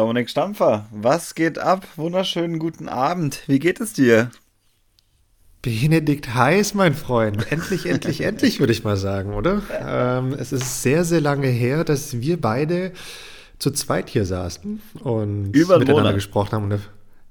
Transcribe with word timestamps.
Dominik 0.00 0.30
Stampfer, 0.30 0.86
was 0.90 1.34
geht 1.34 1.58
ab? 1.58 1.86
Wunderschönen 1.96 2.58
guten 2.58 2.88
Abend. 2.88 3.42
Wie 3.46 3.58
geht 3.58 3.80
es 3.80 3.92
dir? 3.92 4.30
Benedikt 5.60 6.32
Heiß, 6.32 6.72
mein 6.72 6.94
Freund. 6.94 7.52
Endlich, 7.52 7.84
endlich, 7.84 8.20
endlich, 8.24 8.60
würde 8.60 8.72
ich 8.72 8.82
mal 8.82 8.96
sagen, 8.96 9.34
oder? 9.34 9.60
Ähm, 9.78 10.32
es 10.32 10.52
ist 10.52 10.80
sehr, 10.82 11.04
sehr 11.04 11.20
lange 11.20 11.48
her, 11.48 11.84
dass 11.84 12.18
wir 12.18 12.40
beide 12.40 12.92
zu 13.58 13.70
zweit 13.72 14.08
hier 14.08 14.24
saßen 14.24 14.80
und 15.00 15.52
über 15.52 15.78
miteinander 15.78 16.04
Monat. 16.04 16.14
gesprochen 16.14 16.52
haben. 16.52 16.72
Und 16.72 16.80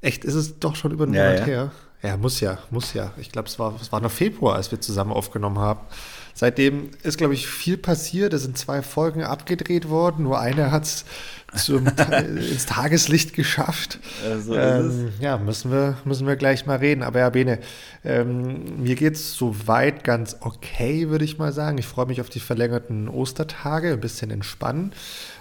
echt, 0.02 0.24
ist 0.24 0.36
es 0.36 0.60
doch 0.60 0.76
schon 0.76 0.92
über 0.92 1.06
einen 1.06 1.16
Ja, 1.16 1.24
Monat 1.24 1.40
ja. 1.40 1.46
her. 1.46 1.72
Ja, 2.04 2.18
muss 2.18 2.40
ja, 2.40 2.60
muss 2.70 2.94
ja. 2.94 3.14
Ich 3.18 3.32
glaube, 3.32 3.48
es 3.48 3.58
war, 3.58 3.74
es 3.82 3.92
war 3.92 4.00
noch 4.00 4.12
Februar, 4.12 4.58
als 4.58 4.70
wir 4.70 4.80
zusammen 4.80 5.12
aufgenommen 5.12 5.58
haben. 5.58 5.80
Seitdem 6.36 6.92
ist, 7.04 7.18
glaube 7.18 7.34
ich, 7.34 7.48
viel 7.48 7.78
passiert. 7.78 8.32
Es 8.34 8.44
sind 8.44 8.58
zwei 8.60 8.84
Folgen 8.84 9.24
abgedreht 9.24 9.90
worden. 9.90 10.24
Nur 10.24 10.40
eine 10.40 10.72
hat 10.72 10.84
es 10.84 11.04
ins 12.52 12.66
Tageslicht 12.66 13.34
geschafft. 13.34 14.00
So 14.24 14.54
ist 14.54 14.86
es. 14.86 14.96
Ähm, 14.96 15.12
ja, 15.20 15.38
müssen 15.38 15.72
wir, 15.72 15.98
müssen 16.06 16.28
wir 16.28 16.36
gleich 16.36 16.66
mal 16.66 16.78
reden. 16.78 17.04
Aber 17.04 17.20
ja, 17.20 17.30
Bene, 17.30 17.60
ähm, 18.04 18.82
mir 18.82 18.96
geht 18.96 19.16
es 19.16 19.34
soweit 19.34 20.04
ganz 20.04 20.38
okay, 20.42 21.10
würde 21.10 21.26
ich 21.26 21.38
mal 21.38 21.52
sagen. 21.52 21.78
Ich 21.78 21.88
freue 21.88 22.06
mich 22.06 22.22
auf 22.22 22.30
die 22.30 22.40
verlängerten 22.40 23.08
Ostertage, 23.08 23.94
ein 23.94 24.00
bisschen 24.00 24.32
entspannen. 24.32 24.94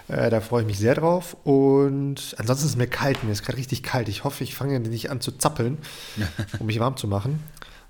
Äh, 0.07 0.29
da 0.29 0.41
freue 0.41 0.61
ich 0.61 0.67
mich 0.67 0.79
sehr 0.79 0.95
drauf. 0.95 1.37
Und 1.43 2.35
ansonsten 2.37 2.65
ist 2.65 2.71
es 2.71 2.77
mir 2.77 2.87
kalt. 2.87 3.23
Mir 3.23 3.31
ist 3.31 3.43
gerade 3.43 3.57
richtig 3.57 3.83
kalt. 3.83 4.09
Ich 4.09 4.23
hoffe, 4.23 4.43
ich 4.43 4.55
fange 4.55 4.79
nicht 4.79 5.11
an 5.11 5.21
zu 5.21 5.31
zappeln, 5.31 5.77
um 6.59 6.65
mich 6.65 6.79
warm 6.79 6.97
zu 6.97 7.07
machen. 7.07 7.43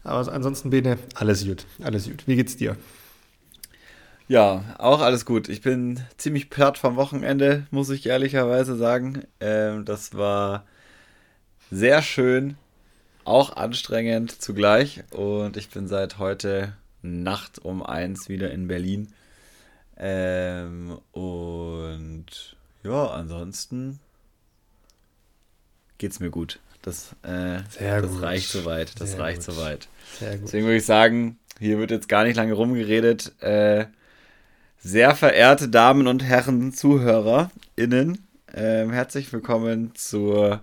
Aber 0.03 0.31
ansonsten, 0.31 0.69
Bene, 0.69 0.97
alles 1.15 1.45
gut. 1.45 1.65
Alles 1.81 2.05
gut. 2.05 2.27
Wie 2.27 2.35
geht's 2.35 2.57
dir? 2.57 2.75
Ja, 4.29 4.63
auch 4.77 5.01
alles 5.01 5.25
gut. 5.25 5.49
Ich 5.49 5.61
bin 5.61 6.01
ziemlich 6.17 6.51
platt 6.51 6.77
vom 6.77 6.95
Wochenende, 6.97 7.65
muss 7.71 7.89
ich 7.89 8.05
ehrlicherweise 8.05 8.75
sagen. 8.75 9.23
Ähm, 9.39 9.85
das 9.85 10.13
war 10.13 10.67
sehr 11.71 12.03
schön, 12.03 12.55
auch 13.25 13.55
anstrengend 13.55 14.39
zugleich. 14.39 15.03
Und 15.09 15.57
ich 15.57 15.69
bin 15.69 15.87
seit 15.87 16.19
heute 16.19 16.73
Nacht 17.01 17.57
um 17.57 17.81
eins 17.81 18.29
wieder 18.29 18.51
in 18.51 18.67
Berlin. 18.67 19.11
Ähm, 19.97 20.99
und 21.11 22.55
ja, 22.83 23.07
ansonsten 23.07 23.99
geht's 25.97 26.19
mir 26.19 26.29
gut. 26.29 26.59
Das, 26.83 27.15
äh, 27.23 27.61
das 27.79 28.11
gut. 28.11 28.21
reicht 28.21 28.49
soweit. 28.49 29.01
Das 29.01 29.13
Sehr 29.13 29.19
reicht 29.21 29.43
gut. 29.43 29.55
soweit. 29.55 29.87
Sehr 30.19 30.37
gut. 30.37 30.43
Deswegen 30.49 30.65
würde 30.65 30.77
ich 30.77 30.85
sagen, 30.85 31.39
hier 31.59 31.79
wird 31.79 31.89
jetzt 31.89 32.07
gar 32.07 32.25
nicht 32.25 32.35
lange 32.35 32.53
rumgeredet. 32.53 33.33
Äh, 33.41 33.87
sehr 34.81 35.13
verehrte 35.15 35.67
Damen 35.67 36.07
und 36.07 36.23
Herren 36.23 36.71
ZuhörerInnen, 36.71 38.25
ähm, 38.53 38.91
herzlich 38.91 39.31
willkommen 39.33 39.91
zur 39.93 40.61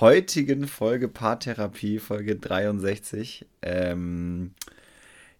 heutigen 0.00 0.68
Folge 0.68 1.08
Paartherapie, 1.08 1.98
Folge 1.98 2.36
63. 2.36 3.46
Ähm, 3.62 4.52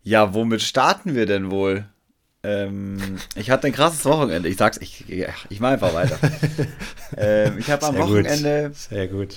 ja, 0.03 0.33
womit 0.33 0.63
starten 0.63 1.15
wir 1.15 1.27
denn 1.27 1.51
wohl? 1.51 1.85
Ähm, 2.43 3.19
ich 3.37 3.51
hatte 3.51 3.67
ein 3.67 3.73
krasses 3.75 4.05
Wochenende. 4.07 4.49
Ich 4.49 4.57
sag's, 4.57 4.79
ich, 4.79 5.05
ich 5.51 5.61
mache 5.61 5.75
einfach 5.75 5.95
weiter. 5.95 6.19
ähm, 7.19 7.59
ich 7.59 7.71
habe 7.71 7.87
am 7.87 7.95
Sehr 7.95 8.05
gut. 8.05 8.11
Wochenende 8.11 8.73
Sehr 8.75 9.09
gut. 9.09 9.37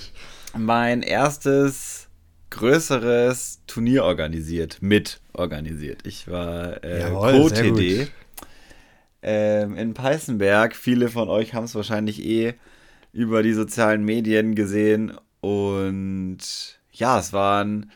mein 0.56 1.02
erstes 1.02 2.08
größeres 2.50 3.60
Turnier 3.66 4.04
organisiert, 4.04 4.78
mit 4.80 5.20
organisiert. 5.34 6.06
Ich 6.06 6.28
war 6.28 6.82
äh, 6.82 7.10
Co-TD 7.10 7.98
gut. 7.98 8.12
Ähm, 9.26 9.76
in 9.76 9.92
Peißenberg. 9.92 10.74
Viele 10.74 11.08
von 11.08 11.28
euch 11.28 11.52
haben 11.52 11.64
es 11.64 11.74
wahrscheinlich 11.74 12.24
eh 12.24 12.54
über 13.12 13.42
die 13.42 13.52
sozialen 13.52 14.04
Medien 14.04 14.54
gesehen. 14.54 15.18
Und 15.40 16.38
ja, 16.92 17.18
es 17.18 17.32
war 17.32 17.62
ein, 17.64 17.90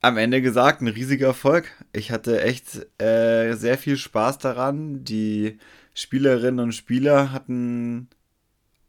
am 0.00 0.18
Ende 0.18 0.42
gesagt 0.42 0.82
ein 0.82 0.88
riesiger 0.88 1.28
Erfolg. 1.28 1.70
Ich 1.92 2.10
hatte 2.10 2.42
echt 2.42 2.86
äh, 3.00 3.54
sehr 3.54 3.78
viel 3.78 3.96
Spaß 3.96 4.38
daran. 4.38 5.04
Die 5.04 5.58
Spielerinnen 5.94 6.60
und 6.60 6.72
Spieler 6.72 7.32
hatten 7.32 8.08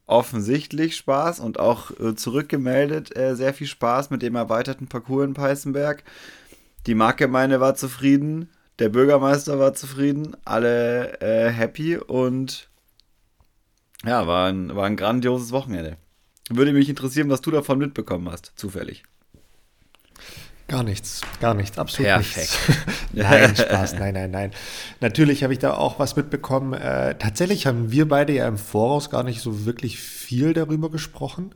offensichtlich 0.05 0.97
Spaß 0.97 1.39
und 1.39 1.59
auch 1.59 1.91
äh, 1.99 2.15
zurückgemeldet 2.15 3.15
äh, 3.15 3.35
sehr 3.35 3.53
viel 3.53 3.67
Spaß 3.67 4.09
mit 4.09 4.21
dem 4.21 4.35
erweiterten 4.35 4.87
Parcours 4.87 5.25
in 5.25 5.33
Peißenberg. 5.33 6.03
Die 6.87 6.95
Marktgemeinde 6.95 7.61
war 7.61 7.75
zufrieden, 7.75 8.49
der 8.79 8.89
Bürgermeister 8.89 9.59
war 9.59 9.73
zufrieden, 9.73 10.35
alle 10.45 11.19
äh, 11.21 11.49
happy 11.51 11.97
und 11.97 12.69
ja, 14.05 14.27
war 14.27 14.49
ein, 14.49 14.75
war 14.75 14.85
ein 14.85 14.97
grandioses 14.97 15.51
Wochenende. 15.51 15.97
Würde 16.49 16.73
mich 16.73 16.89
interessieren, 16.89 17.29
was 17.29 17.41
du 17.41 17.51
davon 17.51 17.77
mitbekommen 17.77 18.29
hast, 18.29 18.51
zufällig. 18.55 19.03
Gar 20.67 20.83
nichts, 20.83 21.21
gar 21.39 21.53
nichts, 21.53 21.77
absolut 21.77 22.09
Perfekt. 22.09 22.57
nichts. 22.67 23.11
nein, 23.13 23.55
Spaß, 23.55 23.93
nein, 23.93 24.13
nein, 24.13 24.31
nein. 24.31 24.51
Natürlich 25.01 25.43
habe 25.43 25.53
ich 25.53 25.59
da 25.59 25.73
auch 25.73 25.99
was 25.99 26.15
mitbekommen. 26.15 26.73
Äh, 26.73 27.17
tatsächlich 27.17 27.67
haben 27.67 27.91
wir 27.91 28.07
beide 28.07 28.33
ja 28.33 28.47
im 28.47 28.57
Voraus 28.57 29.09
gar 29.09 29.23
nicht 29.23 29.41
so 29.41 29.65
wirklich 29.65 29.99
viel 29.99 30.53
darüber 30.53 30.89
gesprochen. 30.89 31.53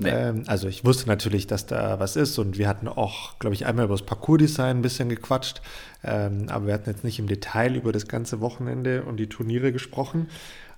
Nee. 0.00 0.10
Ähm, 0.10 0.42
also 0.46 0.68
ich 0.68 0.84
wusste 0.84 1.08
natürlich, 1.08 1.46
dass 1.46 1.66
da 1.66 2.00
was 2.00 2.16
ist 2.16 2.38
und 2.38 2.58
wir 2.58 2.68
hatten 2.68 2.88
auch, 2.88 3.38
glaube 3.38 3.54
ich, 3.54 3.66
einmal 3.66 3.84
über 3.84 3.94
das 3.94 4.06
Parcours-Design 4.06 4.78
ein 4.78 4.82
bisschen 4.82 5.08
gequatscht, 5.08 5.60
ähm, 6.02 6.46
aber 6.48 6.66
wir 6.66 6.74
hatten 6.74 6.90
jetzt 6.90 7.04
nicht 7.04 7.18
im 7.18 7.26
Detail 7.26 7.76
über 7.76 7.92
das 7.92 8.08
ganze 8.08 8.40
Wochenende 8.40 9.02
und 9.02 9.18
die 9.18 9.28
Turniere 9.28 9.72
gesprochen. 9.72 10.28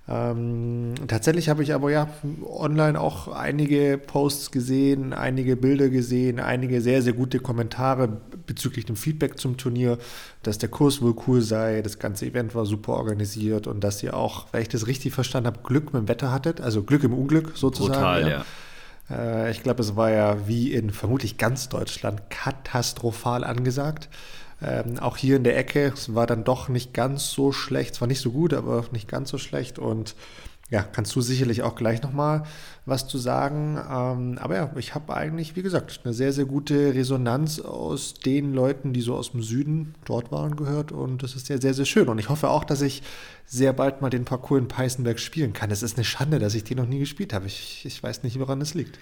Ähm, 0.05 0.95
tatsächlich 1.07 1.47
habe 1.47 1.63
ich 1.63 1.73
aber 1.73 1.89
ja 1.89 2.09
online 2.45 2.99
auch 2.99 3.29
einige 3.29 3.97
Posts 3.97 4.51
gesehen, 4.51 5.13
einige 5.13 5.55
Bilder 5.55 5.87
gesehen, 5.87 6.41
einige 6.41 6.81
sehr, 6.81 7.01
sehr 7.01 7.13
gute 7.13 7.39
Kommentare 7.39 8.09
bezüglich 8.45 8.83
dem 8.83 8.97
Feedback 8.97 9.39
zum 9.39 9.55
Turnier, 9.55 9.97
dass 10.41 10.57
der 10.57 10.67
Kurs 10.67 11.01
wohl 11.01 11.15
cool 11.25 11.41
sei, 11.41 11.81
das 11.81 11.99
ganze 11.99 12.25
Event 12.25 12.53
war 12.53 12.65
super 12.65 12.93
organisiert 12.93 13.65
und 13.65 13.81
dass 13.81 14.03
ihr 14.03 14.17
auch, 14.17 14.47
wenn 14.51 14.61
ich 14.61 14.67
das 14.67 14.87
richtig 14.87 15.13
verstanden 15.13 15.47
habe, 15.47 15.59
Glück 15.63 15.93
mit 15.93 16.01
dem 16.01 16.07
Wetter 16.09 16.33
hattet, 16.33 16.59
also 16.59 16.83
Glück 16.83 17.05
im 17.05 17.13
Unglück 17.13 17.53
sozusagen. 17.55 17.93
Brutal, 17.93 18.29
ja. 18.29 18.45
Äh, 19.09 19.51
ich 19.51 19.63
glaube, 19.63 19.81
es 19.81 19.95
war 19.95 20.11
ja 20.11 20.47
wie 20.47 20.73
in 20.73 20.91
vermutlich 20.91 21.37
ganz 21.37 21.69
Deutschland 21.69 22.29
katastrophal 22.29 23.43
angesagt. 23.43 24.09
Ähm, 24.61 24.99
auch 24.99 25.17
hier 25.17 25.35
in 25.35 25.43
der 25.43 25.57
Ecke, 25.57 25.91
es 25.93 26.15
war 26.15 26.27
dann 26.27 26.43
doch 26.43 26.69
nicht 26.69 26.93
ganz 26.93 27.31
so 27.31 27.51
schlecht. 27.51 27.95
Es 27.95 28.01
war 28.01 28.07
nicht 28.07 28.21
so 28.21 28.31
gut, 28.31 28.53
aber 28.53 28.85
nicht 28.91 29.07
ganz 29.07 29.29
so 29.29 29.37
schlecht. 29.37 29.79
Und 29.79 30.15
ja, 30.69 30.83
kannst 30.83 31.15
du 31.15 31.21
sicherlich 31.21 31.63
auch 31.63 31.75
gleich 31.75 32.01
nochmal 32.01 32.43
was 32.85 33.07
zu 33.07 33.17
sagen. 33.17 33.77
Ähm, 33.77 34.37
aber 34.41 34.55
ja, 34.55 34.71
ich 34.77 34.93
habe 34.93 35.15
eigentlich, 35.15 35.55
wie 35.55 35.61
gesagt, 35.61 36.01
eine 36.03 36.13
sehr, 36.13 36.33
sehr 36.33 36.45
gute 36.45 36.93
Resonanz 36.93 37.59
aus 37.59 38.13
den 38.13 38.53
Leuten, 38.53 38.91
die 38.93 39.01
so 39.01 39.15
aus 39.15 39.31
dem 39.31 39.41
Süden 39.41 39.95
dort 40.05 40.31
waren, 40.31 40.55
gehört. 40.55 40.91
Und 40.91 41.23
das 41.23 41.35
ist 41.35 41.47
ja 41.49 41.59
sehr, 41.59 41.73
sehr 41.73 41.85
schön. 41.85 42.09
Und 42.09 42.19
ich 42.19 42.29
hoffe 42.29 42.49
auch, 42.49 42.63
dass 42.65 42.81
ich 42.81 43.01
sehr 43.45 43.71
bald 43.73 44.01
mal 44.01 44.09
den 44.09 44.25
Parcours 44.25 44.59
in 44.61 44.67
Peißenberg 44.67 45.19
spielen 45.19 45.53
kann. 45.53 45.71
Es 45.71 45.83
ist 45.83 45.95
eine 45.97 46.03
Schande, 46.03 46.39
dass 46.39 46.55
ich 46.55 46.63
den 46.65 46.77
noch 46.77 46.87
nie 46.87 46.99
gespielt 46.99 47.33
habe. 47.33 47.45
Ich, 47.47 47.85
ich 47.85 48.01
weiß 48.03 48.23
nicht, 48.23 48.39
woran 48.39 48.59
es 48.61 48.73
liegt. 48.73 48.99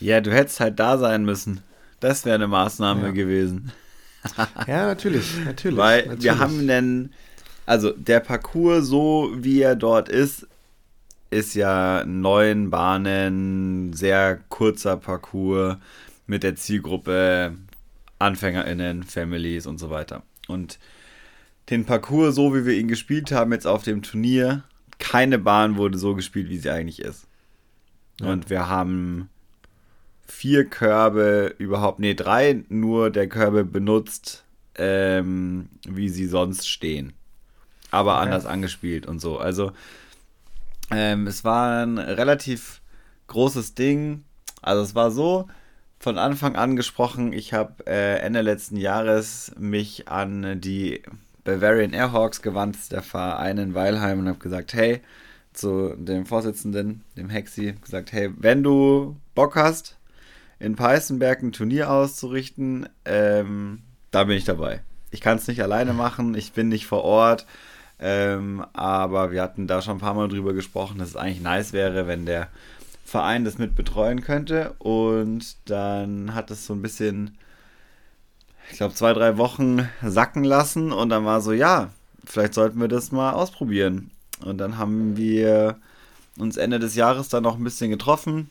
Ja, 0.00 0.20
du 0.20 0.32
hättest 0.32 0.60
halt 0.60 0.78
da 0.78 0.96
sein 0.96 1.24
müssen. 1.24 1.60
Das 2.00 2.24
wäre 2.24 2.36
eine 2.36 2.48
Maßnahme 2.48 3.06
Ja. 3.06 3.10
gewesen. 3.12 3.72
Ja, 4.66 4.86
natürlich, 4.86 5.24
natürlich. 5.44 5.78
Weil 5.78 6.00
natürlich. 6.02 6.24
wir 6.24 6.38
haben 6.38 6.66
denn, 6.66 7.12
also 7.66 7.92
der 7.92 8.18
Parcours, 8.20 8.86
so 8.86 9.30
wie 9.34 9.62
er 9.62 9.76
dort 9.76 10.08
ist, 10.08 10.46
ist 11.30 11.54
ja 11.54 12.04
neun 12.06 12.70
Bahnen, 12.70 13.92
sehr 13.92 14.38
kurzer 14.48 14.96
Parcours 14.96 15.76
mit 16.26 16.42
der 16.42 16.56
Zielgruppe 16.56 17.56
AnfängerInnen, 18.18 19.02
Families 19.02 19.66
und 19.66 19.78
so 19.78 19.90
weiter. 19.90 20.22
Und 20.48 20.78
den 21.70 21.84
Parcours, 21.84 22.34
so 22.34 22.54
wie 22.54 22.64
wir 22.64 22.74
ihn 22.74 22.88
gespielt 22.88 23.30
haben, 23.32 23.52
jetzt 23.52 23.66
auf 23.66 23.82
dem 23.82 24.02
Turnier, 24.02 24.64
keine 24.98 25.38
Bahn 25.38 25.76
wurde 25.76 25.98
so 25.98 26.14
gespielt, 26.14 26.48
wie 26.48 26.58
sie 26.58 26.70
eigentlich 26.70 27.00
ist. 27.00 27.26
Ja. 28.20 28.30
Und 28.30 28.50
wir 28.50 28.68
haben 28.68 29.28
vier 30.26 30.64
Körbe 30.64 31.54
überhaupt, 31.58 32.00
nee, 32.00 32.14
drei 32.14 32.64
nur 32.68 33.10
der 33.10 33.28
Körbe 33.28 33.64
benutzt, 33.64 34.44
ähm, 34.74 35.68
wie 35.86 36.08
sie 36.08 36.26
sonst 36.26 36.68
stehen. 36.68 37.12
Aber 37.90 38.14
Okay. 38.14 38.22
anders 38.24 38.46
angespielt 38.46 39.06
und 39.06 39.20
so. 39.20 39.38
Also, 39.38 39.72
ähm, 40.90 41.26
es 41.26 41.44
war 41.44 41.84
ein 41.84 41.98
relativ 41.98 42.80
großes 43.26 43.74
Ding. 43.74 44.24
Also, 44.62 44.82
es 44.82 44.94
war 44.94 45.10
so, 45.10 45.48
von 45.98 46.18
Anfang 46.18 46.56
an 46.56 46.76
gesprochen, 46.76 47.32
ich 47.32 47.52
habe 47.52 47.86
äh, 47.86 48.18
Ende 48.20 48.40
letzten 48.40 48.76
Jahres 48.76 49.52
mich 49.58 50.08
an 50.08 50.60
die 50.60 51.02
Bavarian 51.44 51.92
Airhawks 51.92 52.42
gewandt, 52.42 52.92
der 52.92 53.02
Verein 53.02 53.58
in 53.58 53.74
Weilheim, 53.74 54.20
und 54.20 54.28
habe 54.28 54.38
gesagt, 54.38 54.74
hey, 54.74 55.00
zu 55.52 55.94
dem 55.96 56.26
Vorsitzenden, 56.26 57.02
dem 57.16 57.30
Hexi, 57.30 57.74
gesagt, 57.82 58.12
hey, 58.12 58.30
wenn 58.36 58.62
du 58.62 59.16
Bock 59.34 59.56
hast, 59.56 59.96
in 60.60 60.76
Peißenberg 60.76 61.42
ein 61.42 61.52
Turnier 61.52 61.90
auszurichten, 61.90 62.88
ähm, 63.04 63.82
da 64.10 64.24
bin 64.24 64.36
ich 64.36 64.44
dabei. 64.44 64.82
Ich 65.10 65.20
kann 65.20 65.38
es 65.38 65.48
nicht 65.48 65.62
alleine 65.62 65.94
machen, 65.94 66.34
ich 66.34 66.52
bin 66.52 66.68
nicht 66.68 66.86
vor 66.86 67.02
Ort, 67.02 67.46
ähm, 68.00 68.64
aber 68.72 69.32
wir 69.32 69.42
hatten 69.42 69.66
da 69.66 69.82
schon 69.82 69.96
ein 69.96 70.00
paar 70.00 70.14
Mal 70.14 70.28
drüber 70.28 70.52
gesprochen, 70.52 70.98
dass 70.98 71.08
es 71.08 71.16
eigentlich 71.16 71.40
nice 71.40 71.72
wäre, 71.72 72.06
wenn 72.06 72.26
der 72.26 72.48
Verein 73.04 73.44
das 73.44 73.58
mit 73.58 73.74
betreuen 73.74 74.20
könnte. 74.22 74.74
Und 74.78 75.56
dann 75.64 76.34
hat 76.34 76.50
es 76.50 76.66
so 76.66 76.74
ein 76.74 76.82
bisschen, 76.82 77.36
ich 78.70 78.76
glaube, 78.76 78.94
zwei, 78.94 79.12
drei 79.12 79.36
Wochen 79.38 79.88
sacken 80.02 80.44
lassen. 80.44 80.92
Und 80.92 81.08
dann 81.08 81.24
war 81.24 81.40
so, 81.40 81.52
ja, 81.52 81.90
vielleicht 82.24 82.54
sollten 82.54 82.80
wir 82.80 82.88
das 82.88 83.10
mal 83.10 83.32
ausprobieren. 83.32 84.10
Und 84.44 84.58
dann 84.58 84.78
haben 84.78 85.16
wir 85.16 85.76
uns 86.38 86.56
Ende 86.56 86.78
des 86.78 86.94
Jahres 86.94 87.28
dann 87.28 87.42
noch 87.42 87.56
ein 87.56 87.64
bisschen 87.64 87.90
getroffen. 87.90 88.50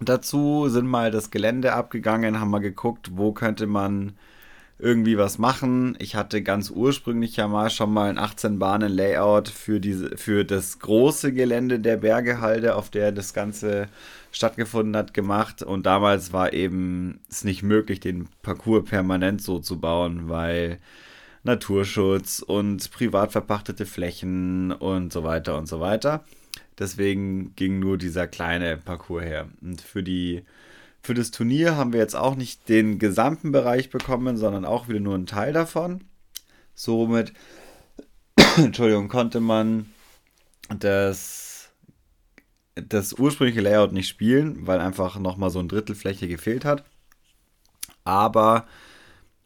Dazu 0.00 0.68
sind 0.68 0.86
mal 0.86 1.10
das 1.10 1.30
Gelände 1.30 1.72
abgegangen, 1.72 2.40
haben 2.40 2.50
mal 2.50 2.58
geguckt, 2.58 3.12
wo 3.14 3.32
könnte 3.32 3.66
man 3.66 4.12
irgendwie 4.82 5.16
was 5.16 5.38
machen. 5.38 5.96
Ich 6.00 6.16
hatte 6.16 6.42
ganz 6.42 6.68
ursprünglich 6.68 7.36
ja 7.36 7.46
mal 7.46 7.70
schon 7.70 7.92
mal 7.92 8.10
ein 8.10 8.18
18 8.18 8.58
Bahnen 8.58 8.92
Layout 8.92 9.48
für 9.48 9.78
diese 9.78 10.16
für 10.16 10.44
das 10.44 10.80
große 10.80 11.32
Gelände 11.32 11.78
der 11.78 11.98
Bergehalde, 11.98 12.74
auf 12.74 12.90
der 12.90 13.12
das 13.12 13.32
ganze 13.32 13.88
stattgefunden 14.32 14.96
hat, 14.96 15.14
gemacht 15.14 15.62
und 15.62 15.86
damals 15.86 16.32
war 16.32 16.52
eben 16.52 17.20
es 17.30 17.44
nicht 17.44 17.62
möglich, 17.62 18.00
den 18.00 18.28
Parcours 18.42 18.84
permanent 18.84 19.40
so 19.40 19.60
zu 19.60 19.78
bauen, 19.78 20.28
weil 20.28 20.78
Naturschutz 21.44 22.40
und 22.40 22.90
privat 22.90 23.30
verpachtete 23.30 23.86
Flächen 23.86 24.72
und 24.72 25.12
so 25.12 25.22
weiter 25.22 25.58
und 25.58 25.68
so 25.68 25.78
weiter. 25.78 26.24
Deswegen 26.78 27.54
ging 27.54 27.78
nur 27.78 27.98
dieser 27.98 28.26
kleine 28.26 28.78
Parcours 28.78 29.22
her. 29.22 29.48
Und 29.60 29.80
für 29.80 30.02
die 30.02 30.42
für 31.02 31.14
das 31.14 31.32
Turnier 31.32 31.76
haben 31.76 31.92
wir 31.92 32.00
jetzt 32.00 32.14
auch 32.14 32.36
nicht 32.36 32.68
den 32.68 32.98
gesamten 32.98 33.50
Bereich 33.50 33.90
bekommen, 33.90 34.36
sondern 34.36 34.64
auch 34.64 34.88
wieder 34.88 35.00
nur 35.00 35.16
einen 35.16 35.26
Teil 35.26 35.52
davon. 35.52 36.04
Somit, 36.74 37.32
Entschuldigung, 38.56 39.08
konnte 39.08 39.40
man 39.40 39.92
das, 40.68 41.70
das 42.76 43.14
ursprüngliche 43.14 43.60
Layout 43.60 43.92
nicht 43.92 44.08
spielen, 44.08 44.66
weil 44.66 44.80
einfach 44.80 45.18
nochmal 45.18 45.50
so 45.50 45.58
ein 45.58 45.68
Drittel 45.68 45.96
Fläche 45.96 46.28
gefehlt 46.28 46.64
hat. 46.64 46.84
Aber 48.04 48.66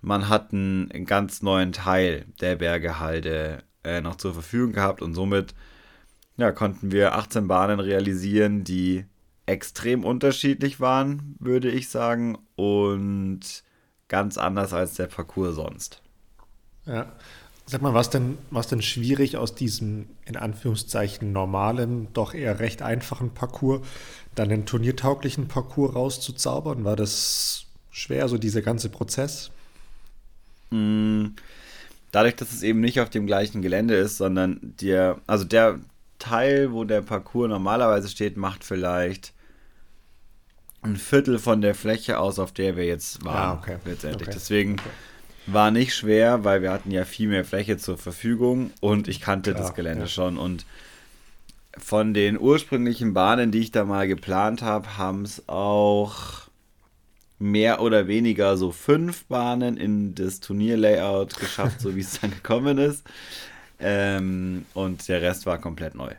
man 0.03 0.29
hat 0.29 0.53
einen 0.53 1.06
ganz 1.06 1.43
neuen 1.43 1.73
Teil 1.73 2.26
der 2.41 2.56
Bergehalde 2.56 3.64
äh, 3.82 4.03
noch 4.03 4.17
zur 4.17 4.35
Verfügung 4.35 4.73
gehabt 4.73 5.00
und 5.00 5.14
somit 5.14 5.55
ja, 6.37 6.53
konnten 6.53 6.93
wir 6.93 7.14
18 7.14 7.49
Bahnen 7.49 7.81
realisieren, 7.81 8.62
die 8.62 9.06
extrem 9.46 10.04
unterschiedlich 10.04 10.81
waren, 10.81 11.37
würde 11.38 11.70
ich 11.70 11.88
sagen, 11.88 12.38
und 12.56 13.40
ganz 14.08 14.38
anders 14.38 14.72
als 14.72 14.94
der 14.94 15.06
Parcours 15.06 15.54
sonst. 15.54 16.02
Ja. 16.84 17.12
Sag 17.69 17.82
mal, 17.82 17.94
was 17.94 18.10
denn, 18.10 18.38
was 18.50 18.69
denn 18.69 18.81
schwierig 18.81 19.37
aus 19.37 19.56
diesem 19.56 20.06
in 20.25 20.37
Anführungszeichen 20.37 21.32
normalen, 21.32 22.06
doch 22.12 22.32
eher 22.32 22.60
recht 22.60 22.81
einfachen 22.81 23.31
Parcours 23.31 23.84
dann 24.37 24.50
den 24.50 24.66
turniertauglichen 24.66 25.48
Parcours 25.48 25.96
rauszuzaubern? 25.96 26.84
War 26.84 26.94
das 26.94 27.66
schwer, 27.90 28.28
so 28.28 28.38
dieser 28.38 28.62
ganze 28.62 28.88
Prozess? 28.88 29.50
Mm, 30.70 31.28
dadurch, 32.12 32.37
dass 32.37 32.52
es 32.52 32.62
eben 32.62 32.81
nicht 32.81 33.00
auf 33.00 33.10
dem 33.10 33.26
gleichen 33.26 33.62
Gelände 33.62 33.96
ist, 33.96 34.16
sondern 34.16 34.60
der, 34.81 35.20
also 35.26 35.44
der 35.44 35.81
Teil, 36.20 36.72
wo 36.72 36.84
der 36.84 37.02
Parcours 37.02 37.48
normalerweise 37.48 38.08
steht, 38.08 38.37
macht 38.37 38.62
vielleicht 38.62 39.32
ein 40.87 40.97
Viertel 40.97 41.38
von 41.38 41.61
der 41.61 41.75
Fläche 41.75 42.19
aus, 42.19 42.38
auf 42.38 42.53
der 42.53 42.77
wir 42.77 42.85
jetzt 42.85 43.25
waren. 43.25 43.59
Ah, 43.59 43.61
okay. 43.61 43.77
Letztendlich. 43.85 44.29
Okay. 44.29 44.37
Deswegen 44.38 44.73
okay. 44.75 44.88
war 45.47 45.71
nicht 45.71 45.94
schwer, 45.94 46.44
weil 46.44 46.62
wir 46.62 46.73
hatten 46.73 46.91
ja 46.91 47.05
viel 47.05 47.29
mehr 47.29 47.44
Fläche 47.44 47.77
zur 47.77 47.99
Verfügung 47.99 48.71
und 48.81 49.09
ich 49.09 49.21
kannte 49.21 49.53
Klar, 49.53 49.62
das 49.62 49.75
Gelände 49.75 50.05
ja. 50.05 50.09
schon. 50.09 50.38
Und 50.38 50.65
von 51.79 52.15
den 52.15 52.38
ursprünglichen 52.38 53.12
Bahnen, 53.12 53.50
die 53.50 53.61
ich 53.61 53.71
da 53.71 53.85
mal 53.85 54.09
geplant 54.09 54.62
habe, 54.62 54.97
haben 54.97 55.23
es 55.23 55.49
auch 55.49 56.47
mehr 57.39 57.82
oder 57.82 58.09
weniger 58.09 58.56
so 58.56 58.73
fünf 58.73 59.25
Bahnen 59.27 59.77
in 59.77 60.15
das 60.15 60.41
Turnierlayout 60.41 61.39
geschafft, 61.39 61.81
so 61.81 61.94
wie 61.94 62.00
es 62.00 62.21
dann 62.21 62.31
gekommen 62.43 62.79
ist. 62.79 63.05
Ähm, 63.79 64.65
und 64.73 65.06
der 65.09 65.21
Rest 65.21 65.44
war 65.44 65.59
komplett 65.59 65.94
neu. 65.94 66.12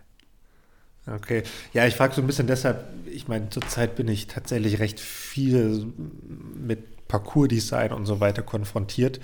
Okay. 1.15 1.43
Ja, 1.73 1.85
ich 1.85 1.95
frage 1.95 2.13
so 2.13 2.21
ein 2.21 2.27
bisschen 2.27 2.47
deshalb, 2.47 2.85
ich 3.05 3.27
meine, 3.27 3.49
zurzeit 3.49 3.95
bin 3.95 4.07
ich 4.07 4.27
tatsächlich 4.27 4.79
recht 4.79 4.99
viel 4.99 5.87
mit 6.55 7.07
Parcours-Design 7.07 7.93
und 7.93 8.05
so 8.05 8.19
weiter 8.19 8.41
konfrontiert. 8.41 9.19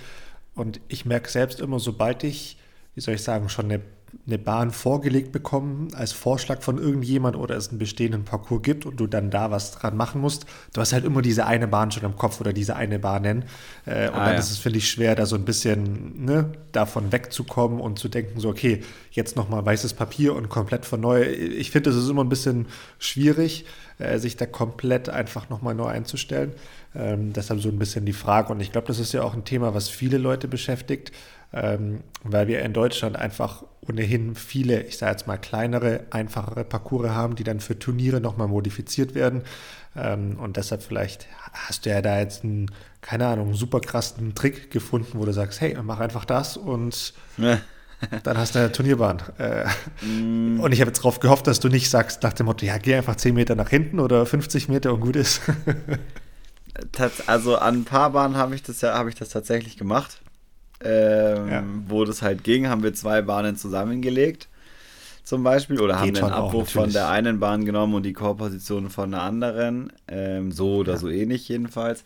Und 0.54 0.80
ich 0.88 1.04
merke 1.04 1.30
selbst 1.30 1.60
immer, 1.60 1.78
sobald 1.78 2.24
ich, 2.24 2.56
wie 2.94 3.00
soll 3.00 3.14
ich 3.14 3.22
sagen, 3.22 3.48
schon 3.48 3.66
eine 3.66 3.80
eine 4.26 4.38
Bahn 4.38 4.70
vorgelegt 4.70 5.32
bekommen 5.32 5.88
als 5.94 6.12
Vorschlag 6.12 6.62
von 6.62 6.78
irgendjemand 6.78 7.36
oder 7.36 7.56
es 7.56 7.68
einen 7.68 7.78
bestehenden 7.78 8.24
Parcours 8.24 8.62
gibt 8.62 8.86
und 8.86 8.98
du 8.98 9.06
dann 9.06 9.30
da 9.30 9.50
was 9.50 9.72
dran 9.72 9.96
machen 9.96 10.20
musst. 10.20 10.46
Du 10.72 10.80
hast 10.80 10.92
halt 10.92 11.04
immer 11.04 11.22
diese 11.22 11.46
eine 11.46 11.68
Bahn 11.68 11.90
schon 11.90 12.04
im 12.04 12.16
Kopf 12.16 12.40
oder 12.40 12.52
diese 12.52 12.76
eine 12.76 12.98
Bahnen. 12.98 13.44
Äh, 13.86 14.08
und 14.08 14.14
ah, 14.14 14.24
dann 14.24 14.34
ja. 14.34 14.38
ist 14.38 14.50
es, 14.50 14.58
finde 14.58 14.78
ich, 14.78 14.90
schwer, 14.90 15.14
da 15.14 15.26
so 15.26 15.36
ein 15.36 15.44
bisschen 15.44 16.24
ne, 16.24 16.52
davon 16.72 17.12
wegzukommen 17.12 17.80
und 17.80 17.98
zu 17.98 18.08
denken, 18.08 18.40
so, 18.40 18.48
okay, 18.48 18.82
jetzt 19.10 19.36
nochmal 19.36 19.64
weißes 19.64 19.94
Papier 19.94 20.34
und 20.34 20.48
komplett 20.48 20.86
von 20.86 21.00
neu. 21.00 21.22
Ich 21.22 21.70
finde, 21.70 21.90
es 21.90 21.96
ist 21.96 22.08
immer 22.08 22.24
ein 22.24 22.28
bisschen 22.28 22.66
schwierig, 22.98 23.66
äh, 23.98 24.18
sich 24.18 24.36
da 24.36 24.46
komplett 24.46 25.08
einfach 25.08 25.50
nochmal 25.50 25.74
neu 25.74 25.86
einzustellen. 25.86 26.52
Ähm, 26.94 27.32
deshalb 27.32 27.60
so 27.60 27.68
ein 27.68 27.78
bisschen 27.78 28.04
die 28.04 28.12
Frage. 28.12 28.52
Und 28.52 28.60
ich 28.60 28.72
glaube, 28.72 28.86
das 28.86 28.98
ist 28.98 29.12
ja 29.12 29.22
auch 29.22 29.34
ein 29.34 29.44
Thema, 29.44 29.74
was 29.74 29.88
viele 29.88 30.18
Leute 30.18 30.48
beschäftigt 30.48 31.12
ähm, 31.54 32.00
weil 32.24 32.48
wir 32.48 32.62
in 32.62 32.72
Deutschland 32.72 33.16
einfach 33.16 33.62
ohnehin 33.80 34.34
viele, 34.34 34.82
ich 34.82 34.98
sage 34.98 35.12
jetzt 35.12 35.26
mal 35.28 35.36
kleinere, 35.36 36.00
einfachere 36.10 36.64
Parcours 36.64 37.10
haben, 37.10 37.36
die 37.36 37.44
dann 37.44 37.60
für 37.60 37.78
Turniere 37.78 38.20
nochmal 38.20 38.48
modifiziert 38.48 39.14
werden. 39.14 39.42
Ähm, 39.96 40.36
und 40.40 40.56
deshalb 40.56 40.82
vielleicht 40.82 41.28
hast 41.52 41.86
du 41.86 41.90
ja 41.90 42.02
da 42.02 42.18
jetzt 42.18 42.42
einen, 42.42 42.72
keine 43.02 43.28
Ahnung, 43.28 43.54
super 43.54 43.80
krassen 43.80 44.34
Trick 44.34 44.72
gefunden, 44.72 45.18
wo 45.18 45.24
du 45.24 45.32
sagst, 45.32 45.60
hey, 45.60 45.76
mach 45.80 46.00
einfach 46.00 46.24
das 46.24 46.56
und 46.56 47.14
ja. 47.36 47.60
dann 48.24 48.36
hast 48.36 48.56
du 48.56 48.58
eine 48.58 48.72
Turnierbahn. 48.72 49.22
Äh, 49.38 49.66
mm. 50.04 50.58
Und 50.58 50.72
ich 50.72 50.80
habe 50.80 50.88
jetzt 50.88 50.98
darauf 50.98 51.20
gehofft, 51.20 51.46
dass 51.46 51.60
du 51.60 51.68
nicht 51.68 51.88
sagst 51.88 52.24
nach 52.24 52.32
dem 52.32 52.46
Motto, 52.46 52.66
ja, 52.66 52.78
geh 52.78 52.96
einfach 52.96 53.14
10 53.14 53.32
Meter 53.32 53.54
nach 53.54 53.68
hinten 53.68 54.00
oder 54.00 54.26
50 54.26 54.68
Meter 54.68 54.92
und 54.92 55.00
gut 55.00 55.14
ist. 55.14 55.40
also 57.26 57.56
an 57.56 57.74
ein 57.80 57.84
paar 57.84 58.10
Bahnen 58.10 58.36
habe 58.36 58.54
ich 58.54 58.62
das 58.62 58.80
ja, 58.80 58.94
habe 58.94 59.08
ich 59.08 59.14
das 59.14 59.28
tatsächlich 59.28 59.76
gemacht 59.76 60.20
ähm, 60.84 61.48
ja. 61.48 61.64
wo 61.88 62.04
das 62.04 62.22
halt 62.22 62.44
ging, 62.44 62.68
haben 62.68 62.82
wir 62.82 62.94
zwei 62.94 63.22
Bahnen 63.22 63.56
zusammengelegt. 63.56 64.48
Zum 65.24 65.42
Beispiel, 65.42 65.80
oder 65.80 65.94
Geht 66.02 66.20
haben 66.20 66.28
den 66.28 66.34
Abbruch 66.36 66.68
von 66.68 66.92
der 66.92 67.08
einen 67.08 67.40
Bahn 67.40 67.64
genommen 67.64 67.94
und 67.94 68.02
die 68.02 68.12
Chorposition 68.12 68.90
von 68.90 69.12
der 69.12 69.22
anderen. 69.22 69.90
Ähm, 70.06 70.52
so 70.52 70.76
oder 70.76 70.92
ja. 70.92 70.98
so 70.98 71.08
ähnlich 71.08 71.48
jedenfalls. 71.48 72.04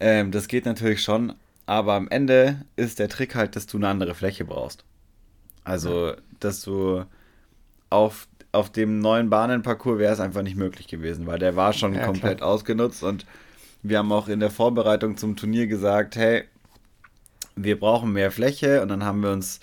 Ähm, 0.00 0.32
das 0.32 0.48
geht 0.48 0.66
natürlich 0.66 1.02
schon, 1.02 1.34
aber 1.66 1.94
am 1.94 2.08
Ende 2.08 2.62
ist 2.74 2.98
der 2.98 3.08
Trick 3.08 3.36
halt, 3.36 3.54
dass 3.54 3.66
du 3.66 3.76
eine 3.76 3.88
andere 3.88 4.14
Fläche 4.14 4.44
brauchst. 4.44 4.84
Also, 5.62 6.08
ja. 6.08 6.16
dass 6.40 6.62
du 6.62 7.04
auf, 7.90 8.26
auf 8.50 8.70
dem 8.70 8.98
neuen 8.98 9.30
Bahnenparcours 9.30 10.00
wäre 10.00 10.12
es 10.12 10.18
einfach 10.18 10.42
nicht 10.42 10.56
möglich 10.56 10.88
gewesen, 10.88 11.28
weil 11.28 11.38
der 11.38 11.54
war 11.54 11.72
schon 11.72 12.00
komplett 12.00 12.38
klar. 12.38 12.50
ausgenutzt 12.50 13.04
und 13.04 13.24
wir 13.82 13.98
haben 13.98 14.12
auch 14.12 14.28
in 14.28 14.40
der 14.40 14.50
Vorbereitung 14.50 15.16
zum 15.16 15.36
Turnier 15.36 15.66
gesagt, 15.66 16.16
hey, 16.16 16.44
wir 17.56 17.78
brauchen 17.78 18.12
mehr 18.12 18.30
Fläche 18.30 18.82
und 18.82 18.88
dann 18.88 19.04
haben 19.04 19.22
wir 19.22 19.30
uns 19.30 19.60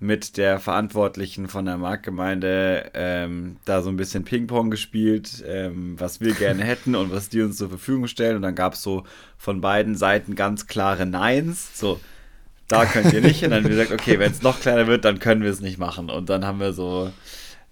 mit 0.00 0.36
der 0.36 0.60
Verantwortlichen 0.60 1.48
von 1.48 1.64
der 1.64 1.76
Marktgemeinde 1.76 2.90
ähm, 2.94 3.56
da 3.64 3.82
so 3.82 3.88
ein 3.88 3.96
bisschen 3.96 4.24
Ping-Pong 4.24 4.70
gespielt, 4.70 5.42
ähm, 5.46 5.96
was 5.98 6.20
wir 6.20 6.34
gerne 6.34 6.62
hätten 6.64 6.94
und 6.94 7.10
was 7.10 7.28
die 7.28 7.42
uns 7.42 7.56
zur 7.56 7.68
Verfügung 7.68 8.06
stellen. 8.06 8.36
Und 8.36 8.42
dann 8.42 8.54
gab 8.54 8.74
es 8.74 8.82
so 8.82 9.04
von 9.36 9.60
beiden 9.60 9.96
Seiten 9.96 10.36
ganz 10.36 10.68
klare 10.68 11.04
Neins. 11.04 11.76
So, 11.78 12.00
da 12.68 12.84
könnt 12.84 13.12
ihr 13.12 13.20
nicht. 13.20 13.42
Und 13.42 13.50
dann 13.50 13.64
haben 13.64 13.70
wir 13.70 13.76
gesagt, 13.76 13.92
okay, 14.00 14.20
wenn 14.20 14.30
es 14.30 14.42
noch 14.42 14.60
kleiner 14.60 14.86
wird, 14.86 15.04
dann 15.04 15.18
können 15.18 15.42
wir 15.42 15.50
es 15.50 15.60
nicht 15.60 15.78
machen. 15.78 16.10
Und 16.10 16.30
dann 16.30 16.44
haben 16.44 16.60
wir 16.60 16.72
so, 16.72 17.10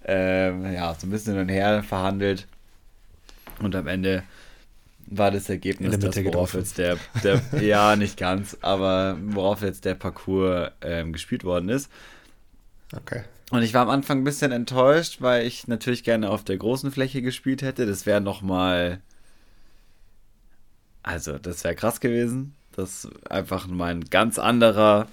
ähm, 0.04 0.72
ja, 0.72 0.94
so 0.98 1.06
ein 1.06 1.10
bisschen 1.10 1.34
hin 1.34 1.42
und 1.42 1.48
her 1.48 1.84
verhandelt. 1.84 2.48
Und 3.60 3.76
am 3.76 3.86
Ende 3.86 4.24
war 5.06 5.30
das 5.30 5.48
Ergebnis, 5.48 5.98
das, 5.98 6.24
worauf 6.24 6.54
jetzt 6.54 6.78
der, 6.78 6.98
der 7.22 7.42
ja, 7.60 7.96
nicht 7.96 8.16
ganz, 8.16 8.56
aber 8.60 9.16
worauf 9.20 9.62
jetzt 9.62 9.84
der 9.84 9.94
Parcours 9.94 10.70
ähm, 10.80 11.12
gespielt 11.12 11.44
worden 11.44 11.68
ist. 11.68 11.90
Okay. 12.94 13.22
Und 13.50 13.62
ich 13.62 13.74
war 13.74 13.82
am 13.82 13.90
Anfang 13.90 14.18
ein 14.18 14.24
bisschen 14.24 14.50
enttäuscht, 14.50 15.18
weil 15.20 15.46
ich 15.46 15.68
natürlich 15.68 16.02
gerne 16.02 16.30
auf 16.30 16.42
der 16.42 16.56
großen 16.56 16.90
Fläche 16.90 17.22
gespielt 17.22 17.62
hätte. 17.62 17.86
Das 17.86 18.04
wäre 18.06 18.20
nochmal. 18.20 19.00
Also, 21.02 21.38
das 21.38 21.62
wäre 21.62 21.76
krass 21.76 22.00
gewesen. 22.00 22.54
Das 22.72 23.08
einfach 23.30 23.68
mal 23.68 23.92
ein 23.92 24.04
ganz 24.04 24.40
anderer 24.40 25.06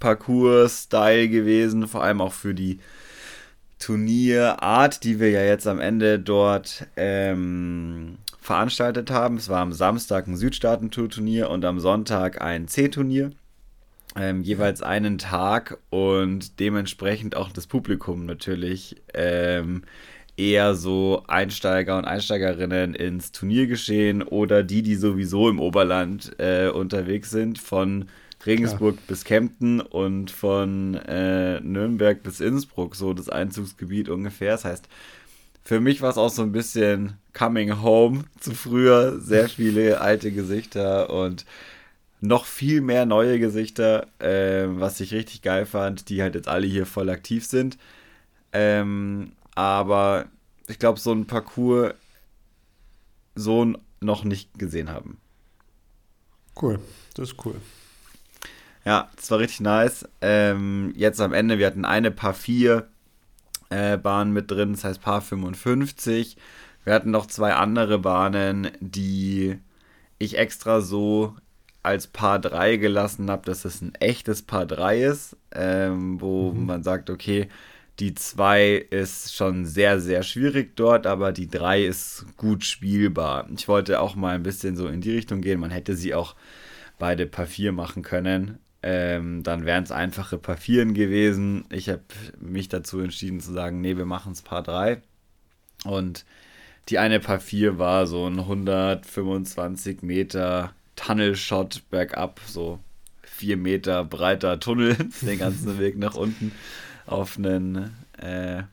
Parcours-Style 0.00 1.28
gewesen, 1.28 1.86
vor 1.86 2.02
allem 2.02 2.22
auch 2.22 2.32
für 2.32 2.54
die 2.54 2.80
Turnierart, 3.84 5.04
die 5.04 5.20
wir 5.20 5.28
ja 5.28 5.44
jetzt 5.44 5.66
am 5.66 5.78
Ende 5.78 6.18
dort 6.18 6.86
ähm, 6.96 8.16
veranstaltet 8.40 9.10
haben. 9.10 9.36
Es 9.36 9.50
war 9.50 9.60
am 9.60 9.74
Samstag 9.74 10.26
ein 10.26 10.38
Südstaaten-Turnier 10.38 11.50
und 11.50 11.66
am 11.66 11.78
Sonntag 11.78 12.40
ein 12.40 12.66
C-Turnier. 12.66 13.32
Ähm, 14.16 14.40
jeweils 14.42 14.80
einen 14.80 15.18
Tag 15.18 15.76
und 15.90 16.60
dementsprechend 16.60 17.36
auch 17.36 17.52
das 17.52 17.66
Publikum 17.66 18.24
natürlich 18.24 19.02
ähm, 19.12 19.82
eher 20.34 20.74
so 20.76 21.22
Einsteiger 21.26 21.98
und 21.98 22.06
Einsteigerinnen 22.06 22.94
ins 22.94 23.32
Turniergeschehen 23.32 24.22
oder 24.22 24.62
die, 24.62 24.80
die 24.80 24.94
sowieso 24.94 25.50
im 25.50 25.60
Oberland 25.60 26.32
äh, 26.38 26.68
unterwegs 26.68 27.30
sind, 27.30 27.58
von 27.58 28.06
Regensburg 28.46 28.96
Klar. 28.96 29.06
bis 29.08 29.24
Kempten 29.24 29.80
und 29.80 30.30
von 30.30 30.94
äh, 30.94 31.60
Nürnberg 31.60 32.22
bis 32.22 32.40
Innsbruck, 32.40 32.96
so 32.96 33.14
das 33.14 33.28
Einzugsgebiet 33.28 34.08
ungefähr. 34.08 34.52
Das 34.52 34.64
heißt, 34.64 34.88
für 35.62 35.80
mich 35.80 36.02
war 36.02 36.10
es 36.10 36.18
auch 36.18 36.28
so 36.28 36.42
ein 36.42 36.52
bisschen 36.52 37.14
Coming 37.32 37.82
Home 37.82 38.24
zu 38.38 38.52
früher. 38.52 39.18
Sehr 39.18 39.48
viele 39.48 40.00
alte 40.02 40.30
Gesichter 40.30 41.10
und 41.10 41.46
noch 42.20 42.44
viel 42.46 42.80
mehr 42.80 43.06
neue 43.06 43.38
Gesichter, 43.38 44.06
äh, 44.18 44.66
was 44.68 45.00
ich 45.00 45.12
richtig 45.12 45.42
geil 45.42 45.66
fand, 45.66 46.08
die 46.08 46.22
halt 46.22 46.34
jetzt 46.34 46.48
alle 46.48 46.66
hier 46.66 46.86
voll 46.86 47.10
aktiv 47.10 47.46
sind. 47.46 47.78
Ähm, 48.52 49.32
aber 49.54 50.26
ich 50.66 50.78
glaube, 50.78 51.00
so 51.00 51.12
ein 51.12 51.26
Parcours 51.26 51.94
so 53.34 53.74
noch 54.00 54.24
nicht 54.24 54.58
gesehen 54.58 54.90
haben. 54.90 55.18
Cool, 56.60 56.78
das 57.14 57.30
ist 57.30 57.44
cool. 57.44 57.56
Ja, 58.84 59.10
das 59.16 59.30
war 59.30 59.38
richtig 59.38 59.60
nice. 59.60 60.08
Ähm, 60.20 60.92
jetzt 60.96 61.20
am 61.20 61.32
Ende, 61.32 61.58
wir 61.58 61.66
hatten 61.66 61.84
eine 61.84 62.10
Paar 62.10 62.34
4 62.34 62.86
äh, 63.70 63.96
Bahn 63.96 64.32
mit 64.32 64.50
drin, 64.50 64.72
das 64.72 64.84
heißt 64.84 65.00
Paar 65.00 65.22
55. 65.22 66.36
Wir 66.84 66.92
hatten 66.92 67.10
noch 67.10 67.26
zwei 67.26 67.54
andere 67.54 67.98
Bahnen, 67.98 68.70
die 68.80 69.58
ich 70.18 70.36
extra 70.36 70.80
so 70.82 71.34
als 71.82 72.06
Paar 72.06 72.38
3 72.38 72.76
gelassen 72.76 73.30
habe, 73.30 73.44
dass 73.46 73.64
es 73.64 73.80
ein 73.80 73.94
echtes 73.96 74.42
Paar 74.42 74.66
3 74.66 75.02
ist, 75.02 75.36
ähm, 75.52 76.20
wo 76.20 76.52
mhm. 76.52 76.66
man 76.66 76.82
sagt, 76.82 77.10
okay, 77.10 77.48
die 78.00 78.14
2 78.14 78.86
ist 78.90 79.34
schon 79.34 79.66
sehr, 79.66 80.00
sehr 80.00 80.22
schwierig 80.22 80.76
dort, 80.76 81.06
aber 81.06 81.32
die 81.32 81.48
3 81.48 81.84
ist 81.84 82.26
gut 82.36 82.64
spielbar. 82.64 83.48
Ich 83.56 83.68
wollte 83.68 84.00
auch 84.00 84.14
mal 84.14 84.34
ein 84.34 84.42
bisschen 84.42 84.76
so 84.76 84.88
in 84.88 85.00
die 85.00 85.12
Richtung 85.12 85.40
gehen. 85.40 85.60
Man 85.60 85.70
hätte 85.70 85.96
sie 85.96 86.14
auch 86.14 86.34
beide 86.98 87.26
Paar 87.26 87.46
4 87.46 87.72
machen 87.72 88.02
können. 88.02 88.58
Ähm, 88.86 89.42
dann 89.42 89.64
wären 89.64 89.84
es 89.84 89.90
einfache 89.90 90.36
Paar 90.36 90.58
4 90.58 90.84
gewesen. 90.92 91.64
Ich 91.70 91.88
habe 91.88 92.02
mich 92.38 92.68
dazu 92.68 93.00
entschieden 93.00 93.40
zu 93.40 93.50
sagen, 93.54 93.80
nee, 93.80 93.96
wir 93.96 94.04
machen 94.04 94.32
es 94.32 94.42
Paar 94.42 94.62
3. 94.62 95.00
Und 95.84 96.26
die 96.90 96.98
eine 96.98 97.18
Paar 97.18 97.40
4 97.40 97.78
war 97.78 98.06
so 98.06 98.26
ein 98.26 98.38
125 98.38 100.02
Meter 100.02 100.74
Tunnel-Shot 100.96 101.84
bergab, 101.90 102.42
so 102.46 102.78
4 103.22 103.56
Meter 103.56 104.04
breiter 104.04 104.60
Tunnel, 104.60 104.96
den 105.22 105.38
ganzen 105.38 105.78
Weg 105.78 105.96
nach 105.96 106.14
unten 106.14 106.52
auf 107.06 107.38
einen 107.38 107.96
äh, 108.18 108.64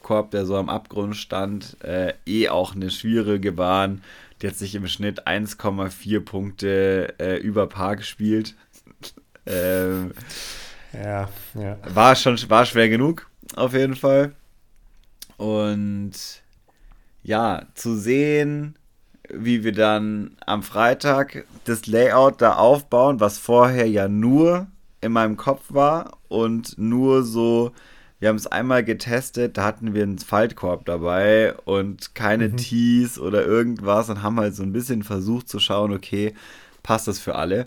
Korb, 0.00 0.30
der 0.30 0.46
so 0.46 0.56
am 0.56 0.68
Abgrund 0.68 1.16
stand. 1.16 1.76
Äh, 1.82 2.12
eh 2.24 2.50
auch 2.50 2.76
eine 2.76 2.90
schwierige 2.90 3.50
Bahn. 3.50 4.02
Die 4.40 4.46
hat 4.46 4.54
sich 4.54 4.76
im 4.76 4.86
Schnitt 4.86 5.26
1,4 5.26 6.20
Punkte 6.20 7.14
äh, 7.18 7.38
über 7.38 7.66
Paar 7.66 7.96
gespielt. 7.96 8.54
Ähm, 9.46 10.12
ja, 10.92 11.28
ja. 11.54 11.78
War 11.88 12.16
schon 12.16 12.38
war 12.48 12.66
schwer 12.66 12.88
genug, 12.88 13.28
auf 13.54 13.72
jeden 13.72 13.96
Fall. 13.96 14.32
Und 15.36 16.12
ja, 17.22 17.62
zu 17.74 17.96
sehen, 17.96 18.76
wie 19.28 19.64
wir 19.64 19.72
dann 19.72 20.36
am 20.46 20.62
Freitag 20.62 21.44
das 21.64 21.86
Layout 21.86 22.40
da 22.40 22.54
aufbauen, 22.54 23.20
was 23.20 23.38
vorher 23.38 23.88
ja 23.88 24.08
nur 24.08 24.68
in 25.00 25.12
meinem 25.12 25.36
Kopf 25.36 25.62
war 25.68 26.18
und 26.28 26.78
nur 26.78 27.22
so, 27.22 27.72
wir 28.18 28.28
haben 28.28 28.36
es 28.36 28.46
einmal 28.46 28.84
getestet, 28.84 29.58
da 29.58 29.64
hatten 29.64 29.94
wir 29.94 30.02
einen 30.02 30.18
Faltkorb 30.18 30.84
dabei 30.86 31.54
und 31.64 32.14
keine 32.14 32.48
mhm. 32.48 32.56
Tees 32.56 33.18
oder 33.18 33.44
irgendwas 33.44 34.08
und 34.08 34.22
haben 34.22 34.38
halt 34.40 34.54
so 34.54 34.62
ein 34.62 34.72
bisschen 34.72 35.02
versucht 35.02 35.48
zu 35.48 35.58
schauen, 35.58 35.92
okay, 35.92 36.34
passt 36.82 37.08
das 37.08 37.18
für 37.18 37.34
alle. 37.34 37.66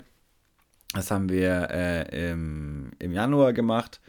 Das 0.94 1.10
haben 1.10 1.28
wir 1.28 1.68
äh, 1.70 2.30
im, 2.30 2.90
im 2.98 3.12
Januar 3.12 3.52
gemacht 3.52 4.00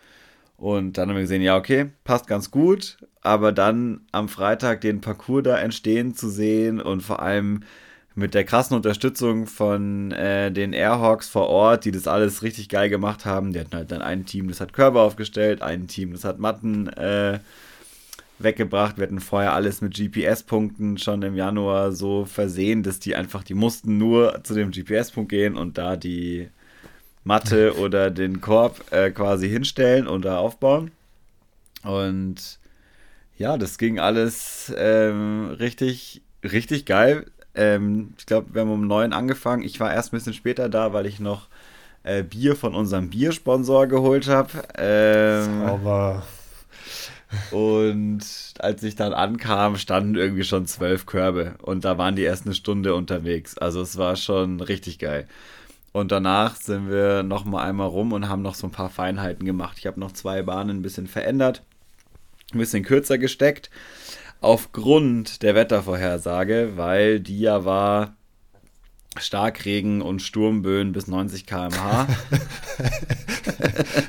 und 0.62 0.98
dann 1.00 1.10
haben 1.10 1.16
wir 1.16 1.24
gesehen, 1.24 1.42
ja, 1.42 1.58
okay, 1.58 1.90
passt 2.04 2.28
ganz 2.28 2.52
gut. 2.52 2.98
Aber 3.22 3.52
dann 3.52 4.02
am 4.12 4.30
Freitag 4.30 4.82
den 4.82 5.02
Parcours 5.02 5.44
da 5.44 5.58
entstehen 5.58 6.14
zu 6.14 6.30
sehen 6.30 6.80
und 6.80 7.02
vor 7.02 7.22
allem 7.22 7.64
mit 8.14 8.34
der 8.36 8.44
krassen 8.44 8.76
Unterstützung 8.76 9.48
von 9.48 10.12
äh, 10.12 10.52
den 10.52 10.74
Airhawks 10.74 11.30
vor 11.30 11.48
Ort, 11.48 11.86
die 11.86 11.92
das 11.92 12.08
alles 12.08 12.44
richtig 12.44 12.70
geil 12.70 12.90
gemacht 12.90 13.26
haben. 13.26 13.54
Die 13.54 13.60
hatten 13.60 13.76
halt 13.76 13.92
dann 13.92 14.04
ein 14.04 14.26
Team, 14.26 14.50
das 14.50 14.62
hat 14.62 14.74
Körper 14.74 15.00
aufgestellt, 15.00 15.64
ein 15.64 15.88
Team, 15.88 16.12
das 16.14 16.26
hat 16.26 16.38
Matten 16.38 16.90
äh, 16.90 17.40
weggebracht. 18.38 18.98
Wir 18.98 19.04
hatten 19.04 19.20
vorher 19.20 19.54
alles 19.54 19.82
mit 19.82 19.96
GPS-Punkten 19.96 21.00
schon 21.00 21.24
im 21.24 21.36
Januar 21.36 21.92
so 21.92 22.26
versehen, 22.26 22.84
dass 22.84 23.00
die 23.00 23.16
einfach, 23.16 23.44
die 23.44 23.56
mussten 23.56 23.98
nur 23.98 24.44
zu 24.44 24.54
dem 24.54 24.72
GPS-Punkt 24.72 25.30
gehen 25.30 25.56
und 25.56 25.80
da 25.80 25.96
die 25.96 26.50
Matte 27.24 27.78
oder 27.80 28.10
den 28.12 28.42
Korb 28.42 28.92
äh, 28.92 29.12
quasi 29.12 29.50
hinstellen 29.50 30.08
und 30.08 30.26
da 30.26 30.38
aufbauen. 30.38 30.92
Und 31.84 32.60
ja, 33.38 33.58
das 33.58 33.78
ging 33.78 34.00
alles 34.00 34.72
ähm, 34.78 35.56
richtig, 35.60 36.22
richtig 36.44 36.86
geil. 36.86 37.26
Ähm, 37.56 38.14
ich 38.18 38.26
glaube, 38.26 38.54
wir 38.54 38.62
haben 38.62 38.72
um 38.72 38.88
neun 38.88 39.14
angefangen. 39.14 39.64
Ich 39.64 39.80
war 39.80 39.94
erst 39.94 40.14
ein 40.14 40.18
bisschen 40.18 40.34
später 40.34 40.70
da, 40.70 40.94
weil 40.94 41.06
ich 41.06 41.20
noch 41.20 41.48
äh, 42.04 42.24
Bier 42.24 42.56
von 42.56 42.76
unserem 42.76 43.10
Biersponsor 43.10 43.88
geholt 43.88 44.28
habe. 44.28 44.50
Ähm, 44.78 45.66
Sauber. 45.66 46.24
Und 47.52 48.22
als 48.60 48.84
ich 48.84 48.96
dann 48.96 49.14
ankam, 49.14 49.78
standen 49.78 50.16
irgendwie 50.16 50.44
schon 50.44 50.66
zwölf 50.66 51.06
Körbe. 51.06 51.56
Und 51.62 51.86
da 51.86 51.98
waren 51.98 52.16
die 52.16 52.24
erst 52.24 52.46
eine 52.46 52.56
Stunde 52.56 52.94
unterwegs. 52.94 53.58
Also 53.58 53.82
es 53.82 53.98
war 53.98 54.16
schon 54.16 54.60
richtig 54.60 55.00
geil. 55.00 55.28
Und 55.94 56.12
danach 56.12 56.56
sind 56.56 56.90
wir 56.90 57.24
noch 57.24 57.44
mal 57.44 57.64
einmal 57.64 57.88
rum 57.88 58.14
und 58.14 58.30
haben 58.30 58.42
noch 58.42 58.56
so 58.56 58.68
ein 58.68 58.72
paar 58.72 58.90
Feinheiten 58.90 59.46
gemacht. 59.46 59.78
Ich 59.78 59.88
habe 59.88 60.00
noch 60.00 60.14
zwei 60.14 60.42
Bahnen 60.42 60.78
ein 60.78 60.82
bisschen 60.82 61.08
verändert, 61.08 61.64
ein 62.54 62.60
bisschen 62.60 62.84
kürzer 62.84 63.18
gesteckt. 63.18 63.70
Aufgrund 64.40 65.44
der 65.44 65.54
Wettervorhersage, 65.54 66.74
weil 66.76 67.20
die 67.20 67.40
ja 67.42 67.66
war 67.66 68.16
Starkregen 69.18 70.02
und 70.02 70.22
Sturmböen 70.22 70.94
bis 70.94 71.08
90 71.08 71.46
km/h. 71.46 72.08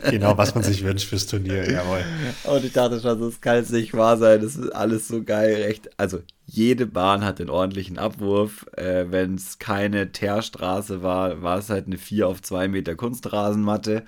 genau, 0.10 0.38
was 0.38 0.54
man 0.54 0.62
sich 0.62 0.84
wünscht 0.84 1.08
fürs 1.08 1.26
Turnier, 1.26 1.68
jawohl. 1.68 2.04
Und 2.44 2.64
ich 2.64 2.72
dachte 2.72 3.00
schon, 3.00 3.20
das 3.20 3.40
kann 3.40 3.56
jetzt 3.56 3.72
nicht 3.72 3.94
wahr 3.94 4.16
sein. 4.16 4.40
Das 4.40 4.54
ist 4.54 4.70
alles 4.70 5.08
so 5.08 5.24
geil. 5.24 5.62
Recht. 5.62 5.90
Also, 5.96 6.20
jede 6.46 6.86
Bahn 6.86 7.24
hat 7.24 7.40
den 7.40 7.50
ordentlichen 7.50 7.98
Abwurf. 7.98 8.66
Äh, 8.76 9.06
Wenn 9.08 9.34
es 9.34 9.58
keine 9.58 10.12
Teerstraße 10.12 11.02
war, 11.02 11.42
war 11.42 11.58
es 11.58 11.68
halt 11.68 11.86
eine 11.86 11.98
4 11.98 12.28
auf 12.28 12.40
2 12.40 12.68
Meter 12.68 12.94
Kunstrasenmatte. 12.94 14.04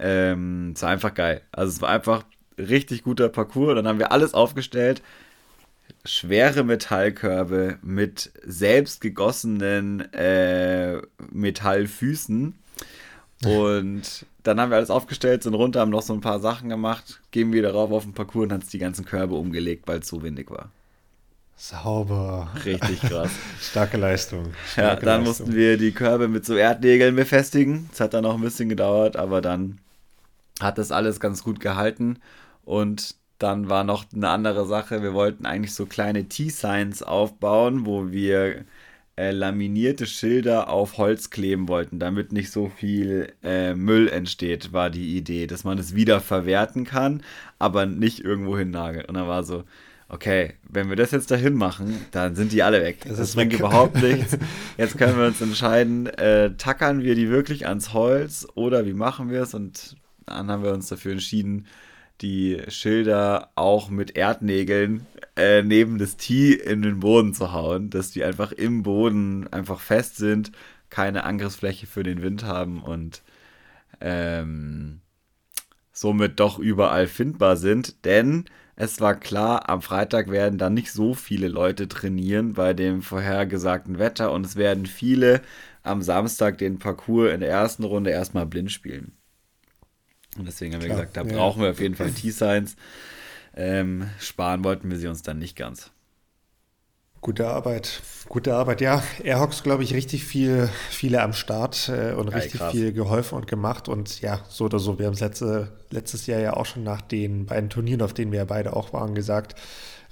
Ähm, 0.00 0.72
es 0.74 0.82
war 0.82 0.90
einfach 0.90 1.14
geil. 1.14 1.42
Also, 1.52 1.70
es 1.70 1.80
war 1.80 1.90
einfach 1.90 2.24
richtig 2.58 3.04
guter 3.04 3.28
Parcours. 3.28 3.76
Dann 3.76 3.86
haben 3.86 4.00
wir 4.00 4.10
alles 4.10 4.34
aufgestellt 4.34 5.00
schwere 6.04 6.64
Metallkörbe 6.64 7.78
mit 7.82 8.32
selbst 8.44 9.00
gegossenen 9.00 10.12
äh, 10.12 11.00
Metallfüßen. 11.30 12.54
Und 13.44 14.26
dann 14.42 14.60
haben 14.60 14.70
wir 14.70 14.76
alles 14.76 14.90
aufgestellt, 14.90 15.42
sind 15.42 15.54
runter, 15.54 15.80
haben 15.80 15.90
noch 15.90 16.02
so 16.02 16.12
ein 16.12 16.20
paar 16.20 16.40
Sachen 16.40 16.68
gemacht, 16.68 17.20
gehen 17.30 17.52
wieder 17.52 17.72
rauf 17.72 17.92
auf 17.92 18.02
den 18.02 18.14
Parcours 18.14 18.44
und 18.44 18.52
haben 18.52 18.64
die 18.72 18.78
ganzen 18.78 19.04
Körbe 19.04 19.36
umgelegt, 19.36 19.86
weil 19.86 20.00
es 20.00 20.08
so 20.08 20.22
windig 20.22 20.50
war. 20.50 20.70
Sauber. 21.56 22.48
Richtig 22.64 23.00
krass. 23.00 23.30
Starke 23.60 23.96
Leistung. 23.96 24.54
Starke 24.72 25.04
ja, 25.04 25.12
dann 25.12 25.24
Leistung. 25.24 25.46
mussten 25.46 25.56
wir 25.56 25.76
die 25.76 25.92
Körbe 25.92 26.28
mit 26.28 26.46
so 26.46 26.54
Erdnägeln 26.54 27.16
befestigen. 27.16 27.88
Das 27.90 28.00
hat 28.00 28.14
dann 28.14 28.22
noch 28.22 28.34
ein 28.34 28.40
bisschen 28.40 28.68
gedauert, 28.68 29.16
aber 29.16 29.40
dann 29.40 29.78
hat 30.60 30.78
das 30.78 30.92
alles 30.92 31.18
ganz 31.18 31.42
gut 31.42 31.58
gehalten. 31.58 32.20
Und 32.64 33.16
dann 33.38 33.68
war 33.68 33.84
noch 33.84 34.04
eine 34.14 34.28
andere 34.28 34.66
Sache. 34.66 35.02
Wir 35.02 35.14
wollten 35.14 35.46
eigentlich 35.46 35.74
so 35.74 35.86
kleine 35.86 36.28
T-Signs 36.28 37.02
aufbauen, 37.02 37.86
wo 37.86 38.10
wir 38.10 38.64
äh, 39.16 39.32
laminierte 39.32 40.06
Schilder 40.06 40.68
auf 40.68 40.96
Holz 40.98 41.30
kleben 41.30 41.68
wollten, 41.68 41.98
damit 41.98 42.32
nicht 42.32 42.52
so 42.52 42.68
viel 42.68 43.32
äh, 43.42 43.74
Müll 43.74 44.08
entsteht, 44.08 44.72
war 44.72 44.90
die 44.90 45.16
Idee, 45.16 45.46
dass 45.46 45.64
man 45.64 45.78
es 45.78 45.94
wieder 45.94 46.20
verwerten 46.20 46.84
kann, 46.84 47.22
aber 47.58 47.86
nicht 47.86 48.20
irgendwo 48.24 48.56
hin 48.56 48.70
nagelt. 48.70 49.08
Und 49.08 49.16
dann 49.16 49.26
war 49.26 49.42
so, 49.42 49.64
okay, 50.08 50.54
wenn 50.68 50.88
wir 50.88 50.96
das 50.96 51.10
jetzt 51.10 51.30
dahin 51.30 51.54
machen, 51.54 51.98
dann 52.12 52.34
sind 52.34 52.52
die 52.52 52.62
alle 52.62 52.80
weg. 52.80 53.04
Das, 53.06 53.18
das 53.18 53.34
bringt 53.34 53.52
weg. 53.52 53.60
überhaupt 53.60 53.96
nichts. 54.02 54.38
Jetzt 54.76 54.96
können 54.96 55.18
wir 55.18 55.26
uns 55.26 55.40
entscheiden, 55.40 56.06
äh, 56.06 56.54
tackern 56.56 57.02
wir 57.02 57.14
die 57.14 57.28
wirklich 57.28 57.66
ans 57.66 57.92
Holz 57.92 58.46
oder 58.54 58.86
wie 58.86 58.94
machen 58.94 59.30
wir 59.30 59.42
es? 59.42 59.52
Und 59.54 59.96
dann 60.26 60.50
haben 60.50 60.62
wir 60.62 60.72
uns 60.72 60.88
dafür 60.88 61.12
entschieden, 61.12 61.66
die 62.20 62.62
Schilder 62.68 63.50
auch 63.54 63.90
mit 63.90 64.16
Erdnägeln 64.16 65.06
äh, 65.36 65.62
neben 65.62 65.98
das 65.98 66.16
Tee 66.16 66.52
in 66.54 66.82
den 66.82 67.00
Boden 67.00 67.34
zu 67.34 67.52
hauen, 67.52 67.90
dass 67.90 68.10
die 68.10 68.24
einfach 68.24 68.52
im 68.52 68.82
Boden 68.82 69.46
einfach 69.52 69.80
fest 69.80 70.16
sind, 70.16 70.52
keine 70.90 71.24
Angriffsfläche 71.24 71.86
für 71.86 72.02
den 72.02 72.22
Wind 72.22 72.44
haben 72.44 72.82
und 72.82 73.22
ähm, 74.00 75.00
somit 75.92 76.40
doch 76.40 76.58
überall 76.58 77.06
findbar 77.08 77.56
sind. 77.56 78.04
Denn 78.04 78.46
Es 78.80 79.00
war 79.00 79.16
klar, 79.16 79.68
am 79.68 79.82
Freitag 79.82 80.30
werden 80.30 80.58
da 80.58 80.70
nicht 80.70 80.92
so 80.92 81.14
viele 81.14 81.48
Leute 81.48 81.88
trainieren 81.88 82.54
bei 82.54 82.74
dem 82.74 83.02
vorhergesagten 83.02 83.98
Wetter 83.98 84.30
und 84.32 84.46
es 84.46 84.54
werden 84.56 84.86
viele 84.86 85.42
am 85.82 86.00
Samstag 86.02 86.58
den 86.58 86.78
Parcours 86.78 87.32
in 87.32 87.40
der 87.40 87.50
ersten 87.50 87.84
Runde 87.84 88.10
erstmal 88.10 88.46
blind 88.46 88.70
spielen. 88.72 89.17
Und 90.38 90.46
deswegen 90.46 90.74
haben 90.74 90.82
wir 90.82 90.88
Klar, 90.88 91.00
gesagt, 91.00 91.16
da 91.16 91.22
ja. 91.24 91.36
brauchen 91.36 91.62
wir 91.62 91.70
auf 91.70 91.80
jeden 91.80 91.94
Fall 91.94 92.10
T-Signs. 92.12 92.76
Ähm, 93.56 94.08
sparen 94.18 94.64
wollten 94.64 94.90
wir 94.90 94.98
sie 94.98 95.08
uns 95.08 95.22
dann 95.22 95.38
nicht 95.38 95.56
ganz. 95.56 95.90
Gute 97.20 97.48
Arbeit, 97.48 98.00
gute 98.28 98.54
Arbeit. 98.54 98.80
Ja, 98.80 99.02
Airhawks, 99.24 99.64
glaube 99.64 99.82
ich, 99.82 99.92
richtig 99.92 100.24
viel, 100.24 100.70
viele 100.88 101.20
am 101.20 101.32
Start 101.32 101.88
äh, 101.88 102.12
und 102.12 102.28
richtig 102.28 102.60
krass. 102.60 102.72
viel 102.72 102.92
geholfen 102.92 103.34
und 103.34 103.48
gemacht. 103.48 103.88
Und 103.88 104.20
ja, 104.20 104.40
so 104.48 104.66
oder 104.66 104.78
so, 104.78 105.00
wir 105.00 105.06
haben 105.06 105.14
es 105.14 105.20
letzte, 105.20 105.72
letztes 105.90 106.28
Jahr 106.28 106.38
ja 106.38 106.52
auch 106.54 106.66
schon 106.66 106.84
nach 106.84 107.00
den 107.00 107.46
beiden 107.46 107.70
Turnieren, 107.70 108.02
auf 108.02 108.14
denen 108.14 108.30
wir 108.30 108.38
ja 108.38 108.44
beide 108.44 108.76
auch 108.76 108.92
waren, 108.92 109.16
gesagt, 109.16 109.56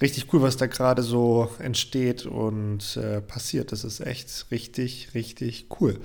richtig 0.01 0.33
cool, 0.33 0.43
was 0.43 0.57
da 0.57 0.67
gerade 0.67 1.03
so 1.03 1.49
entsteht 1.61 2.27
und 2.27 2.97
äh, 2.97 3.21
passiert. 3.21 3.71
Das 3.71 3.85
ist 3.85 4.01
echt 4.01 4.47
richtig, 4.51 5.15
richtig 5.15 5.69
cool. 5.81 6.01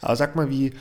Aber 0.00 0.14
sag 0.14 0.36
mal, 0.36 0.50
wie, 0.50 0.72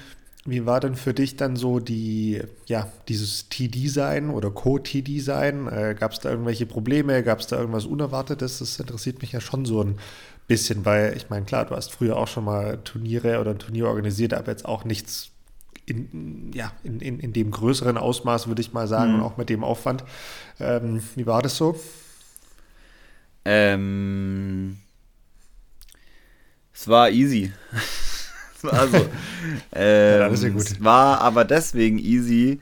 wie 0.46 0.66
war 0.66 0.82
denn 0.82 0.96
für 0.96 1.14
dich 1.14 1.38
dann 1.38 1.56
so 1.56 1.80
die, 1.80 2.42
ja, 2.66 2.92
dieses 3.08 3.48
T-Design 3.48 4.30
oder 4.30 4.52
Co-T-Design? 4.52 5.68
Äh, 5.68 5.96
Gab 5.98 6.12
es 6.12 6.20
da 6.20 6.30
irgendwelche 6.30 6.66
Probleme? 6.66 7.24
Gab 7.24 7.40
es 7.40 7.48
da 7.48 7.58
irgendwas 7.58 7.86
Unerwartetes? 7.86 8.60
Das 8.60 8.78
interessiert 8.80 9.22
mich 9.22 9.32
ja 9.32 9.40
schon 9.40 9.66
so 9.66 9.82
ein 9.82 9.98
bisschen, 10.48 10.84
weil 10.84 11.16
ich 11.16 11.30
meine, 11.30 11.46
klar, 11.46 11.66
du 11.66 11.76
hast 11.76 11.94
früher 11.94 12.18
auch 12.18 12.28
schon 12.28 12.44
mal 12.44 12.80
Turniere 12.84 13.40
oder 13.40 13.52
ein 13.52 13.60
Turnier 13.60 13.88
organisiert, 13.88 14.34
aber 14.34 14.52
jetzt 14.52 14.66
auch 14.66 14.84
nichts 14.84 15.32
in, 15.86 16.52
ja, 16.54 16.74
in, 16.84 17.00
in, 17.00 17.20
in 17.20 17.32
dem 17.32 17.52
größeren 17.52 17.98
Ausmaß, 17.98 18.48
würde 18.48 18.62
ich 18.62 18.74
mal 18.74 18.88
sagen, 18.88 19.14
mhm. 19.14 19.20
und 19.20 19.26
auch 19.26 19.38
mit 19.38 19.50
dem 19.50 19.64
Aufwand. 19.64 20.04
Ähm, 20.60 21.02
wie 21.16 21.26
war 21.26 21.42
das 21.42 21.56
so? 21.56 21.80
Ähm, 23.46 24.78
es 26.74 26.88
war 26.90 27.10
easy. 27.10 27.54
Also, 28.72 28.98
ähm, 29.74 30.20
ja, 30.20 30.29
das 30.29 30.41
gut. 30.41 30.62
Es 30.62 30.84
war 30.84 31.22
aber 31.22 31.46
deswegen 31.46 32.00
easy, 32.00 32.60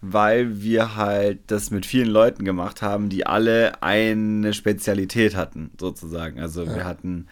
weil 0.00 0.62
wir 0.62 0.96
halt 0.96 1.40
das 1.46 1.70
mit 1.70 1.86
vielen 1.86 2.08
Leuten 2.08 2.44
gemacht 2.44 2.82
haben, 2.82 3.08
die 3.08 3.26
alle 3.26 3.82
eine 3.82 4.52
Spezialität 4.52 5.36
hatten, 5.36 5.70
sozusagen. 5.80 6.40
Also 6.40 6.64
ja. 6.64 6.74
wir 6.74 6.84
hatten, 6.84 7.28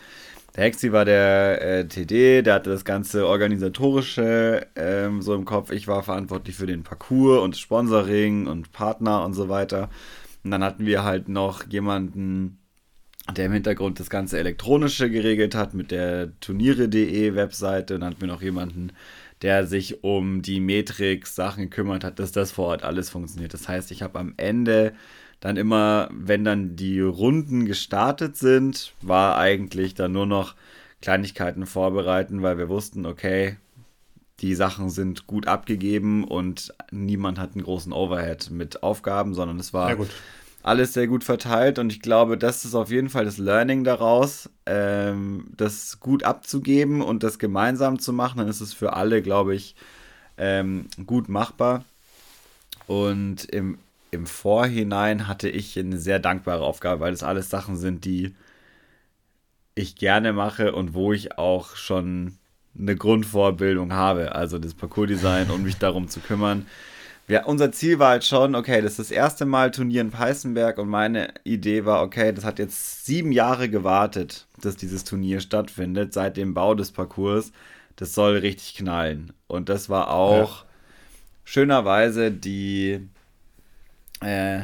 der 0.57 0.64
Hexi 0.64 0.93
war 0.93 1.05
der 1.05 1.62
äh, 1.62 1.88
TD, 1.88 2.43
der 2.43 2.55
hatte 2.55 2.71
das 2.71 2.85
ganze 2.85 3.26
organisatorische 3.26 4.67
ähm, 4.76 5.21
so 5.21 5.35
im 5.35 5.45
Kopf. 5.45 5.71
Ich 5.71 5.88
war 5.88 6.02
verantwortlich 6.02 6.57
für 6.57 6.67
den 6.67 6.83
Parcours 6.83 7.43
und 7.43 7.57
Sponsoring 7.57 8.47
und 8.47 8.73
Partner 8.73 9.25
und 9.25 9.35
so 9.35 9.49
weiter. 9.49 9.91
Und 10.45 10.50
dann 10.50 10.64
hatten 10.64 10.87
wir 10.87 11.05
halt 11.05 11.29
noch 11.29 11.67
jemanden, 11.69 12.59
der 13.31 13.47
im 13.47 13.52
Hintergrund 13.52 14.00
das 14.00 14.11
ganze 14.11 14.38
Elektronische 14.38 15.11
geregelt 15.11 15.55
hat 15.55 15.75
mit 15.75 15.91
der 15.91 16.38
Turniere.de 16.41 17.35
Webseite. 17.35 17.99
Dann 17.99 18.11
hatten 18.11 18.21
wir 18.21 18.29
noch 18.29 18.43
jemanden, 18.43 18.93
der 19.43 19.67
sich 19.67 20.02
um 20.02 20.42
die 20.42 20.61
Metrik-Sachen 20.61 21.64
gekümmert 21.64 22.05
hat, 22.05 22.18
dass 22.18 22.33
das 22.33 22.53
vor 22.53 22.68
Ort 22.68 22.83
alles 22.83 23.11
funktioniert. 23.11 23.55
Das 23.55 23.68
heißt, 23.68 23.90
ich 23.90 24.03
habe 24.03 24.18
am 24.18 24.35
Ende 24.37 24.92
dann 25.40 25.57
immer, 25.57 26.09
wenn 26.12 26.44
dann 26.44 26.77
die 26.77 27.01
Runden 27.01 27.66
gestartet 27.66 28.37
sind, 28.37 28.92
war 29.03 29.38
eigentlich 29.38 29.94
dann 29.94 30.12
nur 30.12 30.27
noch 30.27 30.55
Kleinigkeiten 31.01 31.66
vorbereiten, 31.66 32.42
weil 32.42 32.59
wir 32.59 32.68
wussten, 32.68 33.07
okay, 33.07 33.57
die 34.38 34.55
Sachen 34.55 34.90
sind 34.90 35.27
gut 35.27 35.49
abgegeben 35.49 36.25
und 36.25 36.73
niemand 36.90 37.38
hat 37.38 37.53
einen 37.53 37.64
großen 37.64 37.92
Overhead 37.92 38.51
mit 38.51 38.83
Aufgaben, 38.83 39.35
sondern 39.35 39.59
es 39.59 39.73
war 39.73 39.97
alles 40.62 40.92
sehr 40.92 41.09
gut 41.09 41.25
verteilt 41.25 41.79
und 41.79 41.90
ich 41.90 42.01
glaube, 42.01 42.38
das 42.38 42.64
ist 42.64 42.75
auf 42.75 42.90
jeden 42.90 43.09
Fall 43.09 43.25
das 43.25 43.38
Learning 43.38 43.83
daraus, 43.83 44.48
ähm, 44.66 45.46
das 45.57 45.98
gut 45.98 46.22
abzugeben 46.22 47.03
und 47.03 47.22
das 47.22 47.38
gemeinsam 47.38 47.98
zu 47.98 48.12
machen. 48.12 48.38
Dann 48.38 48.48
ist 48.48 48.61
es 48.61 48.72
für 48.72 48.92
alle, 48.92 49.22
glaube 49.22 49.55
ich, 49.55 49.75
ähm, 50.38 50.87
gut 51.05 51.29
machbar. 51.29 51.85
Und 52.87 53.44
im, 53.46 53.79
im 54.11 54.27
Vorhinein 54.27 55.27
hatte 55.27 55.48
ich 55.48 55.79
eine 55.79 55.98
sehr 55.98 56.20
dankbare 56.20 56.62
Aufgabe, 56.62 57.01
weil 57.01 57.12
das 57.12 57.22
alles 57.22 57.51
Sachen 57.51 57.77
sind, 57.77 58.05
die 58.05 58.35
ich 59.75 59.96
gerne 59.96 60.33
mache 60.33 60.72
und 60.72 60.94
wo 60.94 61.12
ich 61.12 61.38
auch 61.38 61.75
schon 61.77 62.37
eine 62.79 62.94
Grundvorbildung 62.94 63.92
habe. 63.92 64.35
Also 64.35 64.59
das 64.59 64.75
Parcours-Design 64.75 65.51
und 65.51 65.64
mich 65.64 65.79
darum 65.79 66.09
zu 66.09 66.20
kümmern 66.20 66.66
ja, 67.29 67.45
unser 67.45 67.73
Ziel 67.73 67.99
war 67.99 68.11
halt 68.11 68.25
schon, 68.25 68.55
okay, 68.55 68.81
das 68.83 68.93
ist 68.93 68.99
das 68.99 69.11
erste 69.11 69.47
Mal 69.47 69.71
Turnier 69.71 70.01
in 70.01 70.11
Peißenberg 70.11 70.79
und 70.79 70.89
meine 70.89 71.33
Idee 71.45 71.85
war, 71.85 72.03
okay, 72.03 72.33
das 72.33 72.45
hat 72.45 72.59
jetzt 72.59 73.07
sieben 73.07 73.33
Jahre 73.33 73.69
gewartet, 73.69 74.47
dass 74.61 74.77
dieses 74.77 75.05
Turnier 75.05 75.41
stattfindet, 75.41 76.13
seit 76.13 76.37
dem 76.37 76.53
Bau 76.53 76.75
des 76.75 76.91
Parcours. 76.91 77.53
Das 77.97 78.15
soll 78.15 78.39
richtig 78.39 78.75
knallen. 78.75 79.33
Und 79.47 79.69
das 79.69 79.89
war 79.89 80.11
auch 80.11 80.63
ja. 80.63 80.69
schönerweise 81.45 82.33
die, 82.33 83.09
äh, 84.21 84.63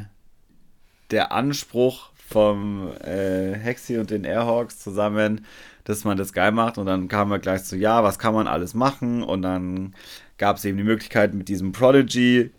der 1.10 1.32
Anspruch 1.32 2.10
vom 2.28 2.92
äh, 3.02 3.54
Hexi 3.54 3.98
und 3.98 4.10
den 4.10 4.24
Airhawks 4.24 4.78
zusammen, 4.78 5.46
dass 5.84 6.04
man 6.04 6.18
das 6.18 6.32
geil 6.32 6.52
macht. 6.52 6.76
Und 6.76 6.86
dann 6.86 7.08
kamen 7.08 7.30
wir 7.30 7.38
gleich 7.38 7.64
zu, 7.64 7.76
ja, 7.76 8.02
was 8.02 8.18
kann 8.18 8.34
man 8.34 8.46
alles 8.46 8.74
machen? 8.74 9.22
Und 9.22 9.42
dann 9.42 9.94
gab 10.38 10.56
es 10.56 10.64
eben 10.64 10.78
die 10.78 10.84
Möglichkeit 10.84 11.34
mit 11.34 11.48
diesem 11.48 11.72
Prodigy 11.72 12.50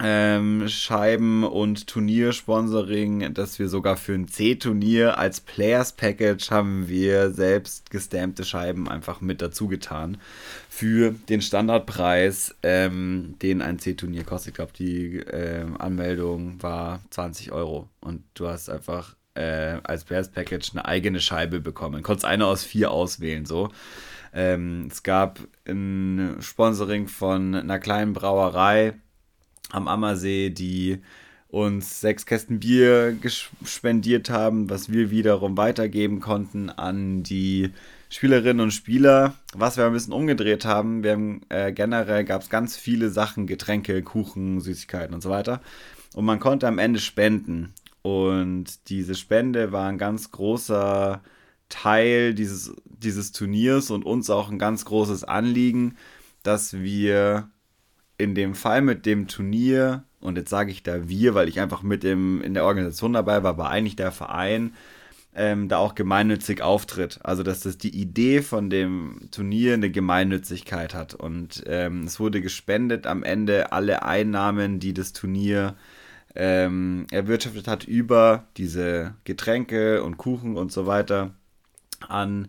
ähm, 0.00 0.68
Scheiben 0.68 1.44
und 1.44 1.86
Turniersponsoring, 1.86 3.32
dass 3.32 3.60
wir 3.60 3.68
sogar 3.68 3.96
für 3.96 4.14
ein 4.14 4.26
C-Turnier 4.26 5.18
als 5.18 5.40
Players 5.40 5.92
Package 5.92 6.50
haben 6.50 6.88
wir 6.88 7.30
selbst 7.30 7.90
gestampte 7.90 8.44
Scheiben 8.44 8.88
einfach 8.88 9.20
mit 9.20 9.40
dazu 9.40 9.68
getan. 9.68 10.18
Für 10.68 11.12
den 11.28 11.40
Standardpreis, 11.40 12.56
ähm, 12.64 13.36
den 13.40 13.62
ein 13.62 13.78
C-Turnier 13.78 14.24
kostet. 14.24 14.50
Ich 14.50 14.54
glaube, 14.56 14.72
die 14.76 15.18
äh, 15.18 15.64
Anmeldung 15.78 16.60
war 16.60 17.00
20 17.10 17.52
Euro. 17.52 17.88
Und 18.00 18.24
du 18.34 18.48
hast 18.48 18.68
einfach 18.68 19.14
äh, 19.34 19.78
als 19.84 20.04
Players 20.04 20.30
Package 20.30 20.72
eine 20.72 20.86
eigene 20.86 21.20
Scheibe 21.20 21.60
bekommen. 21.60 22.02
Konntest 22.02 22.24
eine 22.24 22.46
aus 22.46 22.64
vier 22.64 22.90
auswählen, 22.90 23.46
so. 23.46 23.70
Ähm, 24.34 24.88
es 24.90 25.04
gab 25.04 25.38
ein 25.66 26.36
Sponsoring 26.40 27.06
von 27.06 27.54
einer 27.54 27.78
kleinen 27.78 28.12
Brauerei 28.12 28.94
am 29.70 29.86
Ammersee, 29.86 30.50
die 30.50 30.98
uns 31.48 32.00
sechs 32.00 32.26
Kästen 32.26 32.58
Bier 32.58 33.16
spendiert 33.64 34.28
haben, 34.28 34.68
was 34.68 34.90
wir 34.90 35.12
wiederum 35.12 35.56
weitergeben 35.56 36.18
konnten 36.18 36.68
an 36.68 37.22
die 37.22 37.70
Spielerinnen 38.08 38.60
und 38.60 38.72
Spieler. 38.72 39.34
Was 39.54 39.76
wir 39.76 39.86
ein 39.86 39.92
bisschen 39.92 40.12
umgedreht 40.12 40.64
haben, 40.64 41.04
wir 41.04 41.12
haben 41.12 41.42
äh, 41.50 41.72
generell 41.72 42.24
gab 42.24 42.42
es 42.42 42.50
ganz 42.50 42.76
viele 42.76 43.10
Sachen, 43.10 43.46
Getränke, 43.46 44.02
Kuchen, 44.02 44.60
Süßigkeiten 44.60 45.14
und 45.14 45.22
so 45.22 45.30
weiter. 45.30 45.60
Und 46.14 46.24
man 46.24 46.40
konnte 46.40 46.66
am 46.66 46.78
Ende 46.78 46.98
spenden. 46.98 47.72
Und 48.02 48.88
diese 48.88 49.14
Spende 49.14 49.70
war 49.70 49.88
ein 49.88 49.98
ganz 49.98 50.32
großer 50.32 51.22
Teil 51.68 52.34
dieses, 52.34 52.74
dieses 52.84 53.32
Turniers 53.32 53.90
und 53.90 54.04
uns 54.04 54.30
auch 54.30 54.50
ein 54.50 54.58
ganz 54.58 54.84
großes 54.84 55.24
Anliegen, 55.24 55.96
dass 56.42 56.74
wir 56.74 57.50
in 58.18 58.34
dem 58.34 58.54
Fall 58.54 58.82
mit 58.82 59.06
dem 59.06 59.26
Turnier, 59.26 60.04
und 60.20 60.36
jetzt 60.36 60.50
sage 60.50 60.70
ich 60.70 60.82
da 60.82 61.08
wir, 61.08 61.34
weil 61.34 61.48
ich 61.48 61.60
einfach 61.60 61.82
mit 61.82 62.02
dem, 62.02 62.40
in 62.42 62.54
der 62.54 62.64
Organisation 62.64 63.12
dabei 63.12 63.42
war, 63.42 63.58
war 63.58 63.70
eigentlich 63.70 63.96
der 63.96 64.12
Verein, 64.12 64.74
ähm, 65.34 65.68
da 65.68 65.78
auch 65.78 65.94
gemeinnützig 65.96 66.62
auftritt. 66.62 67.18
Also 67.24 67.42
dass 67.42 67.60
das 67.60 67.76
die 67.76 67.96
Idee 67.96 68.40
von 68.42 68.70
dem 68.70 69.28
Turnier 69.32 69.74
eine 69.74 69.90
Gemeinnützigkeit 69.90 70.94
hat. 70.94 71.14
Und 71.14 71.64
ähm, 71.66 72.04
es 72.04 72.20
wurde 72.20 72.40
gespendet 72.40 73.06
am 73.06 73.24
Ende 73.24 73.72
alle 73.72 74.04
Einnahmen, 74.04 74.78
die 74.78 74.94
das 74.94 75.12
Turnier 75.12 75.74
ähm, 76.36 77.06
erwirtschaftet 77.10 77.66
hat, 77.66 77.84
über 77.84 78.46
diese 78.56 79.14
Getränke 79.24 80.04
und 80.04 80.18
Kuchen 80.18 80.56
und 80.56 80.70
so 80.70 80.86
weiter 80.86 81.34
an 82.10 82.48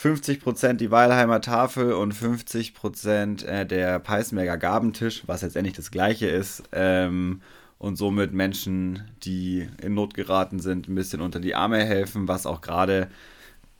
50% 0.00 0.74
die 0.74 0.90
Weilheimer 0.90 1.40
Tafel 1.40 1.92
und 1.92 2.14
50% 2.14 3.44
äh, 3.44 3.66
der 3.66 3.98
Peißenberger 3.98 4.58
Gabentisch, 4.58 5.22
was 5.26 5.42
letztendlich 5.42 5.76
das 5.76 5.90
gleiche 5.90 6.26
ist. 6.26 6.62
Ähm, 6.72 7.42
und 7.78 7.96
somit 7.96 8.32
Menschen, 8.32 9.10
die 9.24 9.68
in 9.82 9.94
Not 9.94 10.14
geraten 10.14 10.60
sind, 10.60 10.88
ein 10.88 10.94
bisschen 10.94 11.20
unter 11.20 11.40
die 11.40 11.54
Arme 11.54 11.84
helfen, 11.84 12.28
was 12.28 12.46
auch 12.46 12.60
gerade 12.60 13.08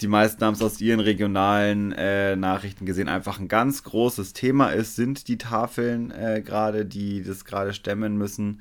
die 0.03 0.09
meisten 0.09 0.44
haben 0.44 0.55
es 0.55 0.62
aus 0.62 0.81
ihren 0.81 1.01
regionalen 1.01 1.92
äh, 1.92 2.35
Nachrichten 2.35 2.87
gesehen, 2.87 3.09
einfach 3.09 3.38
ein 3.38 3.48
ganz 3.48 3.85
großes 3.85 4.33
Thema 4.33 4.70
ist, 4.70 4.96
sind 4.96 5.29
die 5.29 5.38
Tafeln 5.38 6.11
äh, 6.11 6.42
gerade, 6.44 6.85
die 6.85 7.22
das 7.22 7.44
gerade 7.44 7.72
stemmen 7.72 8.16
müssen. 8.16 8.61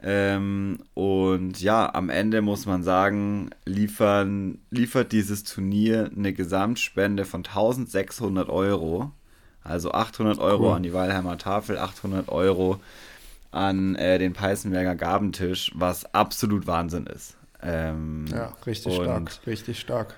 Ähm, 0.00 0.78
und 0.94 1.60
ja, 1.60 1.92
am 1.92 2.08
Ende 2.08 2.40
muss 2.40 2.66
man 2.66 2.82
sagen, 2.82 3.50
liefern, 3.64 4.58
liefert 4.70 5.12
dieses 5.12 5.42
Turnier 5.44 6.10
eine 6.14 6.32
Gesamtspende 6.32 7.24
von 7.24 7.40
1600 7.40 8.48
Euro. 8.48 9.10
Also 9.64 9.92
800 9.92 10.38
Euro 10.38 10.68
cool. 10.68 10.76
an 10.76 10.82
die 10.82 10.92
Weilheimer 10.92 11.36
Tafel, 11.36 11.78
800 11.78 12.28
Euro 12.28 12.80
an 13.50 13.96
äh, 13.96 14.18
den 14.18 14.32
Peißenberger 14.32 14.94
Gabentisch, 14.94 15.72
was 15.74 16.14
absolut 16.14 16.66
Wahnsinn 16.66 17.06
ist. 17.06 17.36
Ähm, 17.62 18.26
ja, 18.30 18.52
richtig 18.66 18.94
stark, 18.94 19.30
richtig 19.46 19.80
stark. 19.80 20.14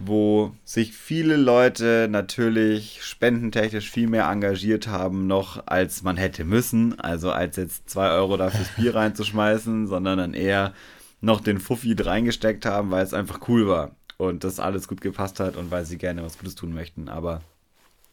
Wo 0.00 0.54
sich 0.64 0.92
viele 0.92 1.36
Leute 1.36 2.06
natürlich 2.10 3.02
spendentechnisch 3.02 3.90
viel 3.90 4.08
mehr 4.08 4.28
engagiert 4.28 4.86
haben, 4.86 5.26
noch 5.26 5.66
als 5.66 6.02
man 6.02 6.16
hätte 6.16 6.44
müssen. 6.44 6.98
Also 7.00 7.32
als 7.32 7.56
jetzt 7.56 7.90
2 7.90 8.10
Euro 8.10 8.36
da 8.36 8.50
fürs 8.50 8.68
Bier 8.76 8.94
reinzuschmeißen, 8.94 9.86
sondern 9.86 10.18
dann 10.18 10.34
eher 10.34 10.72
noch 11.20 11.40
den 11.40 11.58
Fuffi 11.58 11.96
reingesteckt 11.98 12.64
haben, 12.64 12.90
weil 12.90 13.04
es 13.04 13.14
einfach 13.14 13.48
cool 13.48 13.66
war 13.66 13.90
und 14.18 14.44
das 14.44 14.60
alles 14.60 14.88
gut 14.88 15.00
gepasst 15.00 15.40
hat 15.40 15.56
und 15.56 15.70
weil 15.70 15.84
sie 15.84 15.98
gerne 15.98 16.22
was 16.22 16.38
Gutes 16.38 16.54
tun 16.54 16.72
möchten. 16.74 17.08
Aber 17.08 17.42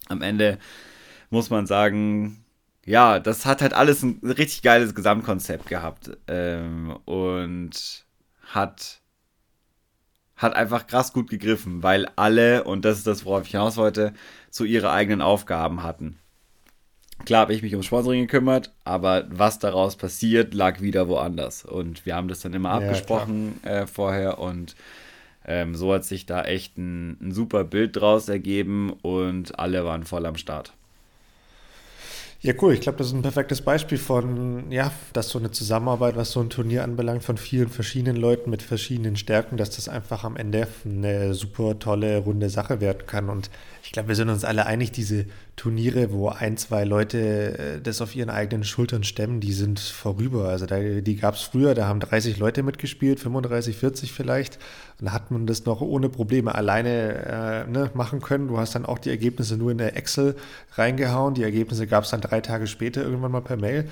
am 0.07 0.21
Ende 0.21 0.57
muss 1.29 1.49
man 1.49 1.67
sagen, 1.67 2.43
ja, 2.85 3.19
das 3.19 3.45
hat 3.45 3.61
halt 3.61 3.73
alles 3.73 4.03
ein 4.03 4.19
richtig 4.23 4.61
geiles 4.61 4.93
Gesamtkonzept 4.93 5.67
gehabt 5.67 6.11
ähm, 6.27 6.95
und 7.05 8.05
hat 8.47 9.01
hat 10.35 10.55
einfach 10.55 10.87
krass 10.87 11.13
gut 11.13 11.29
gegriffen, 11.29 11.83
weil 11.83 12.07
alle, 12.15 12.63
und 12.63 12.85
das 12.85 12.97
ist 12.97 13.07
das, 13.07 13.25
worauf 13.25 13.45
ich 13.45 13.51
hinaus 13.51 13.77
wollte, 13.77 14.13
so 14.49 14.63
ihre 14.63 14.91
eigenen 14.91 15.21
Aufgaben 15.21 15.83
hatten. 15.83 16.19
Klar 17.23 17.41
habe 17.41 17.53
ich 17.53 17.61
mich 17.61 17.71
ums 17.71 17.85
Sponsoring 17.85 18.23
gekümmert, 18.23 18.73
aber 18.83 19.25
was 19.29 19.57
daraus 19.57 19.95
passiert, 19.95 20.53
lag 20.53 20.81
wieder 20.81 21.07
woanders. 21.07 21.63
Und 21.63 22.05
wir 22.05 22.15
haben 22.15 22.27
das 22.27 22.41
dann 22.41 22.53
immer 22.53 22.69
ja, 22.69 22.75
abgesprochen 22.75 23.63
äh, 23.63 23.87
vorher 23.87 24.39
und 24.39 24.75
ähm, 25.47 25.75
so 25.75 25.93
hat 25.93 26.03
sich 26.03 26.25
da 26.25 26.43
echt 26.43 26.77
ein, 26.77 27.17
ein 27.21 27.31
super 27.31 27.63
Bild 27.63 27.95
draus 27.95 28.27
ergeben 28.27 28.91
und 29.01 29.57
alle 29.57 29.85
waren 29.85 30.03
voll 30.03 30.25
am 30.25 30.35
Start. 30.35 30.73
Ja, 32.45 32.53
cool. 32.61 32.73
Ich 32.73 32.81
glaube, 32.81 32.99
das 32.99 33.07
ist 33.07 33.13
ein 33.13 33.23
perfektes 33.23 33.61
Beispiel 33.61 33.97
von, 33.97 34.69
ja, 34.71 34.91
dass 35.13 35.29
so 35.29 35.39
eine 35.39 35.49
Zusammenarbeit, 35.49 36.15
was 36.15 36.29
so 36.29 36.41
ein 36.41 36.51
Turnier 36.51 36.83
anbelangt, 36.83 37.23
von 37.23 37.37
vielen 37.37 37.69
verschiedenen 37.69 38.21
Leuten 38.21 38.51
mit 38.51 38.61
verschiedenen 38.61 39.15
Stärken, 39.15 39.57
dass 39.57 39.71
das 39.71 39.89
einfach 39.89 40.23
am 40.23 40.37
Ende 40.37 40.67
eine 40.85 41.33
super 41.33 41.79
tolle, 41.79 42.19
runde 42.19 42.51
Sache 42.51 42.81
werden 42.81 43.07
kann. 43.07 43.29
Und 43.29 43.49
ich 43.83 43.91
glaube, 43.91 44.09
wir 44.09 44.15
sind 44.15 44.29
uns 44.29 44.45
alle 44.45 44.67
einig, 44.67 44.91
diese 44.91 45.25
Turniere, 45.55 46.11
wo 46.11 46.29
ein, 46.29 46.55
zwei 46.57 46.83
Leute 46.83 47.57
äh, 47.57 47.81
das 47.81 47.99
auf 47.99 48.15
ihren 48.15 48.29
eigenen 48.29 48.63
Schultern 48.63 49.03
stemmen, 49.03 49.39
die 49.39 49.53
sind 49.53 49.79
vorüber. 49.79 50.49
Also 50.49 50.67
da, 50.67 50.79
die 50.79 51.15
gab 51.15 51.33
es 51.33 51.41
früher, 51.41 51.73
da 51.73 51.87
haben 51.87 51.99
30 51.99 52.37
Leute 52.37 52.61
mitgespielt, 52.61 53.19
35, 53.19 53.75
40 53.75 54.11
vielleicht. 54.11 54.59
Und 54.99 55.07
da 55.07 55.11
hat 55.13 55.31
man 55.31 55.45
das 55.45 55.65
noch 55.65 55.81
ohne 55.81 56.09
Probleme 56.09 56.55
alleine 56.55 57.65
äh, 57.67 57.69
ne, 57.69 57.91
machen 57.93 58.21
können. 58.21 58.47
Du 58.47 58.57
hast 58.57 58.75
dann 58.75 58.85
auch 58.85 58.99
die 58.99 59.09
Ergebnisse 59.09 59.57
nur 59.57 59.71
in 59.71 59.77
der 59.77 59.97
Excel 59.97 60.35
reingehauen. 60.73 61.33
Die 61.33 61.43
Ergebnisse 61.43 61.85
gab 61.85 62.05
es 62.05 62.11
dann 62.11 62.21
drei 62.21 62.41
Tage 62.41 62.67
später 62.67 63.03
irgendwann 63.03 63.31
mal 63.31 63.41
per 63.41 63.57
Mail. 63.57 63.89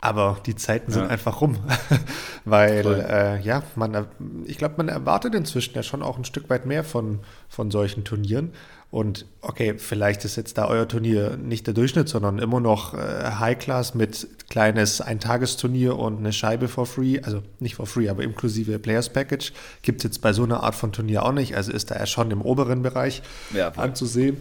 Aber 0.00 0.38
die 0.44 0.56
Zeiten 0.56 0.90
sind 0.90 1.04
ja. 1.04 1.08
einfach 1.10 1.40
rum, 1.40 1.58
weil 2.44 2.84
äh, 3.08 3.40
ja, 3.40 3.62
man, 3.76 4.08
ich 4.46 4.58
glaube, 4.58 4.74
man 4.78 4.88
erwartet 4.88 5.32
inzwischen 5.36 5.76
ja 5.76 5.84
schon 5.84 6.02
auch 6.02 6.18
ein 6.18 6.24
Stück 6.24 6.50
weit 6.50 6.66
mehr 6.66 6.82
von, 6.82 7.20
von 7.48 7.70
solchen 7.70 8.02
Turnieren. 8.02 8.50
Und 8.92 9.24
okay, 9.40 9.76
vielleicht 9.78 10.22
ist 10.26 10.36
jetzt 10.36 10.58
da 10.58 10.68
euer 10.68 10.86
Turnier 10.86 11.38
nicht 11.38 11.66
der 11.66 11.72
Durchschnitt, 11.72 12.10
sondern 12.10 12.38
immer 12.38 12.60
noch 12.60 12.92
äh, 12.92 12.98
High 13.38 13.58
Class 13.58 13.94
mit 13.94 14.28
kleines 14.50 15.00
Eintagesturnier 15.00 15.98
und 15.98 16.18
eine 16.18 16.30
Scheibe 16.34 16.68
for 16.68 16.84
free, 16.84 17.18
also 17.22 17.42
nicht 17.58 17.76
for 17.76 17.86
free, 17.86 18.10
aber 18.10 18.22
inklusive 18.22 18.78
Players 18.78 19.08
Package. 19.08 19.54
Gibt 19.80 20.00
es 20.00 20.04
jetzt 20.04 20.20
bei 20.20 20.34
so 20.34 20.42
einer 20.42 20.62
Art 20.62 20.74
von 20.74 20.92
Turnier 20.92 21.24
auch 21.24 21.32
nicht, 21.32 21.56
also 21.56 21.72
ist 21.72 21.90
da 21.90 21.98
ja 21.98 22.04
schon 22.04 22.30
im 22.30 22.42
oberen 22.42 22.82
Bereich 22.82 23.22
ja, 23.54 23.68
anzusehen. 23.70 24.36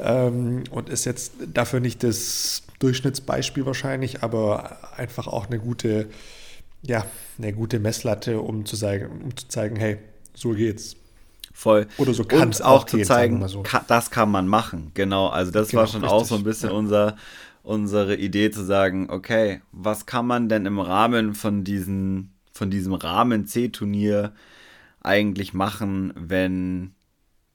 Ähm, 0.00 0.62
und 0.70 0.88
ist 0.88 1.04
jetzt 1.04 1.32
dafür 1.52 1.80
nicht 1.80 2.04
das 2.04 2.62
Durchschnittsbeispiel 2.78 3.66
wahrscheinlich, 3.66 4.22
aber 4.22 4.78
einfach 4.96 5.26
auch 5.26 5.46
eine 5.46 5.58
gute, 5.58 6.06
ja, 6.82 7.04
eine 7.38 7.52
gute 7.52 7.80
Messlatte, 7.80 8.40
um 8.40 8.66
zu 8.66 8.76
zeigen, 8.76 9.08
um 9.24 9.36
zu 9.36 9.48
zeigen, 9.48 9.74
hey, 9.74 9.98
so 10.32 10.50
geht's. 10.50 10.94
Voll. 11.56 11.86
Oder 11.96 12.12
so 12.12 12.22
kann 12.24 12.50
es 12.50 12.60
auch, 12.60 12.82
auch 12.82 12.84
zu 12.84 13.00
zeigen, 13.00 13.48
so. 13.48 13.62
kann, 13.62 13.82
das 13.88 14.10
kann 14.10 14.30
man 14.30 14.46
machen. 14.46 14.90
Genau, 14.92 15.28
also 15.28 15.50
das 15.50 15.68
genau, 15.68 15.80
war 15.80 15.86
schon 15.86 16.02
richtig. 16.02 16.12
auch 16.12 16.26
so 16.26 16.34
ein 16.34 16.44
bisschen 16.44 16.68
ja. 16.68 16.76
unser, 16.76 17.16
unsere 17.62 18.14
Idee 18.16 18.50
zu 18.50 18.62
sagen, 18.62 19.08
okay, 19.08 19.62
was 19.72 20.04
kann 20.04 20.26
man 20.26 20.50
denn 20.50 20.66
im 20.66 20.78
Rahmen 20.78 21.34
von, 21.34 21.64
diesen, 21.64 22.34
von 22.52 22.70
diesem 22.70 22.92
Rahmen 22.92 23.46
C-Turnier 23.46 24.34
eigentlich 25.00 25.54
machen, 25.54 26.12
wenn 26.14 26.92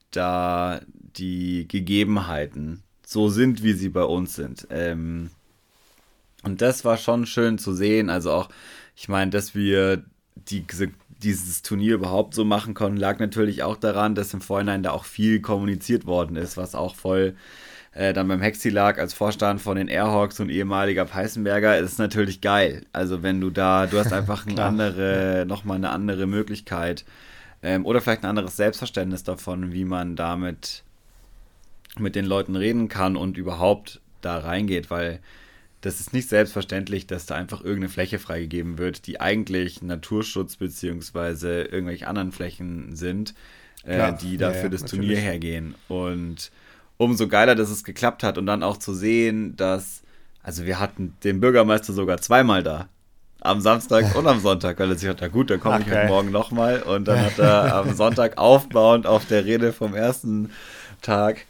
da 0.10 0.82
die 0.90 1.68
Gegebenheiten 1.68 2.82
so 3.06 3.30
sind, 3.30 3.62
wie 3.62 3.74
sie 3.74 3.90
bei 3.90 4.04
uns 4.04 4.34
sind. 4.34 4.68
Ähm, 4.72 5.30
und 6.42 6.64
das 6.64 6.84
war 6.86 6.98
schon 6.98 7.28
schön 7.28 7.60
zu 7.60 7.76
sehen. 7.76 8.10
Also 8.10 8.32
auch, 8.32 8.50
ich 8.96 9.10
meine, 9.10 9.30
dass 9.30 9.54
wir 9.54 10.04
die, 10.34 10.66
dieses 11.24 11.62
Turnier 11.62 11.96
überhaupt 11.96 12.34
so 12.34 12.46
machen 12.46 12.74
konnten, 12.74 12.98
lag 12.98 13.20
natürlich 13.20 13.64
auch 13.64 13.78
daran, 13.78 14.16
dass 14.16 14.34
im 14.34 14.42
Vorhinein 14.42 14.84
da 14.84 14.92
auch 14.92 15.06
viel 15.06 15.42
kommuniziert 15.42 16.06
worden 16.06 16.36
ist, 16.36 16.58
was 16.58 16.76
auch 16.76 16.96
voll 16.96 17.36
äh, 17.94 18.14
dann 18.14 18.28
beim 18.28 18.42
Hexi 18.42 18.70
lag 18.70 18.98
als 19.00 19.14
Vorstand 19.14 19.62
von 19.62 19.76
den 19.76 19.88
Airhawks 19.88 20.40
und 20.40 20.50
ehemaliger 20.50 21.06
Peißenberger, 21.06 21.78
ist 21.78 22.00
natürlich 22.00 22.42
geil. 22.42 22.86
Also 22.94 23.22
wenn 23.22 23.42
du 23.42 23.50
da, 23.50 23.86
du 23.86 24.00
hast 24.00 24.14
einfach 24.14 24.48
eine 24.48 24.64
andere, 24.64 25.46
nochmal 25.48 25.78
eine 25.78 25.90
andere 25.90 26.26
Möglichkeit 26.26 27.06
ähm, 27.62 27.86
oder 27.86 28.02
vielleicht 28.02 28.24
ein 28.24 28.30
anderes 28.30 28.56
Selbstverständnis 28.56 29.24
davon, 29.24 29.74
wie 29.74 29.86
man 29.86 30.16
damit 30.16 30.84
mit 32.00 32.16
den 32.16 32.26
Leuten 32.26 32.56
reden 32.56 32.88
kann 32.88 33.18
und 33.18 33.38
überhaupt 33.38 34.00
da 34.22 34.38
reingeht, 34.38 34.90
weil 34.90 35.20
das 35.82 36.00
ist 36.00 36.14
nicht 36.14 36.30
selbstverständlich, 36.30 37.08
dass 37.08 37.26
da 37.26 37.36
einfach 37.36 37.62
irgendeine 37.62 37.90
Fläche 37.90 38.20
freigegeben 38.20 38.78
wird, 38.78 39.08
die 39.08 39.20
eigentlich 39.20 39.82
Naturschutz 39.82 40.56
beziehungsweise 40.56 41.64
irgendwelche 41.64 42.08
anderen 42.08 42.32
Flächen 42.32 42.96
sind, 42.96 43.34
äh, 43.84 44.14
die 44.14 44.38
dafür 44.38 44.64
ja, 44.64 44.70
das 44.70 44.82
natürlich. 44.82 45.08
Turnier 45.08 45.18
hergehen. 45.18 45.76
Und 45.88 46.52
umso 46.98 47.28
geiler, 47.28 47.56
dass 47.56 47.72
es 47.72 47.84
geklappt 47.84 48.22
hat 48.22 48.38
und 48.38 48.46
dann 48.46 48.62
auch 48.62 48.78
zu 48.78 48.94
sehen, 48.94 49.56
dass, 49.56 50.04
also 50.44 50.66
wir 50.66 50.80
hatten 50.80 51.16
den 51.24 51.40
Bürgermeister 51.40 51.94
sogar 51.94 52.20
zweimal 52.22 52.62
da. 52.62 52.88
Am 53.44 53.60
Samstag 53.60 54.16
und 54.16 54.28
am 54.28 54.40
Sonntag, 54.40 54.78
weil 54.80 54.92
er 54.92 54.98
sich 55.00 55.10
hat, 55.10 55.18
na 55.20 55.28
gut, 55.28 55.50
dann 55.50 55.60
komme 55.60 55.80
ich 55.80 55.92
heute 55.92 56.08
Morgen 56.08 56.30
nochmal. 56.30 56.84
Und 56.84 57.08
dann 57.08 57.22
hat 57.22 57.40
er 57.40 57.74
am 57.74 57.96
Sonntag 57.96 58.38
aufbauend 58.38 59.08
auf 59.08 59.26
der 59.26 59.46
Rede 59.46 59.74
vom 59.74 59.96
ersten 59.96 60.52
Tag 61.02 61.48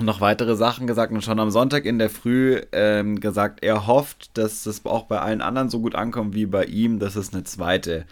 noch 0.00 0.20
weitere 0.20 0.56
Sachen 0.56 0.86
gesagt 0.86 1.12
und 1.12 1.22
schon 1.22 1.40
am 1.40 1.50
Sonntag 1.50 1.84
in 1.84 1.98
der 1.98 2.10
Früh 2.10 2.60
ähm, 2.72 3.20
gesagt, 3.20 3.62
er 3.62 3.86
hofft, 3.86 4.36
dass 4.36 4.66
es 4.66 4.84
auch 4.84 5.04
bei 5.04 5.20
allen 5.20 5.40
anderen 5.40 5.70
so 5.70 5.80
gut 5.80 5.94
ankommt 5.94 6.34
wie 6.34 6.46
bei 6.46 6.64
ihm, 6.64 6.98
dass 6.98 7.16
es 7.16 7.32
eine 7.32 7.44
zweite 7.44 8.04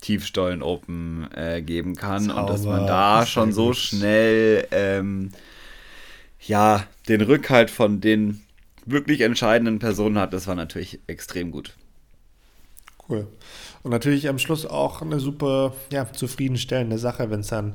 Tiefstollen 0.00 0.62
Open 0.62 1.28
äh, 1.34 1.62
geben 1.62 1.94
kann 1.96 2.26
Zauber. 2.26 2.40
und 2.40 2.50
dass 2.50 2.64
man 2.64 2.86
da 2.86 3.26
schon 3.26 3.52
so 3.52 3.72
schnell 3.72 4.66
ähm, 4.70 5.30
ja 6.40 6.84
den 7.08 7.20
Rückhalt 7.20 7.70
von 7.70 8.00
den 8.00 8.42
wirklich 8.86 9.22
entscheidenden 9.22 9.78
Personen 9.78 10.18
hat. 10.18 10.32
Das 10.32 10.46
war 10.46 10.54
natürlich 10.54 11.00
extrem 11.06 11.50
gut. 11.50 11.74
Cool. 13.08 13.26
Und 13.82 13.90
natürlich 13.90 14.28
am 14.28 14.38
Schluss 14.38 14.66
auch 14.66 15.02
eine 15.02 15.20
super 15.20 15.74
ja, 15.90 16.10
zufriedenstellende 16.10 16.98
Sache, 16.98 17.30
wenn 17.30 17.40
es 17.40 17.48
dann 17.48 17.74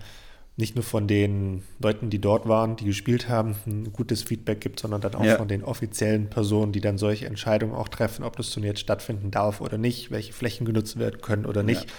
nicht 0.60 0.76
nur 0.76 0.84
von 0.84 1.08
den 1.08 1.64
Leuten, 1.82 2.10
die 2.10 2.20
dort 2.20 2.48
waren, 2.48 2.76
die 2.76 2.84
gespielt 2.84 3.30
haben, 3.30 3.56
ein 3.66 3.94
gutes 3.94 4.24
Feedback 4.24 4.60
gibt, 4.60 4.82
sondern 4.82 5.00
dann 5.00 5.16
auch 5.16 5.24
ja. 5.24 5.38
von 5.38 5.48
den 5.48 5.64
offiziellen 5.64 6.30
Personen, 6.30 6.74
die 6.74 6.82
dann 6.82 6.98
solche 6.98 7.28
Entscheidungen 7.28 7.74
auch 7.74 7.88
treffen, 7.88 8.26
ob 8.26 8.36
das 8.36 8.50
Turnier 8.50 8.72
jetzt 8.72 8.82
stattfinden 8.82 9.32
darf 9.32 9.62
oder 9.62 9.78
nicht, 9.78 10.12
welche 10.12 10.34
Flächen 10.34 10.66
genutzt 10.66 11.00
werden 11.00 11.22
können 11.22 11.46
oder 11.46 11.64
nicht. 11.64 11.86
Ja. 11.86 11.92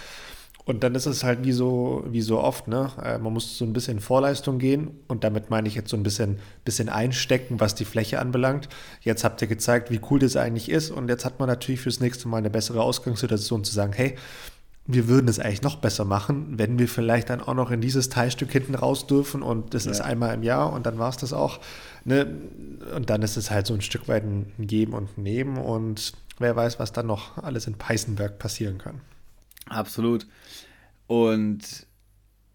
Und 0.63 0.83
dann 0.83 0.93
ist 0.93 1.07
es 1.07 1.23
halt 1.23 1.43
wie 1.43 1.53
so, 1.53 2.05
wie 2.07 2.21
so 2.21 2.39
oft, 2.39 2.67
ne? 2.67 2.91
Äh, 3.03 3.17
man 3.17 3.33
muss 3.33 3.57
so 3.57 3.65
ein 3.65 3.73
bisschen 3.73 3.99
Vorleistung 3.99 4.59
gehen 4.59 4.91
und 5.07 5.23
damit 5.23 5.49
meine 5.49 5.67
ich 5.67 5.73
jetzt 5.73 5.89
so 5.89 5.97
ein 5.97 6.03
bisschen, 6.03 6.37
bisschen 6.63 6.87
einstecken, 6.87 7.59
was 7.59 7.73
die 7.73 7.83
Fläche 7.83 8.19
anbelangt. 8.19 8.69
Jetzt 9.01 9.23
habt 9.23 9.41
ihr 9.41 9.47
gezeigt, 9.47 9.89
wie 9.89 9.99
cool 10.11 10.19
das 10.19 10.35
eigentlich 10.35 10.69
ist 10.69 10.91
und 10.91 11.09
jetzt 11.09 11.25
hat 11.25 11.39
man 11.39 11.49
natürlich 11.49 11.81
fürs 11.81 11.99
nächste 11.99 12.27
Mal 12.27 12.37
eine 12.37 12.51
bessere 12.51 12.83
Ausgangssituation 12.83 13.63
zu 13.63 13.73
sagen, 13.73 13.93
hey, 13.93 14.15
wir 14.87 15.07
würden 15.07 15.27
es 15.27 15.39
eigentlich 15.39 15.61
noch 15.61 15.77
besser 15.77 16.05
machen, 16.05 16.57
wenn 16.57 16.79
wir 16.79 16.87
vielleicht 16.87 17.29
dann 17.29 17.41
auch 17.41 17.53
noch 17.53 17.71
in 17.71 17.81
dieses 17.81 18.09
Teilstück 18.09 18.51
hinten 18.51 18.75
raus 18.75 19.07
dürfen 19.07 19.41
und 19.41 19.73
das 19.73 19.85
ja. 19.85 19.91
ist 19.91 20.01
einmal 20.01 20.33
im 20.33 20.43
Jahr 20.43 20.73
und 20.73 20.85
dann 20.85 20.97
war 20.97 21.09
es 21.09 21.17
das 21.17 21.33
auch. 21.33 21.59
Ne? 22.03 22.27
Und 22.95 23.09
dann 23.09 23.21
ist 23.21 23.37
es 23.37 23.51
halt 23.51 23.67
so 23.67 23.73
ein 23.73 23.81
Stück 23.81 24.07
weit 24.07 24.23
ein 24.23 24.51
Geben 24.57 24.93
und 24.93 25.17
ein 25.17 25.23
Nehmen 25.23 25.57
und 25.57 26.13
wer 26.39 26.55
weiß, 26.55 26.79
was 26.79 26.91
dann 26.91 27.07
noch 27.07 27.37
alles 27.37 27.67
in 27.67 27.75
Peißenberg 27.75 28.39
passieren 28.39 28.79
kann. 28.79 29.01
Absolut. 29.69 30.25
Und 31.07 31.85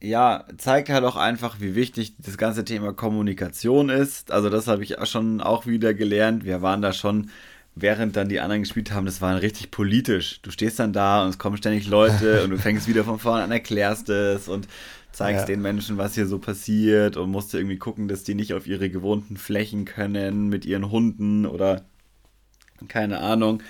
ja, 0.03 0.45
zeigt 0.59 0.89
halt 0.89 1.05
auch 1.05 1.17
einfach, 1.17 1.61
wie 1.61 1.75
wichtig 1.75 2.15
das 2.19 2.37
ganze 2.37 2.65
Thema 2.65 2.93
Kommunikation 2.93 3.89
ist. 3.89 4.31
Also 4.31 4.51
das 4.51 4.67
habe 4.67 4.83
ich 4.83 4.99
auch 4.99 5.07
schon 5.07 5.41
auch 5.41 5.67
wieder 5.67 5.95
gelernt. 5.95 6.45
Wir 6.45 6.61
waren 6.61 6.83
da 6.83 6.93
schon 6.93 7.31
während 7.77 8.17
dann 8.17 8.29
die 8.29 8.41
anderen 8.41 8.63
gespielt 8.63 8.91
haben, 8.91 9.07
das 9.07 9.21
war 9.21 9.41
richtig 9.41 9.71
politisch. 9.71 10.41
Du 10.43 10.51
stehst 10.51 10.79
dann 10.79 10.95
da 10.95 11.23
und 11.23 11.29
es 11.29 11.39
kommen 11.39 11.59
ständig 11.59 11.87
Leute 11.87 12.43
und 12.45 12.51
du 12.51 12.59
fängst 12.59 12.89
wieder 12.89 13.05
von 13.05 13.19
vorne 13.19 13.45
an, 13.45 13.53
erklärst 13.53 14.09
es 14.09 14.49
und 14.49 14.67
zeigst 15.13 15.43
ja. 15.43 15.47
den 15.47 15.63
Menschen, 15.63 15.99
was 15.99 16.15
hier 16.15 16.27
so 16.27 16.39
passiert 16.39 17.17
und 17.17 17.31
musst 17.31 17.55
irgendwie 17.55 17.79
gucken, 17.79 18.09
dass 18.09 18.25
die 18.25 18.35
nicht 18.35 18.55
auf 18.55 18.67
ihre 18.67 18.91
gewohnten 18.91 19.37
Flächen 19.37 19.85
können 19.85 20.49
mit 20.49 20.65
ihren 20.65 20.91
Hunden 20.91 21.47
oder 21.47 21.85
keine 22.89 23.21
Ahnung. 23.21 23.63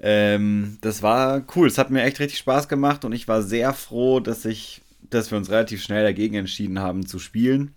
Ähm, 0.00 0.78
das 0.80 1.02
war 1.02 1.42
cool. 1.54 1.66
Es 1.66 1.78
hat 1.78 1.90
mir 1.90 2.02
echt 2.02 2.20
richtig 2.20 2.38
Spaß 2.38 2.68
gemacht 2.68 3.04
und 3.04 3.12
ich 3.12 3.28
war 3.28 3.42
sehr 3.42 3.72
froh, 3.72 4.20
dass 4.20 4.44
ich, 4.44 4.82
dass 5.10 5.30
wir 5.30 5.38
uns 5.38 5.50
relativ 5.50 5.82
schnell 5.82 6.04
dagegen 6.04 6.36
entschieden 6.36 6.78
haben 6.78 7.06
zu 7.06 7.18
spielen. 7.18 7.74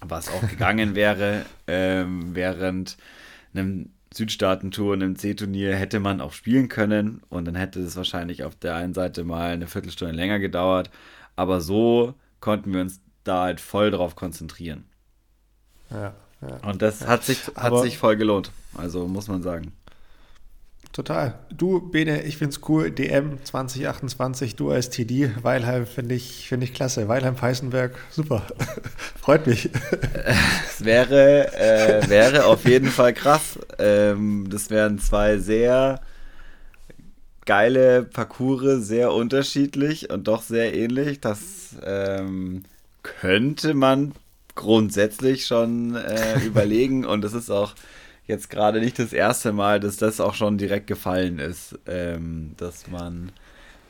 Was 0.00 0.28
auch 0.28 0.46
gegangen 0.48 0.94
wäre, 0.94 1.44
ähm, 1.66 2.34
während 2.34 2.96
einem 3.54 3.90
Südstaaten-Tour 4.14 4.94
und 4.94 5.02
einem 5.02 5.16
C-Turnier 5.16 5.76
hätte 5.76 6.00
man 6.00 6.20
auch 6.20 6.32
spielen 6.32 6.68
können 6.68 7.22
und 7.28 7.44
dann 7.44 7.54
hätte 7.54 7.80
es 7.80 7.96
wahrscheinlich 7.96 8.44
auf 8.44 8.56
der 8.56 8.74
einen 8.74 8.94
Seite 8.94 9.24
mal 9.24 9.50
eine 9.50 9.66
Viertelstunde 9.66 10.14
länger 10.14 10.38
gedauert. 10.38 10.90
Aber 11.36 11.60
so 11.60 12.14
konnten 12.40 12.72
wir 12.72 12.80
uns 12.80 13.00
da 13.24 13.42
halt 13.42 13.60
voll 13.60 13.90
drauf 13.90 14.16
konzentrieren. 14.16 14.84
Ja, 15.90 16.14
ja. 16.40 16.56
Und 16.68 16.82
das 16.82 17.06
hat 17.06 17.24
sich, 17.24 17.40
hat 17.54 17.78
sich 17.80 17.98
voll 17.98 18.16
gelohnt. 18.16 18.50
Also 18.74 19.06
muss 19.06 19.28
man 19.28 19.42
sagen. 19.42 19.72
Total. 20.92 21.38
Du, 21.50 21.80
Bene, 21.90 22.22
ich 22.22 22.38
finde 22.38 22.56
es 22.56 22.68
cool. 22.68 22.90
DM 22.90 23.38
2028, 23.44 24.56
du 24.56 24.70
als 24.70 24.90
TD. 24.90 25.30
Weilheim 25.42 25.86
finde 25.86 26.14
ich, 26.14 26.48
find 26.48 26.62
ich 26.64 26.74
klasse. 26.74 27.06
Weilheim-Peißenberg, 27.08 27.94
super. 28.10 28.46
Freut 29.20 29.46
mich. 29.46 29.70
Es 30.78 30.84
wäre, 30.84 31.52
äh, 31.54 32.08
wäre 32.08 32.46
auf 32.46 32.64
jeden 32.64 32.88
Fall 32.88 33.12
krass. 33.12 33.58
Ähm, 33.80 34.46
das 34.48 34.70
wären 34.70 35.00
zwei 35.00 35.38
sehr 35.38 36.00
geile 37.46 38.04
Parcours, 38.04 38.86
sehr 38.86 39.12
unterschiedlich 39.12 40.10
und 40.10 40.28
doch 40.28 40.42
sehr 40.42 40.74
ähnlich. 40.74 41.20
Das 41.20 41.74
ähm, 41.82 42.62
könnte 43.02 43.74
man 43.74 44.12
grundsätzlich 44.54 45.46
schon 45.46 45.96
äh, 45.96 46.40
überlegen 46.44 47.04
und 47.04 47.24
es 47.24 47.32
ist 47.32 47.50
auch 47.50 47.74
jetzt 48.28 48.50
gerade 48.50 48.80
nicht 48.80 48.98
das 48.98 49.12
erste 49.12 49.52
Mal, 49.52 49.80
dass 49.80 49.96
das 49.96 50.20
auch 50.20 50.34
schon 50.34 50.58
direkt 50.58 50.86
gefallen 50.86 51.38
ist, 51.38 51.78
ähm, 51.86 52.52
dass 52.56 52.86
man 52.86 53.32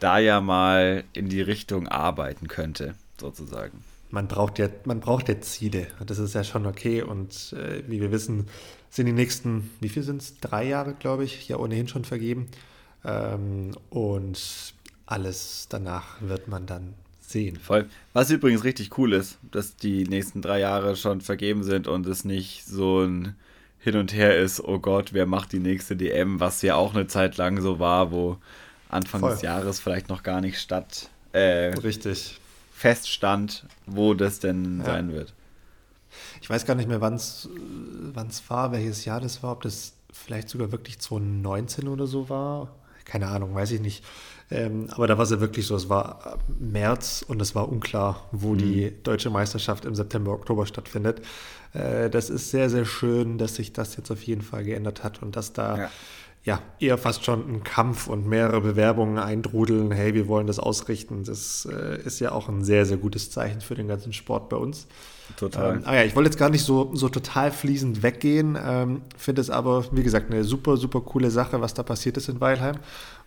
da 0.01 0.18
ja 0.18 0.40
mal 0.40 1.05
in 1.12 1.29
die 1.29 1.42
Richtung 1.42 1.88
arbeiten 1.88 2.48
könnte, 2.48 2.94
sozusagen. 3.20 3.83
Man 4.11 4.29
braucht 4.29 4.59
ja, 4.59 4.68
man 4.85 5.01
braucht 5.01 5.29
ja 5.29 5.38
Ziele. 5.40 5.88
Das 6.07 6.18
ist 6.18 6.35
ja 6.35 6.44
schon 6.44 6.64
okay. 6.64 7.03
Und 7.03 7.53
äh, 7.53 7.83
wie 7.88 8.01
wir 8.01 8.11
wissen, 8.11 8.46
sind 8.88 9.07
die 9.07 9.12
nächsten, 9.12 9.70
wie 9.81 9.90
viel 9.90 10.03
sind 10.03 10.22
es? 10.22 10.38
Drei 10.40 10.66
Jahre, 10.66 10.94
glaube 10.94 11.24
ich, 11.24 11.46
ja 11.48 11.59
ohnehin 11.59 11.88
schon 11.88 12.05
vergeben. 12.07 12.48
Ähm, 13.05 13.72
und 13.90 14.72
alles 15.05 15.66
danach 15.68 16.22
wird 16.22 16.48
man 16.48 16.64
dann 16.64 16.94
sehen. 17.20 17.57
Voll. 17.57 17.87
Was 18.14 18.31
übrigens 18.31 18.64
richtig 18.64 18.96
cool 18.96 19.12
ist, 19.12 19.38
dass 19.51 19.77
die 19.77 20.05
nächsten 20.05 20.40
drei 20.40 20.61
Jahre 20.61 20.96
schon 20.96 21.20
vergeben 21.20 21.62
sind 21.62 21.87
und 21.87 22.07
es 22.07 22.24
nicht 22.24 22.64
so 22.64 23.03
ein 23.03 23.35
hin 23.79 23.97
und 23.97 24.12
her 24.12 24.37
ist, 24.37 24.61
oh 24.61 24.79
Gott, 24.79 25.12
wer 25.12 25.27
macht 25.27 25.53
die 25.53 25.61
nächste 25.61 25.97
DM, 25.97 26.41
was 26.41 26.62
ja 26.62 26.75
auch 26.75 26.95
eine 26.95 27.07
Zeit 27.07 27.37
lang 27.37 27.61
so 27.61 27.79
war, 27.79 28.11
wo 28.11 28.37
Anfang 28.88 29.21
Voll. 29.21 29.33
des 29.33 29.43
Jahres 29.43 29.81
vielleicht 29.81 30.09
noch 30.09 30.23
gar 30.23 30.41
nicht 30.41 30.59
statt 30.59 31.11
äh, 31.33 31.75
Richtig. 31.75 32.41
feststand, 32.73 33.67
wo 33.87 34.14
das 34.14 34.41
denn 34.41 34.79
ja. 34.79 34.85
sein 34.85 35.12
wird. 35.12 35.35
Ich 36.41 36.49
weiß 36.49 36.64
gar 36.64 36.75
nicht 36.75 36.88
mehr, 36.88 37.01
wann 37.01 37.14
es 37.14 37.49
war, 38.49 38.73
welches 38.73 39.05
Jahr 39.05 39.21
das 39.21 39.43
war, 39.43 39.53
ob 39.53 39.62
das 39.62 39.93
vielleicht 40.12 40.49
sogar 40.49 40.73
wirklich 40.73 40.99
2019 40.99 41.88
oder 41.88 42.07
so 42.07 42.29
war. 42.29 42.75
Keine 43.09 43.27
Ahnung, 43.27 43.55
weiß 43.55 43.73
ich 43.73 43.81
nicht. 43.81 44.05
Ähm, 44.51 44.88
aber 44.92 45.07
da 45.07 45.18
war 45.18 45.25
es 45.25 45.31
ja 45.31 45.40
wirklich 45.40 45.66
so, 45.66 45.75
es 45.75 45.88
war 45.88 46.38
März 46.59 47.25
und 47.27 47.42
es 47.42 47.55
war 47.55 47.68
unklar, 47.68 48.29
wo 48.33 48.51
mhm. 48.51 48.59
die 48.59 48.92
deutsche 49.03 49.31
Meisterschaft 49.31 49.85
im 49.85 49.94
September, 49.94 50.33
Oktober 50.33 50.64
stattfindet. 50.66 51.23
Äh, 51.75 52.09
das 52.09 52.31
ist 52.31 52.51
sehr, 52.51 52.71
sehr 52.71 52.85
schön, 52.85 53.37
dass 53.38 53.57
sich 53.57 53.73
das 53.73 53.97
jetzt 53.97 54.11
auf 54.11 54.23
jeden 54.23 54.42
Fall 54.42 54.64
geändert 54.64 55.05
hat 55.05 55.23
und 55.23 55.37
dass 55.37 55.53
da 55.53 55.79
ja. 55.79 55.90
Ja 56.44 56.61
eher 56.81 56.98
fast 56.98 57.24
schon 57.24 57.40
ein 57.48 57.62
Kampf 57.62 58.09
und 58.09 58.27
mehrere 58.27 58.61
Bewerbungen 58.61 59.18
eindrudeln. 59.18 59.90
Hey, 59.92 60.14
wir 60.14 60.29
wollen 60.29 60.46
das 60.46 60.59
ausrichten. 60.59 61.24
Das 61.24 61.68
äh, 61.70 62.01
ist 62.03 62.20
ja 62.20 62.33
auch 62.33 62.48
ein 62.48 62.64
sehr, 62.64 62.87
sehr 62.87 62.96
gutes 62.96 63.31
Zeichen 63.31 63.61
für 63.61 63.74
den 63.74 63.88
ganzen 63.88 64.12
Sport 64.12 64.48
bei 64.48 64.57
uns. 64.57 64.87
Total. 65.37 65.77
Ähm, 65.77 65.83
ah 65.85 65.94
ja, 65.94 66.05
ich 66.05 66.16
wollte 66.16 66.31
jetzt 66.31 66.38
gar 66.38 66.48
nicht 66.48 66.64
so, 66.64 66.90
so 66.94 67.09
total 67.09 67.51
fließend 67.51 68.03
weggehen, 68.03 68.59
ähm, 68.61 69.03
finde 69.16 69.42
es 69.42 69.51
aber, 69.51 69.85
wie 69.92 70.03
gesagt, 70.03 70.31
eine 70.31 70.42
super, 70.42 70.77
super 70.77 71.03
coole 71.03 71.31
Sache, 71.31 71.61
was 71.61 71.74
da 71.74 71.83
passiert 71.83 72.16
ist 72.16 72.29
in 72.29 72.40
Weilheim. 72.40 72.77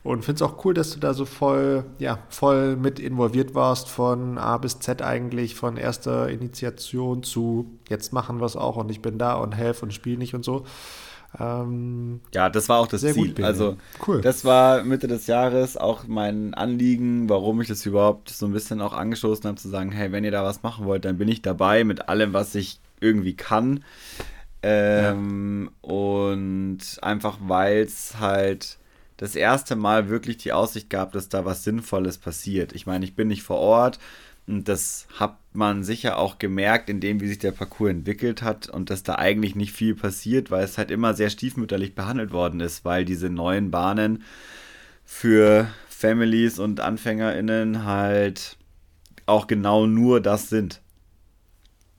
Und 0.04 0.26
finde 0.26 0.44
es 0.44 0.50
auch 0.50 0.66
cool, 0.66 0.74
dass 0.74 0.92
du 0.92 1.00
da 1.00 1.14
so 1.14 1.26
voll, 1.26 1.86
ja, 2.00 2.18
voll 2.30 2.76
mit 2.76 3.00
involviert 3.00 3.54
warst, 3.54 3.88
von 3.88 4.40
A 4.40 4.58
bis 4.58 4.80
Z 4.80 5.04
eigentlich, 5.04 5.54
von 5.54 5.78
erster 5.78 6.28
Initiation 6.30 7.22
zu 7.22 7.78
jetzt 7.88 8.12
machen 8.12 8.40
wir 8.40 8.46
es 8.46 8.56
auch 8.56 8.78
und 8.78 8.90
ich 8.90 9.04
bin 9.04 9.20
da 9.20 9.36
und 9.36 9.52
helfe 9.52 9.86
und 9.86 9.94
spiele 9.94 10.18
nicht 10.18 10.34
und 10.34 10.44
so. 10.44 10.66
Ähm, 11.40 12.20
ja, 12.34 12.50
das 12.50 12.68
war 12.68 12.80
auch 12.80 12.88
das 12.88 13.02
Ziel. 13.02 13.14
Gut, 13.14 13.42
also, 13.42 13.78
cool. 14.06 14.22
das 14.22 14.44
war 14.44 14.84
Mitte 14.84 15.08
des 15.08 15.28
Jahres 15.28 15.78
auch 15.78 16.06
mein 16.08 16.54
Anliegen, 16.54 17.30
warum 17.30 17.62
ich 17.62 17.68
das 17.68 17.86
überhaupt 17.86 18.30
so 18.30 18.46
ein 18.46 18.52
bisschen 18.52 18.82
auch 18.82 18.94
angestoßen 18.94 19.46
habe, 19.46 19.58
zu 19.58 19.70
sagen: 19.70 19.92
Hey, 19.92 20.12
wenn 20.12 20.24
ihr 20.24 20.32
da 20.32 20.44
was 20.44 20.64
machen 20.64 20.86
wollt, 20.86 21.06
dann 21.06 21.18
bin 21.18 21.30
ich 21.30 21.42
dabei 21.42 21.84
mit 21.84 22.10
allem, 22.10 22.34
was 22.34 22.56
ich 22.56 22.80
irgendwie 23.00 23.36
kann. 23.36 23.84
Ähm, 24.64 25.72
ja. 25.72 25.90
Und 25.90 26.80
einfach, 27.02 27.38
weil 27.42 27.84
es 27.84 28.20
halt 28.20 28.78
das 29.18 29.36
erste 29.36 29.76
Mal 29.76 30.10
wirklich 30.10 30.38
die 30.38 30.52
Aussicht 30.52 30.90
gab, 30.90 31.12
dass 31.14 31.30
da 31.30 31.46
was 31.46 31.64
Sinnvolles 31.64 32.18
passiert. 32.18 32.74
Ich 32.74 32.86
meine, 32.86 33.06
ich 33.06 33.16
bin 33.16 33.28
nicht 33.28 33.44
vor 33.44 33.58
Ort 33.58 34.00
und 34.48 34.68
das 34.68 35.08
hat 35.20 35.38
man 35.54 35.84
sicher 35.84 36.18
auch 36.18 36.40
gemerkt, 36.40 36.90
in 36.90 37.00
dem, 37.00 37.20
wie 37.20 37.28
sich 37.28 37.40
der 37.40 37.52
Parcours 37.52 37.92
entwickelt 37.92 38.42
hat 38.42 38.70
und 38.70 38.90
dass 38.90 39.04
da 39.04 39.16
eigentlich 39.16 39.56
nicht 39.56 39.74
viel 39.74 39.96
passiert, 39.96 40.52
weil 40.52 40.64
es 40.64 40.78
halt 40.78 40.92
immer 40.92 41.14
sehr 41.14 41.30
stiefmütterlich 41.30 41.96
behandelt 41.96 42.32
worden 42.32 42.60
ist, 42.60 42.86
weil 42.86 43.06
diese 43.06 43.30
neuen 43.30 43.72
Bahnen 43.72 44.24
für 45.04 45.68
Families 45.90 46.58
und 46.58 46.80
AnfängerInnen 46.80 47.86
halt 47.86 48.58
auch 49.26 49.48
genau 49.48 49.86
nur 49.86 50.22
das 50.22 50.50
sind. 50.50 50.82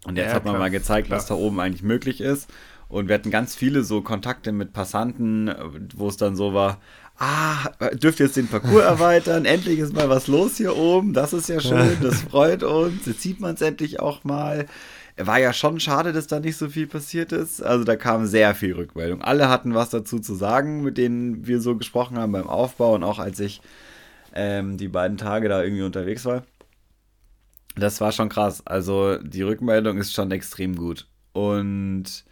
Und 0.05 0.17
jetzt 0.17 0.29
ja, 0.29 0.35
hat 0.35 0.45
man 0.45 0.55
klar, 0.55 0.61
mal 0.61 0.71
gezeigt, 0.71 1.09
klar. 1.09 1.19
was 1.19 1.27
da 1.27 1.35
oben 1.35 1.61
eigentlich 1.61 1.83
möglich 1.83 2.21
ist. 2.21 2.51
Und 2.88 3.09
wir 3.09 3.15
hatten 3.15 3.31
ganz 3.31 3.55
viele 3.55 3.85
so 3.85 4.03
Kontakte 4.03 4.53
mit 4.53 4.73
Passanten, 4.73 5.51
wo 5.95 6.09
es 6.09 6.17
dann 6.17 6.37
so 6.37 6.53
war, 6.53 6.79
ah, 7.18 7.70
dürft 7.94 8.20
ihr 8.20 8.27
jetzt 8.27 8.37
den 8.37 8.48
Parcours 8.48 8.83
erweitern, 8.85 9.44
endlich 9.44 9.79
ist 9.79 9.94
mal 9.94 10.09
was 10.09 10.27
los 10.27 10.57
hier 10.57 10.77
oben, 10.77 11.12
das 11.12 11.33
ist 11.33 11.48
ja 11.48 11.61
schön, 11.61 11.98
das 12.03 12.22
freut 12.31 12.62
uns, 12.62 13.07
jetzt 13.07 13.22
sieht 13.22 13.40
man 13.40 13.55
es 13.55 13.61
endlich 13.61 14.01
auch 14.01 14.25
mal. 14.25 14.66
War 15.18 15.38
ja 15.38 15.53
schon 15.53 15.79
schade, 15.79 16.14
dass 16.14 16.27
da 16.27 16.40
nicht 16.40 16.57
so 16.57 16.70
viel 16.70 16.87
passiert 16.87 17.33
ist. 17.33 17.62
Also 17.62 17.85
da 17.85 17.96
kam 17.96 18.27
sehr 18.27 18.55
viel 18.55 18.72
Rückmeldung. 18.72 19.20
Alle 19.20 19.51
hatten 19.51 19.75
was 19.75 19.90
dazu 19.90 20.18
zu 20.18 20.35
sagen, 20.35 20.83
mit 20.83 20.96
denen 20.96 21.46
wir 21.46 21.61
so 21.61 21.77
gesprochen 21.77 22.16
haben 22.16 22.33
beim 22.33 22.48
Aufbau 22.48 22.94
und 22.94 23.05
auch 23.05 23.18
als 23.18 23.38
ich 23.38 23.61
ähm, 24.35 24.79
die 24.79 24.88
beiden 24.88 25.18
Tage 25.18 25.51
da 25.51 25.62
irgendwie 25.62 25.83
unterwegs 25.83 26.25
war. 26.25 26.44
Das 27.77 28.01
war 28.01 28.12
schon 28.12 28.31
krass. 28.31 28.66
Also 28.66 29.18
die 29.18 29.42
Rückmeldung 29.42 29.98
ist 29.98 30.14
schon 30.14 30.31
extrem 30.31 30.77
gut. 30.77 31.07
Und 31.33 32.25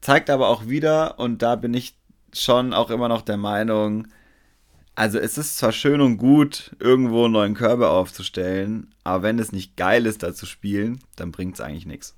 zeigt 0.00 0.30
aber 0.30 0.48
auch 0.48 0.66
wieder, 0.66 1.18
und 1.18 1.42
da 1.42 1.56
bin 1.56 1.74
ich 1.74 1.99
schon 2.32 2.72
auch 2.72 2.90
immer 2.90 3.08
noch 3.08 3.22
der 3.22 3.36
Meinung, 3.36 4.06
also 4.94 5.18
es 5.18 5.38
ist 5.38 5.56
zwar 5.56 5.72
schön 5.72 6.00
und 6.00 6.18
gut, 6.18 6.76
irgendwo 6.78 7.24
einen 7.24 7.32
neuen 7.32 7.54
Körper 7.54 7.90
aufzustellen, 7.90 8.94
aber 9.04 9.22
wenn 9.22 9.38
es 9.38 9.52
nicht 9.52 9.76
geil 9.76 10.04
ist, 10.04 10.22
da 10.22 10.34
zu 10.34 10.46
spielen, 10.46 11.00
dann 11.16 11.32
bringt 11.32 11.54
es 11.54 11.60
eigentlich 11.60 11.86
nichts. 11.86 12.14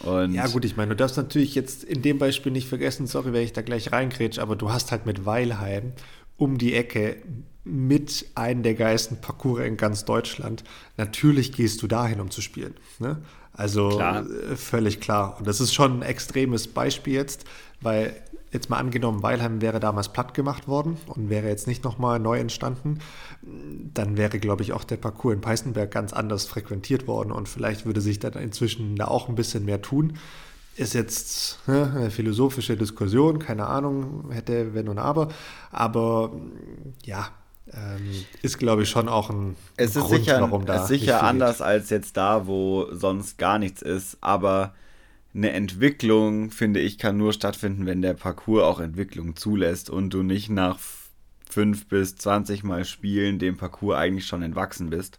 Und 0.00 0.34
ja, 0.34 0.46
gut, 0.46 0.64
ich 0.64 0.76
meine, 0.76 0.90
du 0.90 0.96
darfst 0.96 1.16
natürlich 1.16 1.54
jetzt 1.54 1.84
in 1.84 2.02
dem 2.02 2.18
Beispiel 2.18 2.52
nicht 2.52 2.68
vergessen, 2.68 3.06
sorry, 3.06 3.32
wenn 3.32 3.42
ich 3.42 3.52
da 3.52 3.62
gleich 3.62 3.92
reingrätsche, 3.92 4.40
aber 4.40 4.56
du 4.56 4.70
hast 4.70 4.92
halt 4.92 5.06
mit 5.06 5.26
Weilheim 5.26 5.92
um 6.36 6.58
die 6.58 6.74
Ecke 6.74 7.16
mit 7.64 8.26
einem 8.34 8.62
der 8.62 8.74
geilsten 8.74 9.20
Parcours 9.20 9.60
in 9.64 9.76
ganz 9.76 10.04
Deutschland. 10.04 10.64
Natürlich 10.96 11.52
gehst 11.52 11.82
du 11.82 11.86
dahin, 11.86 12.20
um 12.20 12.30
zu 12.30 12.40
spielen. 12.40 12.74
Ne? 12.98 13.20
Also 13.52 13.90
klar. 13.90 14.24
Äh, 14.24 14.56
völlig 14.56 15.00
klar. 15.00 15.36
Und 15.38 15.46
das 15.46 15.60
ist 15.60 15.74
schon 15.74 15.98
ein 15.98 16.02
extremes 16.02 16.68
Beispiel 16.68 17.14
jetzt, 17.14 17.44
weil 17.80 18.14
jetzt 18.52 18.70
mal 18.70 18.78
angenommen, 18.78 19.22
Weilheim 19.22 19.60
wäre 19.60 19.80
damals 19.80 20.08
platt 20.08 20.34
gemacht 20.34 20.66
worden 20.66 20.96
und 21.06 21.30
wäre 21.30 21.48
jetzt 21.48 21.66
nicht 21.66 21.84
nochmal 21.84 22.18
neu 22.18 22.38
entstanden, 22.38 22.98
dann 23.42 24.16
wäre, 24.16 24.38
glaube 24.38 24.62
ich, 24.62 24.72
auch 24.72 24.84
der 24.84 24.96
Parcours 24.96 25.34
in 25.34 25.40
Peißenberg 25.40 25.90
ganz 25.90 26.12
anders 26.12 26.46
frequentiert 26.46 27.06
worden 27.06 27.30
und 27.32 27.48
vielleicht 27.48 27.86
würde 27.86 28.00
sich 28.00 28.18
dann 28.18 28.32
inzwischen 28.34 28.96
da 28.96 29.06
auch 29.06 29.28
ein 29.28 29.34
bisschen 29.34 29.64
mehr 29.64 29.82
tun. 29.82 30.14
Ist 30.76 30.94
jetzt 30.94 31.58
ne, 31.68 31.92
eine 31.94 32.10
philosophische 32.10 32.76
Diskussion, 32.76 33.38
keine 33.38 33.66
Ahnung, 33.66 34.30
hätte, 34.30 34.74
wenn 34.74 34.88
und 34.88 34.98
aber, 34.98 35.28
aber 35.70 36.32
ja, 37.04 37.28
ähm, 37.72 38.24
ist, 38.42 38.58
glaube 38.58 38.82
ich, 38.82 38.90
schon 38.90 39.08
auch 39.08 39.30
ein, 39.30 39.56
es 39.76 39.94
Grund, 39.94 40.08
sicher, 40.08 40.40
warum 40.40 40.66
da. 40.66 40.76
Es 40.76 40.82
ist 40.82 40.88
sicher 40.88 41.22
anders 41.22 41.60
als 41.60 41.90
jetzt 41.90 42.16
da, 42.16 42.46
wo 42.46 42.88
sonst 42.92 43.38
gar 43.38 43.58
nichts 43.58 43.82
ist, 43.82 44.18
aber 44.20 44.74
eine 45.34 45.52
Entwicklung, 45.52 46.50
finde 46.50 46.80
ich, 46.80 46.98
kann 46.98 47.16
nur 47.16 47.32
stattfinden, 47.32 47.86
wenn 47.86 48.02
der 48.02 48.14
Parcours 48.14 48.64
auch 48.64 48.80
Entwicklung 48.80 49.36
zulässt 49.36 49.88
und 49.88 50.10
du 50.10 50.22
nicht 50.22 50.50
nach 50.50 50.78
fünf 51.48 51.86
bis 51.86 52.16
zwanzig 52.16 52.64
Mal 52.64 52.84
Spielen 52.84 53.38
dem 53.38 53.56
Parcours 53.56 53.96
eigentlich 53.96 54.26
schon 54.26 54.42
entwachsen 54.42 54.90
bist. 54.90 55.18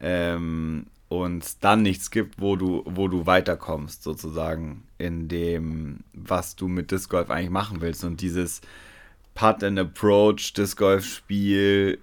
Ähm, 0.00 0.86
und 1.08 1.62
dann 1.62 1.82
nichts 1.82 2.10
gibt, 2.10 2.40
wo 2.40 2.56
du, 2.56 2.82
wo 2.86 3.06
du 3.06 3.26
weiterkommst, 3.26 4.02
sozusagen, 4.02 4.84
in 4.96 5.28
dem, 5.28 6.00
was 6.14 6.56
du 6.56 6.68
mit 6.68 6.90
Disc 6.90 7.10
Golf 7.10 7.28
eigentlich 7.28 7.50
machen 7.50 7.80
willst. 7.80 8.02
Und 8.04 8.20
dieses 8.22 8.62
Putt 9.34 9.62
and 9.62 9.78
Approach, 9.78 10.52
Disc 10.54 10.78
Golf 10.78 11.04
Spiel 11.04 11.98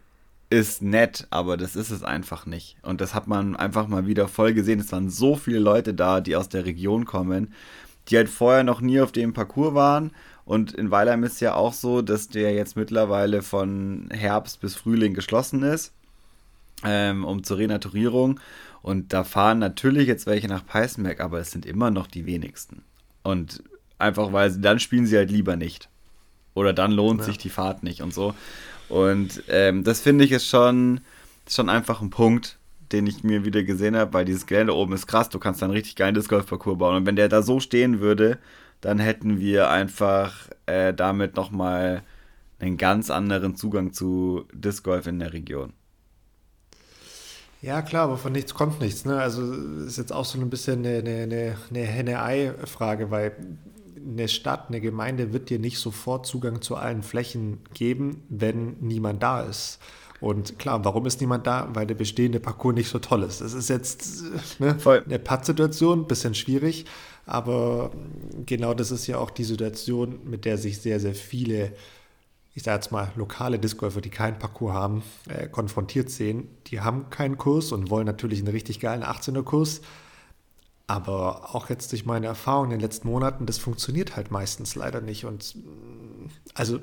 ist 0.49 0.81
nett, 0.81 1.27
aber 1.29 1.57
das 1.57 1.75
ist 1.75 1.91
es 1.91 2.03
einfach 2.03 2.45
nicht. 2.45 2.77
Und 2.81 3.01
das 3.01 3.13
hat 3.13 3.27
man 3.27 3.55
einfach 3.55 3.87
mal 3.87 4.07
wieder 4.07 4.27
voll 4.27 4.53
gesehen. 4.53 4.79
Es 4.79 4.91
waren 4.91 5.09
so 5.09 5.35
viele 5.35 5.59
Leute 5.59 5.93
da, 5.93 6.21
die 6.21 6.35
aus 6.35 6.49
der 6.49 6.65
Region 6.65 7.05
kommen, 7.05 7.53
die 8.07 8.17
halt 8.17 8.29
vorher 8.29 8.63
noch 8.63 8.81
nie 8.81 8.99
auf 8.99 9.11
dem 9.11 9.33
Parcours 9.33 9.75
waren. 9.75 10.11
Und 10.45 10.73
in 10.73 10.89
Weilheim 10.89 11.23
ist 11.23 11.39
ja 11.41 11.53
auch 11.53 11.73
so, 11.73 12.01
dass 12.01 12.29
der 12.29 12.53
jetzt 12.53 12.75
mittlerweile 12.75 13.43
von 13.43 14.09
Herbst 14.11 14.59
bis 14.61 14.75
Frühling 14.75 15.13
geschlossen 15.13 15.61
ist, 15.61 15.93
ähm, 16.83 17.23
um 17.25 17.43
zur 17.43 17.59
Renaturierung. 17.59 18.39
Und 18.81 19.13
da 19.13 19.23
fahren 19.23 19.59
natürlich 19.59 20.07
jetzt 20.07 20.25
welche 20.25 20.47
nach 20.47 20.65
Peißenberg, 20.65 21.19
aber 21.19 21.39
es 21.39 21.51
sind 21.51 21.67
immer 21.67 21.91
noch 21.91 22.07
die 22.07 22.25
wenigsten. 22.25 22.81
Und 23.21 23.61
einfach 23.99 24.33
weil 24.33 24.49
sie, 24.49 24.61
dann 24.61 24.79
spielen 24.79 25.05
sie 25.05 25.17
halt 25.17 25.29
lieber 25.29 25.55
nicht. 25.55 25.89
Oder 26.55 26.73
dann 26.73 26.91
lohnt 26.91 27.19
ja. 27.19 27.25
sich 27.27 27.37
die 27.37 27.49
Fahrt 27.49 27.83
nicht 27.83 28.01
und 28.01 28.13
so. 28.13 28.33
Und 28.89 29.43
ähm, 29.47 29.83
das 29.83 30.01
finde 30.01 30.25
ich 30.25 30.31
ist 30.31 30.47
schon, 30.47 31.01
schon 31.47 31.69
einfach 31.69 32.01
ein 32.01 32.09
Punkt, 32.09 32.57
den 32.91 33.07
ich 33.07 33.23
mir 33.23 33.45
wieder 33.45 33.63
gesehen 33.63 33.95
habe, 33.95 34.13
weil 34.13 34.25
dieses 34.25 34.47
Gelände 34.47 34.75
oben 34.75 34.93
ist 34.93 35.07
krass, 35.07 35.29
du 35.29 35.39
kannst 35.39 35.61
dann 35.61 35.71
richtig 35.71 35.95
geiles 35.95 36.27
Golfparcours 36.27 36.77
bauen. 36.77 36.95
Und 36.95 37.05
wenn 37.05 37.15
der 37.15 37.29
da 37.29 37.41
so 37.41 37.59
stehen 37.59 37.99
würde, 37.99 38.39
dann 38.81 38.99
hätten 38.99 39.39
wir 39.39 39.69
einfach 39.69 40.49
äh, 40.65 40.93
damit 40.93 41.35
nochmal 41.35 42.03
einen 42.59 42.77
ganz 42.77 43.09
anderen 43.09 43.55
Zugang 43.55 43.93
zu 43.93 44.45
Disc 44.53 44.83
Golf 44.83 45.07
in 45.07 45.19
der 45.19 45.33
Region. 45.33 45.73
Ja, 47.61 47.81
klar, 47.81 48.05
aber 48.05 48.17
von 48.17 48.31
nichts 48.31 48.53
kommt 48.53 48.79
nichts. 48.79 49.03
Ne? 49.05 49.19
Also 49.19 49.53
ist 49.85 49.97
jetzt 49.97 50.13
auch 50.13 50.25
so 50.25 50.39
ein 50.39 50.49
bisschen 50.49 50.85
eine, 50.85 50.97
eine, 50.99 51.57
eine 51.69 51.79
Henne-Ei-Frage, 51.81 53.11
weil 53.11 53.33
eine 54.07 54.27
Stadt, 54.27 54.69
eine 54.69 54.81
Gemeinde 54.81 55.33
wird 55.33 55.49
dir 55.49 55.59
nicht 55.59 55.79
sofort 55.79 56.25
Zugang 56.25 56.61
zu 56.61 56.75
allen 56.75 57.03
Flächen 57.03 57.59
geben, 57.73 58.23
wenn 58.29 58.77
niemand 58.79 59.23
da 59.23 59.41
ist. 59.41 59.79
Und 60.21 60.59
klar, 60.59 60.83
warum 60.83 61.05
ist 61.05 61.21
niemand 61.21 61.47
da? 61.47 61.69
Weil 61.73 61.87
der 61.87 61.95
bestehende 61.95 62.39
Parcours 62.39 62.75
nicht 62.75 62.89
so 62.89 62.99
toll 62.99 63.23
ist. 63.23 63.41
Das 63.41 63.53
ist 63.53 63.69
jetzt 63.69 64.23
ne, 64.59 64.77
eine 64.85 65.19
Pattsituation, 65.19 66.07
bisschen 66.07 66.35
schwierig, 66.35 66.85
aber 67.25 67.91
genau 68.45 68.73
das 68.73 68.91
ist 68.91 69.07
ja 69.07 69.17
auch 69.17 69.29
die 69.29 69.45
Situation, 69.45 70.19
mit 70.25 70.45
der 70.45 70.57
sich 70.57 70.81
sehr, 70.81 70.99
sehr 70.99 71.15
viele, 71.15 71.73
ich 72.53 72.63
sage 72.63 72.75
jetzt 72.75 72.91
mal, 72.91 73.11
lokale 73.15 73.59
Discgolfer, 73.59 74.01
die 74.01 74.09
keinen 74.09 74.39
Parcours 74.39 74.73
haben, 74.73 75.03
äh, 75.29 75.47
konfrontiert 75.47 76.09
sehen. 76.09 76.49
Die 76.67 76.81
haben 76.81 77.09
keinen 77.09 77.37
Kurs 77.37 77.71
und 77.71 77.89
wollen 77.89 78.05
natürlich 78.05 78.39
einen 78.39 78.49
richtig 78.49 78.79
geilen 78.81 79.03
18er-Kurs 79.03 79.81
aber 80.89 81.53
auch 81.53 81.69
jetzt 81.69 81.91
durch 81.91 82.05
meine 82.05 82.25
Erfahrung 82.25 82.65
in 82.65 82.71
den 82.71 82.79
letzten 82.79 83.09
Monaten, 83.09 83.45
das 83.45 83.59
funktioniert 83.59 84.15
halt 84.15 84.31
meistens 84.31 84.73
leider 84.73 85.01
nicht. 85.01 85.23
Und 85.23 85.55
also 86.55 86.79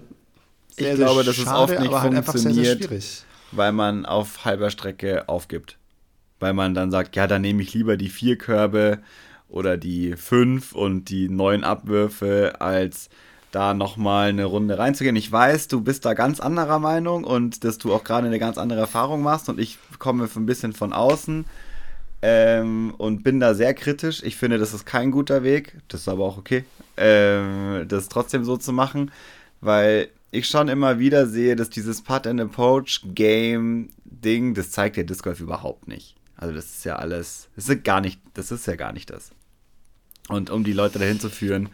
sehr, 0.76 0.92
ich 0.92 0.98
glaube, 0.98 1.24
sehr 1.24 1.32
dass 1.32 1.34
schade, 1.34 1.72
es 1.72 1.78
oft 1.78 1.80
nicht 1.80 1.92
halt 1.92 2.24
funktioniert, 2.24 2.78
sehr, 2.78 3.00
sehr 3.00 3.24
weil 3.50 3.72
man 3.72 4.06
auf 4.06 4.44
halber 4.44 4.70
Strecke 4.70 5.28
aufgibt. 5.28 5.76
Weil 6.38 6.52
man 6.52 6.72
dann 6.72 6.92
sagt, 6.92 7.16
ja, 7.16 7.26
dann 7.26 7.42
nehme 7.42 7.62
ich 7.62 7.74
lieber 7.74 7.96
die 7.96 8.08
vier 8.08 8.38
Körbe 8.38 9.00
oder 9.48 9.76
die 9.76 10.14
fünf 10.14 10.72
und 10.72 11.06
die 11.06 11.28
neun 11.28 11.64
Abwürfe, 11.64 12.60
als 12.60 13.08
da 13.50 13.74
nochmal 13.74 14.28
eine 14.28 14.44
Runde 14.44 14.78
reinzugehen. 14.78 15.16
Ich 15.16 15.32
weiß, 15.32 15.66
du 15.66 15.80
bist 15.80 16.04
da 16.04 16.14
ganz 16.14 16.38
anderer 16.38 16.78
Meinung 16.78 17.24
und 17.24 17.64
dass 17.64 17.78
du 17.78 17.92
auch 17.92 18.04
gerade 18.04 18.28
eine 18.28 18.38
ganz 18.38 18.56
andere 18.56 18.80
Erfahrung 18.80 19.22
machst 19.22 19.48
und 19.48 19.58
ich 19.58 19.78
komme 19.98 20.28
ein 20.32 20.46
bisschen 20.46 20.74
von 20.74 20.92
außen 20.92 21.44
ähm, 22.22 22.94
und 22.96 23.22
bin 23.22 23.40
da 23.40 23.54
sehr 23.54 23.74
kritisch. 23.74 24.22
Ich 24.22 24.36
finde, 24.36 24.58
das 24.58 24.74
ist 24.74 24.86
kein 24.86 25.10
guter 25.10 25.42
Weg. 25.42 25.76
Das 25.88 26.02
ist 26.02 26.08
aber 26.08 26.24
auch 26.24 26.38
okay, 26.38 26.64
ähm, 26.96 27.84
das 27.88 28.08
trotzdem 28.08 28.44
so 28.44 28.56
zu 28.56 28.72
machen, 28.72 29.10
weil 29.60 30.08
ich 30.30 30.48
schon 30.48 30.68
immer 30.68 30.98
wieder 30.98 31.26
sehe, 31.26 31.56
dass 31.56 31.70
dieses 31.70 32.02
Putt 32.02 32.26
and 32.26 32.40
Approach 32.40 33.02
Game 33.14 33.90
Ding, 34.04 34.54
das 34.54 34.70
zeigt 34.70 34.96
der 34.96 35.04
Disc 35.04 35.24
Golf 35.24 35.40
überhaupt 35.40 35.88
nicht. 35.88 36.14
Also 36.36 36.54
das 36.54 36.66
ist 36.66 36.84
ja 36.84 36.96
alles, 36.96 37.48
das 37.56 37.68
ist 37.68 37.84
gar 37.84 38.00
nicht, 38.00 38.20
das 38.34 38.50
ist 38.50 38.66
ja 38.66 38.76
gar 38.76 38.92
nicht 38.92 39.10
das. 39.10 39.30
Und 40.28 40.50
um 40.50 40.64
die 40.64 40.72
Leute 40.72 40.98
dahin 40.98 41.20
zu 41.20 41.30
führen, 41.30 41.68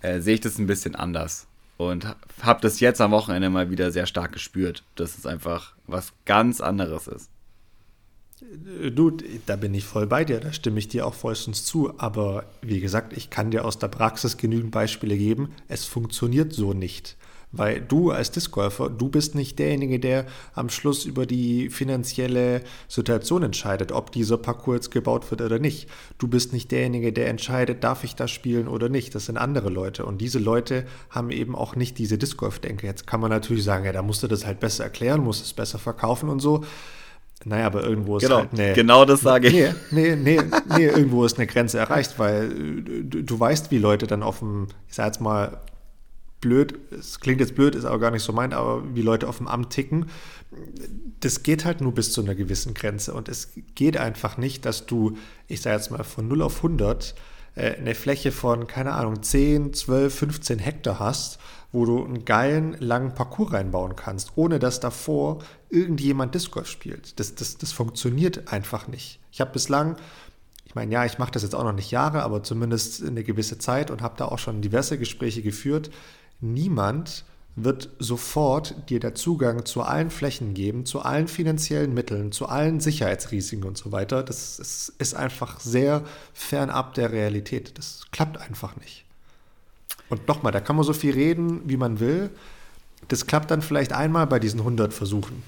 äh, 0.00 0.20
sehe 0.20 0.34
ich 0.34 0.40
das 0.40 0.58
ein 0.58 0.66
bisschen 0.66 0.94
anders. 0.94 1.46
Und 1.76 2.06
habe 2.42 2.60
das 2.60 2.80
jetzt 2.80 3.00
am 3.00 3.12
Wochenende 3.12 3.50
mal 3.50 3.70
wieder 3.70 3.92
sehr 3.92 4.06
stark 4.06 4.32
gespürt, 4.32 4.82
dass 4.96 5.16
es 5.16 5.26
einfach 5.26 5.74
was 5.86 6.12
ganz 6.24 6.60
anderes 6.60 7.06
ist. 7.06 7.30
Du, 8.40 9.10
da 9.46 9.56
bin 9.56 9.74
ich 9.74 9.84
voll 9.84 10.06
bei 10.06 10.24
dir, 10.24 10.38
da 10.38 10.52
stimme 10.52 10.78
ich 10.78 10.86
dir 10.86 11.06
auch 11.06 11.14
vollstens 11.14 11.64
zu. 11.64 11.92
Aber 11.98 12.44
wie 12.62 12.80
gesagt, 12.80 13.16
ich 13.16 13.30
kann 13.30 13.50
dir 13.50 13.64
aus 13.64 13.78
der 13.78 13.88
Praxis 13.88 14.36
genügend 14.36 14.70
Beispiele 14.70 15.16
geben. 15.16 15.50
Es 15.66 15.84
funktioniert 15.84 16.52
so 16.52 16.72
nicht. 16.72 17.16
Weil 17.50 17.80
du 17.80 18.10
als 18.10 18.30
Discgolfer, 18.30 18.90
du 18.90 19.08
bist 19.08 19.34
nicht 19.34 19.58
derjenige, 19.58 19.98
der 19.98 20.26
am 20.54 20.68
Schluss 20.68 21.06
über 21.06 21.24
die 21.24 21.70
finanzielle 21.70 22.60
Situation 22.88 23.42
entscheidet, 23.42 23.90
ob 23.90 24.12
dieser 24.12 24.36
Parcours 24.36 24.90
gebaut 24.90 25.28
wird 25.30 25.40
oder 25.40 25.58
nicht. 25.58 25.88
Du 26.18 26.28
bist 26.28 26.52
nicht 26.52 26.70
derjenige, 26.70 27.10
der 27.10 27.28
entscheidet, 27.28 27.82
darf 27.82 28.04
ich 28.04 28.14
das 28.14 28.30
spielen 28.30 28.68
oder 28.68 28.90
nicht. 28.90 29.14
Das 29.14 29.26
sind 29.26 29.38
andere 29.38 29.70
Leute. 29.70 30.04
Und 30.04 30.20
diese 30.20 30.38
Leute 30.38 30.86
haben 31.08 31.30
eben 31.30 31.56
auch 31.56 31.74
nicht 31.74 31.96
diese 31.96 32.18
Discgolf-Denke. 32.18 32.86
Jetzt 32.86 33.06
kann 33.06 33.20
man 33.20 33.30
natürlich 33.30 33.64
sagen, 33.64 33.86
ja, 33.86 33.92
da 33.92 34.02
musst 34.02 34.22
du 34.22 34.28
das 34.28 34.44
halt 34.44 34.60
besser 34.60 34.84
erklären, 34.84 35.24
musst 35.24 35.42
es 35.42 35.54
besser 35.54 35.78
verkaufen 35.78 36.28
und 36.28 36.40
so. 36.40 36.64
Naja, 37.44 37.66
aber 37.66 37.84
irgendwo 37.84 38.16
ist 38.16 38.24
genau, 38.24 38.38
halt 38.38 38.52
eine, 38.52 38.72
Genau 38.72 39.04
das 39.04 39.20
sage 39.20 39.48
ich. 39.48 39.54
Nee, 39.54 39.72
nee, 39.90 40.16
nee, 40.16 40.40
nee, 40.76 40.86
irgendwo 40.86 41.24
ist 41.24 41.38
eine 41.38 41.46
Grenze 41.46 41.78
erreicht, 41.78 42.18
weil 42.18 42.48
du, 42.48 43.22
du 43.22 43.40
weißt, 43.40 43.70
wie 43.70 43.78
Leute 43.78 44.06
dann 44.06 44.22
auf 44.22 44.40
dem, 44.40 44.68
ich 44.88 44.94
sag 44.94 45.06
jetzt 45.06 45.20
mal, 45.20 45.60
blöd, 46.40 46.78
es 46.90 47.20
klingt 47.20 47.40
jetzt 47.40 47.54
blöd, 47.54 47.74
ist 47.74 47.84
aber 47.84 47.98
gar 47.98 48.10
nicht 48.10 48.22
so 48.22 48.32
meint, 48.32 48.54
aber 48.54 48.94
wie 48.94 49.02
Leute 49.02 49.28
auf 49.28 49.38
dem 49.38 49.48
Amt 49.48 49.70
ticken, 49.70 50.06
das 51.20 51.42
geht 51.42 51.64
halt 51.64 51.80
nur 51.80 51.92
bis 51.92 52.12
zu 52.12 52.22
einer 52.22 52.34
gewissen 52.34 52.74
Grenze. 52.74 53.12
Und 53.14 53.28
es 53.28 53.52
geht 53.74 53.96
einfach 53.96 54.36
nicht, 54.36 54.64
dass 54.64 54.86
du, 54.86 55.16
ich 55.46 55.62
sage 55.62 55.76
jetzt 55.76 55.90
mal, 55.90 56.04
von 56.04 56.28
0 56.28 56.42
auf 56.42 56.58
100 56.58 57.14
äh, 57.54 57.74
eine 57.74 57.94
Fläche 57.94 58.32
von, 58.32 58.66
keine 58.66 58.92
Ahnung, 58.92 59.22
10, 59.22 59.74
12, 59.74 60.14
15 60.14 60.58
Hektar 60.58 60.98
hast 60.98 61.38
wo 61.72 61.84
du 61.84 62.04
einen 62.04 62.24
geilen, 62.24 62.76
langen 62.80 63.14
Parcours 63.14 63.52
reinbauen 63.52 63.94
kannst, 63.94 64.32
ohne 64.36 64.58
dass 64.58 64.80
davor 64.80 65.38
irgendjemand 65.68 66.34
Disc 66.34 66.50
Golf 66.50 66.68
spielt. 66.68 67.20
Das, 67.20 67.34
das, 67.34 67.58
das 67.58 67.72
funktioniert 67.72 68.52
einfach 68.52 68.88
nicht. 68.88 69.20
Ich 69.32 69.40
habe 69.40 69.52
bislang, 69.52 69.96
ich 70.64 70.74
meine, 70.74 70.92
ja, 70.92 71.04
ich 71.04 71.18
mache 71.18 71.30
das 71.30 71.42
jetzt 71.42 71.54
auch 71.54 71.64
noch 71.64 71.72
nicht 71.72 71.90
Jahre, 71.90 72.22
aber 72.22 72.42
zumindest 72.42 73.04
eine 73.04 73.22
gewisse 73.22 73.58
Zeit 73.58 73.90
und 73.90 74.02
habe 74.02 74.14
da 74.16 74.26
auch 74.26 74.38
schon 74.38 74.62
diverse 74.62 74.98
Gespräche 74.98 75.42
geführt. 75.42 75.90
Niemand 76.40 77.24
wird 77.64 77.90
sofort 77.98 78.88
dir 78.88 79.00
der 79.00 79.14
Zugang 79.14 79.64
zu 79.66 79.82
allen 79.82 80.10
Flächen 80.10 80.54
geben, 80.54 80.86
zu 80.86 81.00
allen 81.00 81.28
finanziellen 81.28 81.92
Mitteln, 81.92 82.30
zu 82.30 82.46
allen 82.46 82.80
Sicherheitsrisiken 82.80 83.64
und 83.66 83.76
so 83.76 83.90
weiter. 83.90 84.22
Das 84.22 84.58
ist, 84.58 84.94
ist 84.98 85.14
einfach 85.14 85.58
sehr 85.58 86.04
fernab 86.32 86.94
der 86.94 87.10
Realität. 87.10 87.76
Das 87.76 88.02
klappt 88.12 88.38
einfach 88.38 88.76
nicht. 88.76 89.04
Und 90.08 90.26
nochmal, 90.28 90.52
da 90.52 90.60
kann 90.60 90.76
man 90.76 90.84
so 90.84 90.92
viel 90.92 91.12
reden, 91.12 91.62
wie 91.66 91.76
man 91.76 92.00
will. 92.00 92.30
Das 93.08 93.26
klappt 93.26 93.50
dann 93.50 93.62
vielleicht 93.62 93.92
einmal 93.92 94.26
bei 94.26 94.38
diesen 94.38 94.60
100 94.60 94.92
Versuchen. 94.92 95.42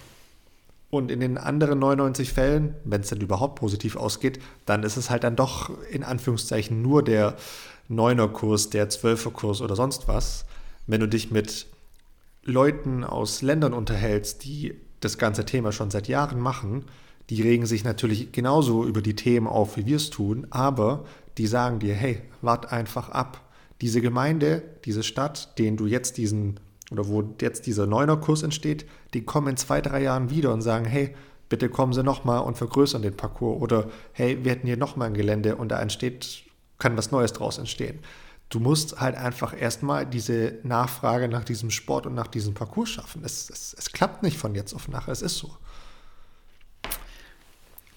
Und 0.90 1.10
in 1.10 1.20
den 1.20 1.38
anderen 1.38 1.78
99 1.78 2.32
Fällen, 2.32 2.74
wenn 2.84 3.00
es 3.02 3.08
dann 3.08 3.20
überhaupt 3.20 3.56
positiv 3.56 3.96
ausgeht, 3.96 4.40
dann 4.66 4.82
ist 4.82 4.96
es 4.96 5.08
halt 5.08 5.24
dann 5.24 5.36
doch 5.36 5.70
in 5.90 6.02
Anführungszeichen 6.02 6.82
nur 6.82 7.04
der 7.04 7.36
9er-Kurs, 7.88 8.70
der 8.70 8.90
12er-Kurs 8.90 9.60
oder 9.60 9.76
sonst 9.76 10.08
was. 10.08 10.44
Wenn 10.86 11.00
du 11.00 11.08
dich 11.08 11.30
mit 11.30 11.66
Leuten 12.42 13.04
aus 13.04 13.42
Ländern 13.42 13.72
unterhältst, 13.72 14.44
die 14.44 14.74
das 15.00 15.16
ganze 15.16 15.44
Thema 15.44 15.70
schon 15.72 15.90
seit 15.90 16.08
Jahren 16.08 16.40
machen, 16.40 16.84
die 17.30 17.42
regen 17.42 17.66
sich 17.66 17.84
natürlich 17.84 18.32
genauso 18.32 18.84
über 18.84 19.02
die 19.02 19.14
Themen 19.14 19.46
auf, 19.46 19.76
wie 19.76 19.86
wir 19.86 19.96
es 19.96 20.10
tun, 20.10 20.48
aber 20.50 21.04
die 21.38 21.46
sagen 21.46 21.78
dir, 21.78 21.94
hey, 21.94 22.22
wart 22.42 22.72
einfach 22.72 23.10
ab 23.10 23.40
diese 23.80 24.00
Gemeinde, 24.00 24.62
diese 24.84 25.02
Stadt, 25.02 25.58
denen 25.58 25.76
du 25.76 25.86
jetzt 25.86 26.16
diesen, 26.16 26.60
oder 26.90 27.08
wo 27.08 27.34
jetzt 27.40 27.66
dieser 27.66 27.86
Neunerkurs 27.86 28.42
entsteht, 28.42 28.86
die 29.14 29.24
kommen 29.24 29.48
in 29.48 29.56
zwei, 29.56 29.80
drei 29.80 30.02
Jahren 30.02 30.30
wieder 30.30 30.52
und 30.52 30.62
sagen, 30.62 30.84
hey, 30.84 31.14
bitte 31.48 31.68
kommen 31.68 31.92
Sie 31.92 32.02
nochmal 32.02 32.42
und 32.42 32.56
vergrößern 32.58 33.02
den 33.02 33.16
Parcours. 33.16 33.60
Oder 33.60 33.90
hey, 34.12 34.42
wir 34.44 34.52
hätten 34.52 34.66
hier 34.66 34.76
nochmal 34.76 35.08
ein 35.08 35.14
Gelände 35.14 35.56
und 35.56 35.68
da 35.68 35.80
entsteht, 35.80 36.44
kann 36.78 36.96
was 36.96 37.10
Neues 37.10 37.32
draus 37.32 37.58
entstehen. 37.58 37.98
Du 38.48 38.58
musst 38.58 39.00
halt 39.00 39.16
einfach 39.16 39.58
erstmal 39.58 40.06
diese 40.06 40.58
Nachfrage 40.64 41.28
nach 41.28 41.44
diesem 41.44 41.70
Sport 41.70 42.06
und 42.06 42.14
nach 42.14 42.26
diesem 42.26 42.54
Parcours 42.54 42.90
schaffen. 42.90 43.22
Es, 43.24 43.48
es, 43.48 43.74
es 43.78 43.92
klappt 43.92 44.22
nicht 44.22 44.38
von 44.38 44.54
jetzt 44.54 44.74
auf 44.74 44.88
nachher, 44.88 45.12
es 45.12 45.22
ist 45.22 45.38
so 45.38 45.56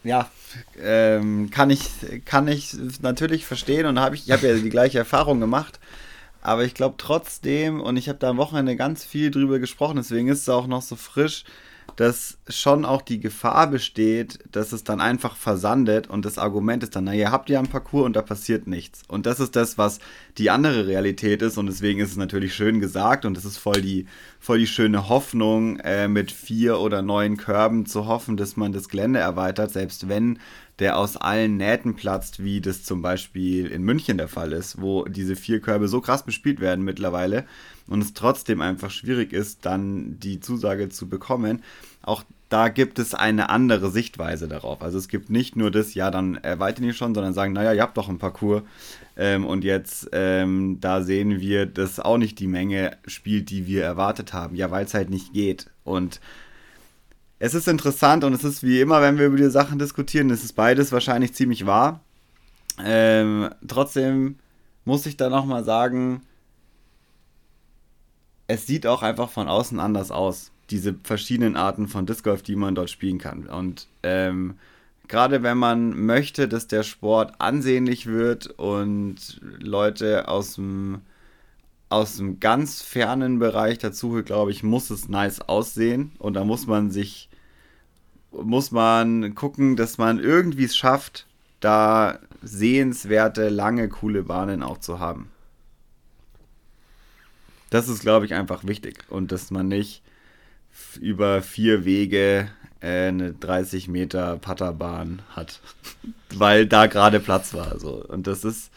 ja, 0.04 0.30
ähm, 0.82 1.50
kann 1.50 1.70
ich 1.70 1.90
kann 2.26 2.48
ich 2.48 2.76
natürlich 3.02 3.46
verstehen 3.46 3.86
und 3.86 4.00
habe 4.00 4.16
ich, 4.16 4.26
ich 4.26 4.32
habe 4.32 4.48
ja 4.48 4.56
die 4.56 4.70
gleiche 4.70 5.00
Erfahrung 5.00 5.40
gemacht, 5.40 5.80
aber 6.42 6.64
ich 6.66 6.74
glaube 6.74 6.96
trotzdem 6.98 7.82
und 7.82 7.98
ich 7.98 8.10
habe 8.10 8.20
da 8.20 8.30
am 8.30 8.38
Wochenende 8.38 8.76
ganz 8.76 9.04
viel 9.04 9.32
drüber 9.32 9.60
gesprochen, 9.60 9.98
deswegen 9.98 10.28
ist 10.28 10.42
es 10.42 10.50
auch 10.50 10.68
noch 10.68 10.82
so 10.82 10.96
frisch. 10.96 11.44
Dass 11.96 12.38
schon 12.48 12.86
auch 12.86 13.02
die 13.02 13.20
Gefahr 13.20 13.68
besteht, 13.68 14.40
dass 14.52 14.72
es 14.72 14.84
dann 14.84 15.02
einfach 15.02 15.36
versandet 15.36 16.08
und 16.08 16.26
das 16.26 16.38
Argument 16.38 16.84
ist 16.84 16.96
dann, 16.96 17.04
naja, 17.04 17.32
habt 17.32 17.50
ihr 17.50 17.60
einen 17.60 17.68
Parcours 17.68 18.06
und 18.06 18.16
da 18.16 18.22
passiert 18.22 18.68
nichts. 18.68 19.04
Und 19.08 19.26
das 19.26 19.40
ist 19.40 19.56
das, 19.56 19.78
was 19.78 20.00
die 20.38 20.50
andere 20.50 20.88
Realität 20.88 21.42
ist 21.42 21.58
und 21.58 21.68
deswegen 21.68 22.00
ist 22.00 22.12
es 22.12 22.18
natürlich 22.18 22.56
schön 22.56 22.80
gesagt 22.80 23.26
und 23.26 23.38
es 23.38 23.46
ist 23.46 23.58
voll 23.58 23.82
die, 23.82 24.08
voll 24.40 24.60
die 24.60 24.68
schöne 24.68 25.10
Hoffnung, 25.10 25.80
äh, 25.80 26.08
mit 26.08 26.32
vier 26.32 26.80
oder 26.80 27.02
neun 27.02 27.38
Körben 27.38 27.86
zu 27.86 28.08
hoffen, 28.08 28.38
dass 28.38 28.58
man 28.58 28.72
das 28.72 28.90
Gelände 28.90 29.20
erweitert, 29.20 29.72
selbst 29.72 30.10
wenn 30.10 30.40
der 30.80 30.98
aus 30.98 31.18
allen 31.18 31.58
Nähten 31.58 31.96
platzt, 31.96 32.44
wie 32.44 32.60
das 32.60 32.84
zum 32.84 33.02
Beispiel 33.02 33.68
in 33.68 33.84
München 33.84 34.18
der 34.18 34.28
Fall 34.28 34.54
ist, 34.54 34.82
wo 34.82 35.06
diese 35.06 35.36
vier 35.36 35.60
Körbe 35.60 35.88
so 35.88 36.02
krass 36.02 36.24
bespielt 36.24 36.60
werden 36.60 36.84
mittlerweile 36.84 37.46
und 37.88 38.02
es 38.02 38.14
trotzdem 38.14 38.62
einfach 38.62 38.90
schwierig 38.90 39.34
ist, 39.34 39.66
dann 39.66 40.20
die 40.20 40.40
Zusage 40.40 40.90
zu 40.90 41.08
bekommen. 41.08 41.62
Auch 42.02 42.24
da 42.50 42.70
gibt 42.70 43.00
es 43.00 43.14
eine 43.16 43.50
andere 43.50 43.90
Sichtweise 43.90 44.48
darauf. 44.48 44.82
Also 44.82 44.98
es 44.98 45.08
gibt 45.08 45.30
nicht 45.30 45.56
nur 45.56 45.72
das, 45.72 45.94
ja, 45.96 46.12
dann 46.12 46.36
erweitern 46.36 46.84
die 46.84 46.94
schon, 46.94 47.16
sondern 47.16 47.34
sagen, 47.34 47.54
naja, 47.54 47.74
ihr 47.74 47.82
habt 47.82 47.98
doch 47.98 48.10
einen 48.10 48.20
Parcours 48.20 48.64
ähm, 49.16 49.46
und 49.46 49.64
jetzt 49.64 50.10
ähm, 50.12 50.78
da 50.80 51.02
sehen 51.02 51.40
wir, 51.40 51.66
dass 51.66 52.00
auch 52.00 52.18
nicht 52.18 52.40
die 52.40 52.48
Menge 52.48 52.98
spielt, 53.06 53.50
die 53.50 53.68
wir 53.68 53.84
erwartet 53.84 54.34
haben. 54.34 54.56
Ja, 54.56 54.72
weil 54.72 54.86
es 54.86 54.94
halt 54.94 55.10
nicht 55.10 55.34
geht. 55.34 55.70
Und 55.84 56.20
es 57.44 57.54
ist 57.54 57.68
interessant 57.68 58.24
und 58.24 58.32
es 58.32 58.46
ist 58.46 58.64
wie 58.64 58.80
immer, 58.80 59.02
wenn 59.02 59.18
wir 59.18 59.26
über 59.26 59.36
die 59.36 59.50
Sachen 59.50 59.78
diskutieren, 59.78 60.30
es 60.30 60.46
ist 60.46 60.54
beides 60.54 60.94
wahrscheinlich 60.94 61.34
ziemlich 61.34 61.66
wahr. 61.66 62.00
Ähm, 62.82 63.50
trotzdem 63.68 64.38
muss 64.86 65.06
ich 65.06 65.18
da 65.18 65.30
nochmal 65.30 65.66
sagen, 65.66 66.22
es 68.48 68.66
sieht 68.66 68.88
auch 68.88 69.04
einfach 69.04 69.30
von 69.30 69.50
außen 69.50 69.78
anders 69.82 70.10
aus. 70.10 70.54
Diese 70.70 70.96
verschiedenen 71.04 71.58
Arten 71.58 71.90
von 71.90 72.06
Disc 72.06 72.24
Golf, 72.24 72.44
die 72.44 72.56
man 72.56 72.76
dort 72.76 72.90
spielen 72.90 73.18
kann. 73.18 73.48
Und 73.48 73.90
ähm, 74.04 74.56
gerade 75.10 75.44
wenn 75.44 75.58
man 75.58 76.06
möchte, 76.06 76.48
dass 76.48 76.68
der 76.68 76.84
Sport 76.84 77.34
ansehnlich 77.40 78.06
wird 78.06 78.48
und 78.58 79.42
Leute 79.60 80.30
aus 80.30 80.56
dem 80.56 81.02
aus 81.90 82.16
dem 82.16 82.40
ganz 82.40 82.82
fernen 82.82 83.38
Bereich 83.38 83.80
dazu, 83.80 84.24
glaube 84.24 84.52
ich, 84.52 84.64
muss 84.64 84.90
es 84.90 85.10
nice 85.10 85.42
aussehen 85.42 86.14
und 86.20 86.36
da 86.36 86.46
muss 86.46 86.68
man 86.68 86.90
sich 86.90 87.30
muss 88.42 88.72
man 88.72 89.36
gucken, 89.36 89.76
dass 89.76 89.98
man 89.98 90.20
irgendwie 90.20 90.66
es 90.66 90.76
schafft, 90.76 91.28
da 91.60 92.20
sehenswerte, 92.42 93.50
lange, 93.50 93.90
coole 93.90 94.24
Bahnen 94.24 94.64
auch 94.64 94.80
zu 94.80 95.00
haben. 95.00 95.32
Das 97.70 97.90
ist, 97.90 98.02
glaube 98.02 98.26
ich, 98.26 98.34
einfach 98.34 98.66
wichtig. 98.66 99.06
Und 99.10 99.32
dass 99.32 99.50
man 99.50 99.68
nicht 99.68 100.04
über 101.00 101.42
vier 101.42 101.86
Wege 101.86 102.50
äh, 102.82 103.08
eine 103.08 103.34
30 103.34 103.88
Meter 103.88 104.38
Putterbahn 104.38 105.22
hat, 105.30 105.60
weil 106.34 106.68
da 106.68 106.88
gerade 106.88 107.20
Platz 107.20 107.54
war. 107.54 107.80
So. 107.80 108.04
Und 108.06 108.28
das 108.28 108.44
ist. 108.44 108.72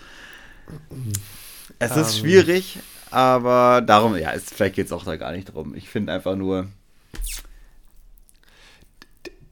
Es 1.78 1.90
ist 1.90 1.96
um. 1.96 2.02
Ähm. 2.02 2.20
schwierig, 2.20 2.78
aber 3.10 3.82
darum, 3.82 4.16
ja, 4.16 4.32
es, 4.32 4.44
vielleicht 4.44 4.76
geht 4.76 4.86
es 4.86 4.92
auch 4.92 5.04
da 5.04 5.16
gar 5.16 5.32
nicht 5.32 5.52
drum. 5.52 5.74
Ich 5.74 5.88
finde 5.88 6.12
einfach 6.12 6.36
nur. 6.36 6.68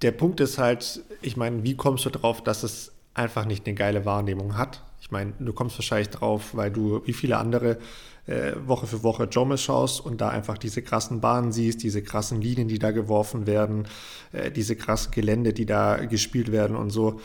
Der 0.04 0.12
Punkt 0.12 0.38
ist 0.40 0.58
halt, 0.58 1.02
ich 1.22 1.38
meine, 1.38 1.64
wie 1.64 1.76
kommst 1.76 2.04
du 2.04 2.10
drauf, 2.10 2.44
dass 2.44 2.62
es 2.62 2.92
einfach 3.14 3.46
nicht 3.46 3.66
eine 3.66 3.74
geile 3.74 4.04
Wahrnehmung 4.04 4.58
hat? 4.58 4.82
Ich 5.00 5.10
meine, 5.10 5.32
du 5.38 5.54
kommst 5.54 5.78
wahrscheinlich 5.78 6.10
drauf, 6.10 6.50
weil 6.54 6.70
du 6.70 7.00
wie 7.06 7.14
viele 7.14 7.38
andere 7.38 7.78
äh, 8.26 8.52
Woche 8.66 8.86
für 8.86 9.02
Woche 9.02 9.24
Jomis 9.24 9.62
schaust 9.62 10.04
und 10.04 10.20
da 10.20 10.28
einfach 10.28 10.58
diese 10.58 10.82
krassen 10.82 11.22
Bahnen 11.22 11.52
siehst, 11.52 11.82
diese 11.82 12.02
krassen 12.02 12.42
Linien, 12.42 12.68
die 12.68 12.78
da 12.78 12.90
geworfen 12.90 13.46
werden, 13.46 13.88
äh, 14.32 14.50
diese 14.50 14.76
krassen 14.76 15.10
Gelände, 15.10 15.54
die 15.54 15.64
da 15.64 15.96
gespielt 16.04 16.52
werden 16.52 16.76
und 16.76 16.90
so. 16.90 17.18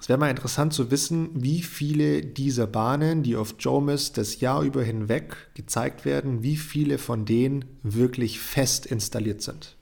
Es 0.00 0.08
wäre 0.08 0.18
mal 0.18 0.30
interessant 0.30 0.72
zu 0.72 0.90
wissen, 0.90 1.28
wie 1.34 1.60
viele 1.60 2.22
dieser 2.22 2.66
Bahnen, 2.66 3.24
die 3.24 3.36
auf 3.36 3.56
Jomis 3.58 4.12
das 4.12 4.40
Jahr 4.40 4.62
über 4.62 4.82
hinweg 4.82 5.36
gezeigt 5.52 6.06
werden, 6.06 6.42
wie 6.42 6.56
viele 6.56 6.96
von 6.96 7.26
denen 7.26 7.66
wirklich 7.82 8.40
fest 8.40 8.86
installiert 8.86 9.42
sind. 9.42 9.75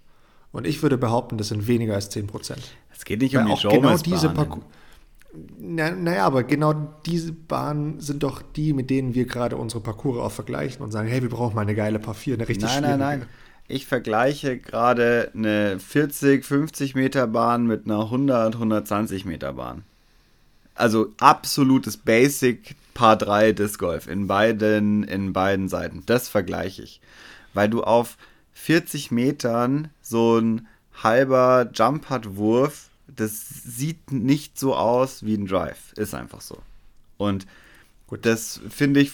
Und 0.54 0.66
ich 0.66 0.82
würde 0.82 0.96
behaupten, 0.96 1.36
das 1.36 1.48
sind 1.48 1.66
weniger 1.66 1.94
als 1.94 2.08
10 2.08 2.26
Prozent. 2.28 2.62
Es 2.96 3.04
geht 3.04 3.20
nicht 3.20 3.36
um 3.36 3.44
die 3.44 3.52
Jomis-Bahnen. 3.52 3.82
Genau 3.82 3.98
diese 3.98 4.30
Parcours 4.30 4.64
naja, 5.58 5.94
na 5.98 6.22
aber 6.22 6.44
genau 6.44 6.72
diese 7.06 7.32
Bahnen 7.32 8.00
sind 8.00 8.22
doch 8.22 8.42
die, 8.42 8.72
mit 8.72 8.90
denen 8.90 9.14
wir 9.14 9.26
gerade 9.26 9.56
unsere 9.56 9.82
Parcours 9.82 10.18
auch 10.18 10.32
vergleichen 10.32 10.82
und 10.82 10.92
sagen, 10.92 11.08
hey, 11.08 11.22
wir 11.22 11.28
brauchen 11.28 11.54
mal 11.54 11.62
eine 11.62 11.74
geile 11.74 11.98
Paar 11.98 12.14
4, 12.14 12.34
eine 12.34 12.48
richtig 12.48 12.68
Nein, 12.68 12.82
nein, 12.82 12.98
nein. 12.98 13.26
Ich 13.66 13.86
vergleiche 13.86 14.58
gerade 14.58 15.30
eine 15.34 15.78
40, 15.80 16.44
50 16.44 16.94
Meter 16.94 17.26
Bahn 17.26 17.66
mit 17.66 17.86
einer 17.86 18.02
100, 18.02 18.54
120 18.54 19.24
Meter 19.24 19.54
Bahn. 19.54 19.84
Also 20.74 21.08
absolutes 21.18 21.96
Basic 21.96 22.76
Paar 22.92 23.16
3 23.16 23.52
Disc 23.52 23.80
Golf 23.80 24.06
in 24.06 24.26
beiden, 24.26 25.02
in 25.04 25.32
beiden 25.32 25.68
Seiten. 25.68 26.02
Das 26.06 26.28
vergleiche 26.28 26.82
ich. 26.82 27.00
Weil 27.54 27.68
du 27.68 27.82
auf 27.82 28.16
40 28.54 29.10
Metern 29.10 29.90
so 30.00 30.38
ein 30.38 30.66
halber 31.02 31.70
Jump-Putt-Wurf 31.72 32.90
das 33.06 33.48
sieht 33.48 34.12
nicht 34.12 34.58
so 34.58 34.74
aus 34.74 35.24
wie 35.24 35.34
ein 35.34 35.46
Drive. 35.46 35.92
Ist 35.94 36.14
einfach 36.14 36.40
so. 36.40 36.58
Und 37.16 37.46
Gut. 38.06 38.26
das 38.26 38.60
finde 38.68 39.00
ich, 39.00 39.12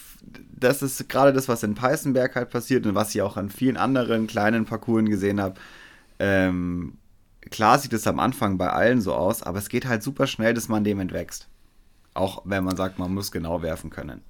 das 0.54 0.82
ist 0.82 1.08
gerade 1.08 1.32
das, 1.32 1.48
was 1.48 1.62
in 1.62 1.74
Peißenberg 1.74 2.34
halt 2.34 2.50
passiert 2.50 2.86
und 2.86 2.94
was 2.94 3.14
ich 3.14 3.22
auch 3.22 3.36
an 3.36 3.50
vielen 3.50 3.76
anderen 3.76 4.26
kleinen 4.26 4.64
Parcours 4.64 5.04
gesehen 5.04 5.40
habe. 5.40 5.60
Ähm, 6.18 6.94
klar 7.50 7.78
sieht 7.78 7.92
es 7.92 8.06
am 8.06 8.20
Anfang 8.20 8.58
bei 8.58 8.70
allen 8.70 9.00
so 9.00 9.14
aus, 9.14 9.42
aber 9.42 9.58
es 9.58 9.68
geht 9.68 9.86
halt 9.86 10.02
super 10.02 10.26
schnell, 10.26 10.54
dass 10.54 10.68
man 10.68 10.84
dem 10.84 11.00
entwächst. 11.00 11.48
Auch 12.14 12.42
wenn 12.44 12.64
man 12.64 12.76
sagt, 12.76 12.98
man 12.98 13.14
muss 13.14 13.30
genau 13.30 13.62
werfen 13.62 13.90
können. 13.90 14.22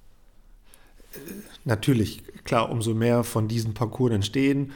Natürlich, 1.65 2.23
klar, 2.45 2.69
umso 2.69 2.93
mehr 2.93 3.23
von 3.23 3.47
diesen 3.47 3.73
Parcours 3.73 4.13
entstehen, 4.13 4.71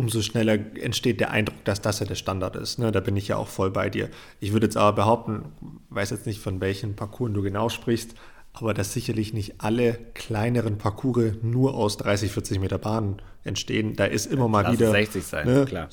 umso 0.00 0.22
schneller 0.22 0.58
entsteht 0.76 1.20
der 1.20 1.30
Eindruck, 1.30 1.62
dass 1.64 1.82
das 1.82 2.00
ja 2.00 2.06
der 2.06 2.14
Standard 2.14 2.56
ist. 2.56 2.78
Ne? 2.78 2.90
Da 2.90 3.00
bin 3.00 3.16
ich 3.16 3.28
ja 3.28 3.36
auch 3.36 3.48
voll 3.48 3.70
bei 3.70 3.90
dir. 3.90 4.08
Ich 4.40 4.52
würde 4.52 4.66
jetzt 4.66 4.78
aber 4.78 4.94
behaupten, 4.94 5.44
weiß 5.90 6.08
jetzt 6.08 6.26
nicht, 6.26 6.40
von 6.40 6.62
welchen 6.62 6.96
Parcours 6.96 7.32
du 7.34 7.42
genau 7.42 7.68
sprichst, 7.68 8.14
aber 8.54 8.72
dass 8.72 8.94
sicherlich 8.94 9.34
nicht 9.34 9.56
alle 9.58 9.98
kleineren 10.14 10.78
Parcours 10.78 11.34
nur 11.42 11.74
aus 11.74 11.98
30, 11.98 12.32
40 12.32 12.60
Meter 12.60 12.78
Bahnen 12.78 13.20
entstehen. 13.44 13.94
Da 13.94 14.06
ist 14.06 14.24
immer 14.24 14.48
mal 14.48 14.62
Lass 14.62 14.72
wieder. 14.72 14.90
60 14.90 15.22
sein, 15.22 15.46
ne? 15.46 15.64
klar. 15.66 15.90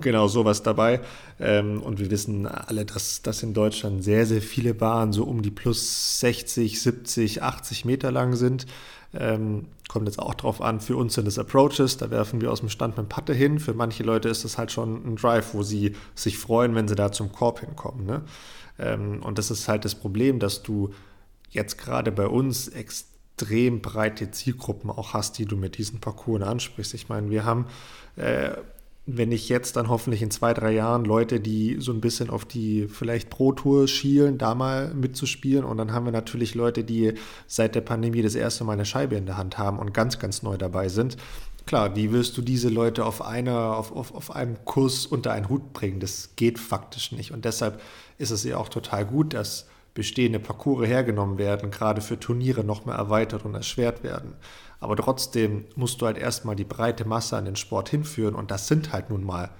Genau, 0.00 0.28
sowas 0.28 0.62
dabei. 0.62 1.00
Ähm, 1.40 1.80
und 1.82 1.98
wir 1.98 2.10
wissen 2.10 2.46
alle, 2.46 2.84
dass, 2.84 3.22
dass 3.22 3.42
in 3.42 3.54
Deutschland 3.54 4.04
sehr, 4.04 4.26
sehr 4.26 4.42
viele 4.42 4.74
Bahnen 4.74 5.14
so 5.14 5.24
um 5.24 5.40
die 5.40 5.50
plus 5.50 6.20
60, 6.20 6.80
70, 6.82 7.42
80 7.42 7.86
Meter 7.86 8.12
lang 8.12 8.36
sind. 8.36 8.66
Ähm, 9.14 9.66
kommt 9.88 10.06
jetzt 10.06 10.18
auch 10.18 10.34
drauf 10.34 10.60
an, 10.60 10.80
für 10.80 10.96
uns 10.96 11.14
sind 11.14 11.26
es 11.26 11.38
Approaches, 11.38 11.96
da 11.96 12.10
werfen 12.10 12.40
wir 12.40 12.52
aus 12.52 12.60
dem 12.60 12.68
Stand 12.68 12.96
mit 12.98 13.08
Patte 13.08 13.32
hin. 13.32 13.58
Für 13.58 13.72
manche 13.72 14.02
Leute 14.02 14.28
ist 14.28 14.44
es 14.44 14.58
halt 14.58 14.70
schon 14.70 14.96
ein 15.06 15.16
Drive, 15.16 15.54
wo 15.54 15.62
sie 15.62 15.96
sich 16.14 16.38
freuen, 16.38 16.74
wenn 16.74 16.88
sie 16.88 16.94
da 16.94 17.10
zum 17.10 17.32
Korb 17.32 17.60
hinkommen. 17.60 18.04
Ne? 18.04 18.22
Ähm, 18.78 19.22
und 19.22 19.38
das 19.38 19.50
ist 19.50 19.66
halt 19.66 19.84
das 19.84 19.94
Problem, 19.94 20.38
dass 20.38 20.62
du 20.62 20.92
jetzt 21.50 21.78
gerade 21.78 22.12
bei 22.12 22.26
uns 22.26 22.68
extrem 22.68 23.80
breite 23.80 24.30
Zielgruppen 24.30 24.90
auch 24.90 25.14
hast, 25.14 25.38
die 25.38 25.46
du 25.46 25.56
mit 25.56 25.78
diesen 25.78 26.00
Parcours 26.00 26.42
ansprichst. 26.42 26.92
Ich 26.92 27.08
meine, 27.08 27.30
wir 27.30 27.44
haben 27.44 27.66
äh, 28.16 28.50
wenn 29.10 29.32
ich 29.32 29.48
jetzt 29.48 29.76
dann 29.76 29.88
hoffentlich 29.88 30.20
in 30.20 30.30
zwei, 30.30 30.52
drei 30.52 30.72
Jahren 30.72 31.06
Leute, 31.06 31.40
die 31.40 31.78
so 31.80 31.92
ein 31.92 32.02
bisschen 32.02 32.28
auf 32.28 32.44
die 32.44 32.88
vielleicht 32.88 33.30
Pro-Tour 33.30 33.88
schielen, 33.88 34.36
da 34.36 34.54
mal 34.54 34.92
mitzuspielen. 34.92 35.64
Und 35.64 35.78
dann 35.78 35.92
haben 35.92 36.04
wir 36.04 36.12
natürlich 36.12 36.54
Leute, 36.54 36.84
die 36.84 37.14
seit 37.46 37.74
der 37.74 37.80
Pandemie 37.80 38.20
das 38.20 38.34
erste 38.34 38.64
Mal 38.64 38.74
eine 38.74 38.84
Scheibe 38.84 39.16
in 39.16 39.24
der 39.24 39.38
Hand 39.38 39.56
haben 39.56 39.78
und 39.78 39.94
ganz, 39.94 40.18
ganz 40.18 40.42
neu 40.42 40.58
dabei 40.58 40.90
sind. 40.90 41.16
Klar, 41.64 41.96
wie 41.96 42.12
wirst 42.12 42.36
du 42.36 42.42
diese 42.42 42.68
Leute 42.68 43.06
auf, 43.06 43.22
einer, 43.22 43.78
auf, 43.78 43.92
auf, 43.92 44.14
auf 44.14 44.30
einem 44.30 44.62
Kurs 44.66 45.06
unter 45.06 45.32
einen 45.32 45.48
Hut 45.48 45.72
bringen? 45.72 46.00
Das 46.00 46.30
geht 46.36 46.58
faktisch 46.58 47.10
nicht. 47.10 47.32
Und 47.32 47.46
deshalb 47.46 47.80
ist 48.18 48.30
es 48.30 48.44
ja 48.44 48.58
auch 48.58 48.68
total 48.68 49.06
gut, 49.06 49.32
dass 49.32 49.66
bestehende 49.98 50.38
Parcours 50.38 50.86
hergenommen 50.86 51.38
werden, 51.38 51.72
gerade 51.72 52.00
für 52.00 52.20
Turniere 52.20 52.62
nochmal 52.62 52.96
erweitert 52.96 53.44
und 53.44 53.56
erschwert 53.56 54.04
werden. 54.04 54.34
Aber 54.78 54.94
trotzdem 54.94 55.64
musst 55.74 56.00
du 56.00 56.06
halt 56.06 56.16
erstmal 56.16 56.54
die 56.54 56.62
breite 56.62 57.04
Masse 57.04 57.36
an 57.36 57.46
den 57.46 57.56
Sport 57.56 57.88
hinführen 57.88 58.36
und 58.36 58.52
das 58.52 58.68
sind 58.68 58.92
halt 58.92 59.10
nun 59.10 59.24
mal 59.24 59.50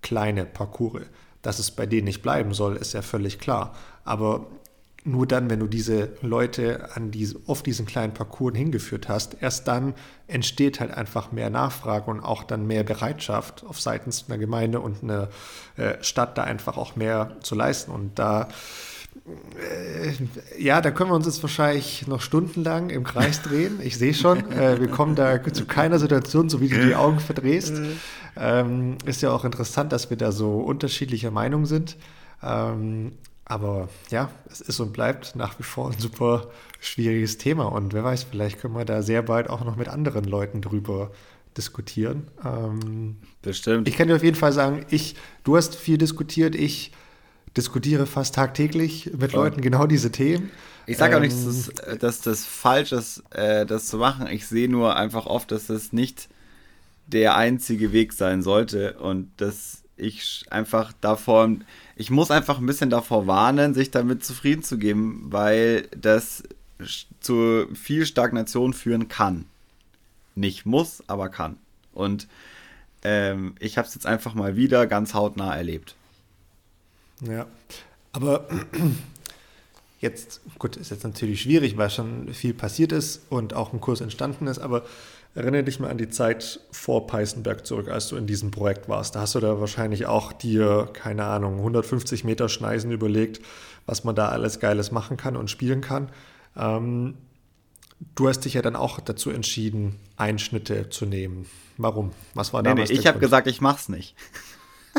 kleine 0.00 0.46
Parcours. 0.46 1.02
Dass 1.42 1.58
es 1.58 1.70
bei 1.70 1.84
denen 1.84 2.06
nicht 2.06 2.22
bleiben 2.22 2.54
soll, 2.54 2.76
ist 2.76 2.94
ja 2.94 3.02
völlig 3.02 3.38
klar. 3.38 3.74
Aber 4.04 4.46
nur 5.04 5.26
dann, 5.26 5.50
wenn 5.50 5.60
du 5.60 5.66
diese 5.66 6.16
Leute 6.22 6.88
an 6.94 7.10
diese, 7.10 7.38
auf 7.46 7.62
diesen 7.62 7.84
kleinen 7.84 8.14
Parcours 8.14 8.56
hingeführt 8.56 9.10
hast, 9.10 9.36
erst 9.42 9.68
dann 9.68 9.92
entsteht 10.28 10.80
halt 10.80 10.92
einfach 10.92 11.30
mehr 11.30 11.50
Nachfrage 11.50 12.10
und 12.10 12.20
auch 12.20 12.42
dann 12.42 12.66
mehr 12.66 12.84
Bereitschaft 12.84 13.64
auf 13.68 13.82
seitens 13.82 14.24
einer 14.28 14.38
Gemeinde 14.38 14.80
und 14.80 15.02
einer 15.02 15.28
äh, 15.76 16.02
Stadt 16.02 16.38
da 16.38 16.44
einfach 16.44 16.78
auch 16.78 16.96
mehr 16.96 17.36
zu 17.42 17.54
leisten. 17.54 17.90
Und 17.90 18.18
da 18.18 18.48
ja, 20.58 20.80
da 20.80 20.90
können 20.90 21.10
wir 21.10 21.14
uns 21.14 21.26
jetzt 21.26 21.42
wahrscheinlich 21.42 22.06
noch 22.06 22.20
stundenlang 22.20 22.90
im 22.90 23.04
Kreis 23.04 23.40
drehen. 23.42 23.80
Ich 23.82 23.96
sehe 23.96 24.12
schon, 24.12 24.52
äh, 24.52 24.80
wir 24.80 24.88
kommen 24.88 25.14
da 25.14 25.42
zu 25.42 25.64
keiner 25.64 25.98
Situation, 25.98 26.48
so 26.50 26.60
wie 26.60 26.68
du 26.68 26.84
die 26.84 26.94
Augen 26.94 27.20
verdrehst. 27.20 27.74
Ähm, 28.36 28.98
ist 29.06 29.22
ja 29.22 29.30
auch 29.32 29.44
interessant, 29.44 29.92
dass 29.92 30.10
wir 30.10 30.16
da 30.16 30.32
so 30.32 30.58
unterschiedlicher 30.58 31.30
Meinung 31.30 31.64
sind. 31.64 31.96
Ähm, 32.42 33.12
aber 33.46 33.88
ja, 34.10 34.30
es 34.50 34.60
ist 34.60 34.80
und 34.80 34.92
bleibt 34.92 35.36
nach 35.36 35.58
wie 35.58 35.62
vor 35.62 35.90
ein 35.90 35.98
super 35.98 36.48
schwieriges 36.80 37.38
Thema. 37.38 37.64
Und 37.64 37.92
wer 37.92 38.04
weiß, 38.04 38.24
vielleicht 38.24 38.60
können 38.60 38.74
wir 38.74 38.84
da 38.84 39.02
sehr 39.02 39.22
bald 39.22 39.48
auch 39.48 39.64
noch 39.64 39.76
mit 39.76 39.88
anderen 39.88 40.24
Leuten 40.24 40.60
drüber 40.60 41.10
diskutieren. 41.56 42.28
Ähm, 42.44 43.16
Bestimmt. 43.42 43.88
Ich 43.88 43.96
kann 43.96 44.08
dir 44.08 44.16
auf 44.16 44.24
jeden 44.24 44.36
Fall 44.36 44.52
sagen, 44.52 44.84
ich, 44.90 45.16
du 45.44 45.56
hast 45.56 45.76
viel 45.76 45.98
diskutiert, 45.98 46.54
ich 46.54 46.92
diskutiere 47.56 48.06
fast 48.06 48.34
tagtäglich 48.34 49.10
mit. 49.16 49.32
Leuten 49.32 49.60
genau 49.60 49.86
diese 49.86 50.10
Themen. 50.10 50.50
Ich 50.86 50.98
sage 50.98 51.16
auch 51.16 51.20
nicht, 51.20 51.34
dass, 51.34 51.68
ähm, 51.86 51.98
dass 51.98 52.20
das 52.20 52.44
falsch 52.44 52.92
ist, 52.92 53.22
äh, 53.30 53.64
das 53.64 53.86
zu 53.86 53.96
machen. 53.98 54.26
Ich 54.26 54.46
sehe 54.46 54.68
nur 54.68 54.96
einfach 54.96 55.26
oft, 55.26 55.50
dass 55.50 55.66
das 55.66 55.92
nicht 55.92 56.28
der 57.06 57.36
einzige 57.36 57.92
Weg 57.92 58.12
sein 58.12 58.42
sollte 58.42 58.94
und 58.94 59.30
dass 59.36 59.82
ich 59.96 60.44
einfach 60.50 60.92
davor, 61.00 61.50
ich 61.96 62.10
muss 62.10 62.30
einfach 62.30 62.58
ein 62.58 62.66
bisschen 62.66 62.90
davor 62.90 63.26
warnen, 63.26 63.74
sich 63.74 63.90
damit 63.90 64.24
zufrieden 64.24 64.62
zu 64.62 64.78
geben, 64.78 65.26
weil 65.28 65.88
das 65.96 66.42
zu 67.20 67.66
viel 67.74 68.04
Stagnation 68.04 68.72
führen 68.72 69.08
kann. 69.08 69.46
Nicht 70.34 70.66
muss, 70.66 71.02
aber 71.06 71.28
kann. 71.28 71.56
Und 71.92 72.26
ähm, 73.04 73.54
ich 73.60 73.78
habe 73.78 73.86
es 73.86 73.94
jetzt 73.94 74.06
einfach 74.06 74.34
mal 74.34 74.56
wieder 74.56 74.86
ganz 74.86 75.14
hautnah 75.14 75.54
erlebt. 75.54 75.94
Ja, 77.20 77.46
aber 78.12 78.48
jetzt, 80.00 80.40
gut, 80.58 80.76
ist 80.76 80.90
jetzt 80.90 81.04
natürlich 81.04 81.42
schwierig, 81.42 81.76
weil 81.76 81.90
schon 81.90 82.32
viel 82.32 82.54
passiert 82.54 82.92
ist 82.92 83.22
und 83.30 83.54
auch 83.54 83.72
ein 83.72 83.80
Kurs 83.80 84.00
entstanden 84.00 84.46
ist, 84.46 84.58
aber 84.58 84.84
erinnere 85.34 85.64
dich 85.64 85.80
mal 85.80 85.90
an 85.90 85.98
die 85.98 86.10
Zeit 86.10 86.60
vor 86.70 87.06
Peißenberg 87.06 87.66
zurück, 87.66 87.88
als 87.88 88.08
du 88.08 88.16
in 88.16 88.26
diesem 88.26 88.50
Projekt 88.50 88.88
warst. 88.88 89.16
Da 89.16 89.20
hast 89.20 89.34
du 89.34 89.40
da 89.40 89.60
wahrscheinlich 89.60 90.06
auch 90.06 90.32
dir, 90.32 90.88
keine 90.92 91.24
Ahnung, 91.24 91.58
150 91.58 92.24
Meter 92.24 92.48
Schneisen 92.48 92.92
überlegt, 92.92 93.40
was 93.86 94.04
man 94.04 94.14
da 94.14 94.28
alles 94.28 94.60
Geiles 94.60 94.92
machen 94.92 95.16
kann 95.16 95.36
und 95.36 95.50
spielen 95.50 95.80
kann. 95.80 96.08
Ähm, 96.56 97.14
du 98.14 98.28
hast 98.28 98.40
dich 98.40 98.54
ja 98.54 98.62
dann 98.62 98.76
auch 98.76 99.00
dazu 99.00 99.30
entschieden, 99.30 99.96
Einschnitte 100.16 100.88
zu 100.90 101.04
nehmen. 101.04 101.46
Warum? 101.76 102.12
Was 102.34 102.52
war 102.52 102.62
damals? 102.62 102.90
Nee, 102.90 102.94
nee, 102.94 103.00
ich 103.00 103.06
habe 103.06 103.18
gesagt, 103.18 103.48
ich 103.48 103.60
mach's 103.60 103.88
nicht. 103.88 104.14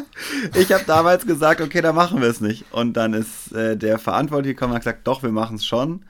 ich 0.56 0.72
habe 0.72 0.84
damals 0.86 1.26
gesagt, 1.26 1.62
okay, 1.62 1.82
dann 1.82 1.96
machen 1.96 2.22
wir 2.22 2.28
es 2.28 2.42
nicht. 2.42 2.66
Und 2.72 2.94
dann 2.94 3.14
ist 3.14 3.52
äh, 3.54 3.78
der 3.78 4.00
Verantwortliche 4.00 4.56
gekommen 4.56 4.72
und 4.72 4.76
hat 4.76 4.84
gesagt, 4.84 5.08
doch, 5.08 5.24
wir 5.24 5.32
machen 5.32 5.56
es 5.56 5.66
schon. 5.66 6.06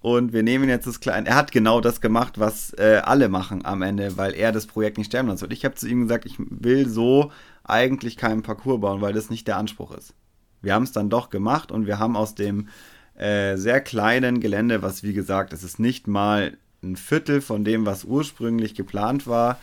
Und 0.00 0.32
wir 0.32 0.42
nehmen 0.42 0.68
jetzt 0.68 0.86
das 0.86 0.98
Kleine. 0.98 1.28
Er 1.28 1.36
hat 1.36 1.52
genau 1.52 1.80
das 1.80 2.00
gemacht, 2.00 2.40
was 2.40 2.72
äh, 2.74 3.00
alle 3.04 3.28
machen 3.28 3.64
am 3.64 3.82
Ende, 3.82 4.16
weil 4.16 4.34
er 4.34 4.50
das 4.50 4.66
Projekt 4.66 4.98
nicht 4.98 5.06
sterben 5.06 5.28
lassen 5.28 5.42
wird. 5.42 5.52
Ich 5.52 5.64
habe 5.64 5.76
zu 5.76 5.86
ihm 5.86 6.02
gesagt, 6.02 6.26
ich 6.26 6.36
will 6.38 6.88
so 6.88 7.30
eigentlich 7.62 8.16
keinen 8.16 8.42
Parcours 8.42 8.80
bauen, 8.80 9.00
weil 9.00 9.12
das 9.12 9.30
nicht 9.30 9.46
der 9.46 9.58
Anspruch 9.58 9.92
ist. 9.92 10.14
Wir 10.60 10.74
haben 10.74 10.82
es 10.82 10.92
dann 10.92 11.08
doch 11.08 11.30
gemacht 11.30 11.70
und 11.70 11.86
wir 11.86 12.00
haben 12.00 12.16
aus 12.16 12.34
dem 12.34 12.68
äh, 13.14 13.56
sehr 13.56 13.80
kleinen 13.80 14.40
Gelände, 14.40 14.82
was 14.82 15.04
wie 15.04 15.12
gesagt, 15.12 15.52
es 15.52 15.62
ist 15.62 15.78
nicht 15.78 16.08
mal 16.08 16.56
ein 16.82 16.96
Viertel 16.96 17.40
von 17.40 17.64
dem, 17.64 17.86
was 17.86 18.04
ursprünglich 18.04 18.74
geplant 18.74 19.28
war, 19.28 19.58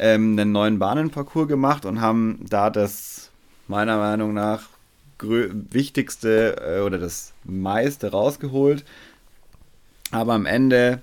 ähm, 0.00 0.36
einen 0.38 0.50
neuen 0.50 0.80
Bahnenparcours 0.80 1.46
gemacht 1.46 1.84
und 1.84 2.00
haben 2.00 2.44
da 2.48 2.70
das 2.70 3.30
meiner 3.68 3.98
Meinung 3.98 4.34
nach 4.34 4.62
wichtigste 5.22 6.56
äh, 6.56 6.80
oder 6.80 6.98
das 6.98 7.32
meiste 7.44 8.10
rausgeholt 8.10 8.84
aber 10.10 10.34
am 10.34 10.46
Ende 10.46 11.02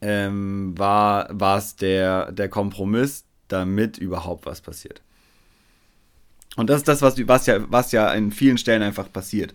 ähm, 0.00 0.72
war 0.76 1.58
es 1.58 1.76
der, 1.76 2.32
der 2.32 2.48
Kompromiss, 2.48 3.24
damit 3.48 3.98
überhaupt 3.98 4.46
was 4.46 4.60
passiert. 4.60 5.02
Und 6.56 6.68
das 6.68 6.78
ist 6.78 6.88
das, 6.88 7.02
was, 7.02 7.16
was, 7.28 7.46
ja, 7.46 7.60
was 7.70 7.92
ja 7.92 8.12
in 8.12 8.32
vielen 8.32 8.58
Stellen 8.58 8.82
einfach 8.82 9.12
passiert. 9.12 9.54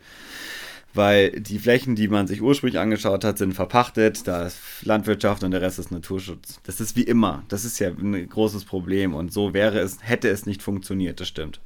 Weil 0.95 1.31
die 1.31 1.59
Flächen, 1.59 1.95
die 1.95 2.07
man 2.07 2.25
sich 2.25 2.41
ursprünglich 2.41 2.79
angeschaut 2.79 3.23
hat, 3.23 3.37
sind 3.37 3.53
verpachtet, 3.53 4.27
da 4.27 4.47
ist 4.47 4.57
Landwirtschaft 4.81 5.43
und 5.43 5.51
der 5.51 5.61
Rest 5.61 5.77
ist 5.77 5.91
Naturschutz. 5.91 6.59
Das 6.63 6.79
ist 6.79 6.95
wie 6.95 7.03
immer. 7.03 7.43
Das 7.49 7.65
ist 7.65 7.79
ja 7.79 7.89
ein 7.89 8.27
großes 8.27 8.65
Problem. 8.65 9.13
Und 9.13 9.31
so 9.31 9.53
wäre 9.53 9.79
es, 9.79 9.99
hätte 10.01 10.29
es 10.29 10.45
nicht 10.45 10.63
funktioniert, 10.63 11.19
das 11.19 11.27
stimmt. 11.27 11.59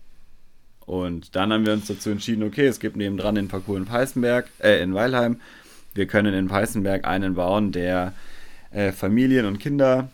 Und 0.85 1.35
dann 1.35 1.53
haben 1.53 1.65
wir 1.65 1.73
uns 1.73 1.85
dazu 1.85 2.09
entschieden, 2.09 2.43
okay, 2.43 2.65
es 2.65 2.79
gibt 2.79 2.97
nebendran 2.97 3.35
den 3.35 3.47
Parcours 3.47 3.77
in 3.77 3.85
Peißenberg, 3.85 4.49
äh, 4.59 4.81
in 4.81 4.93
Weilheim 4.95 5.37
wir 5.93 6.07
können 6.07 6.33
in 6.33 6.47
Peißenberg 6.47 7.05
einen 7.05 7.35
bauen, 7.35 7.71
der 7.71 8.13
äh, 8.71 8.91
Familien 8.91 9.45
und 9.45 9.59
Kinder 9.59 10.09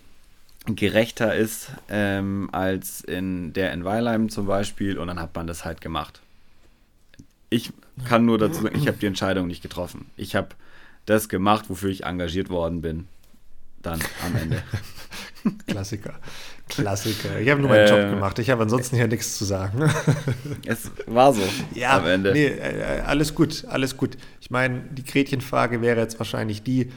gerechter 0.66 1.36
ist 1.36 1.72
ähm, 1.90 2.50
als 2.52 3.02
in 3.02 3.54
der 3.54 3.72
in 3.72 3.86
Weilheim 3.86 4.30
zum 4.30 4.48
Beispiel 4.48 4.98
und 4.98 5.08
dann 5.08 5.20
hat 5.20 5.36
man 5.36 5.46
das 5.46 5.64
halt 5.64 5.82
gemacht. 5.82 6.22
Ich 7.50 7.72
kann 8.08 8.26
nur 8.26 8.38
dazu 8.38 8.64
sagen, 8.64 8.78
ich 8.78 8.88
habe 8.88 8.98
die 8.98 9.06
Entscheidung 9.06 9.48
nicht 9.48 9.62
getroffen. 9.62 10.08
Ich 10.18 10.36
habe 10.36 10.50
das 11.06 11.30
gemacht, 11.30 11.70
wofür 11.70 11.90
ich 11.90 12.04
engagiert 12.04 12.50
worden 12.50 12.82
bin. 12.82 13.08
Dann 13.82 14.00
am 14.26 14.36
Ende. 14.36 14.64
Klassiker. 15.68 16.16
Klassiker. 16.68 17.40
Ich 17.40 17.50
habe 17.50 17.62
nur 17.62 17.70
meinen 17.70 17.88
äh, 17.88 17.90
Job 17.90 18.10
gemacht. 18.10 18.40
Ich 18.40 18.50
habe 18.50 18.64
ansonsten 18.64 18.96
hier 18.96 19.08
nichts 19.08 19.38
zu 19.38 19.46
sagen. 19.46 19.88
es 20.66 20.90
war 21.06 21.34
so 21.34 21.44
ja, 21.76 21.98
am 21.98 22.08
Ende. 22.08 22.34
Nee, 22.34 22.48
äh, 22.48 23.02
alles 23.06 23.36
gut, 23.36 23.66
alles 23.68 23.96
gut. 23.96 24.18
Ich 24.42 24.50
meine, 24.50 24.82
die 24.92 25.04
Gretchenfrage 25.04 25.82
wäre 25.82 26.00
jetzt 26.02 26.18
wahrscheinlich 26.18 26.64
die, 26.64 26.92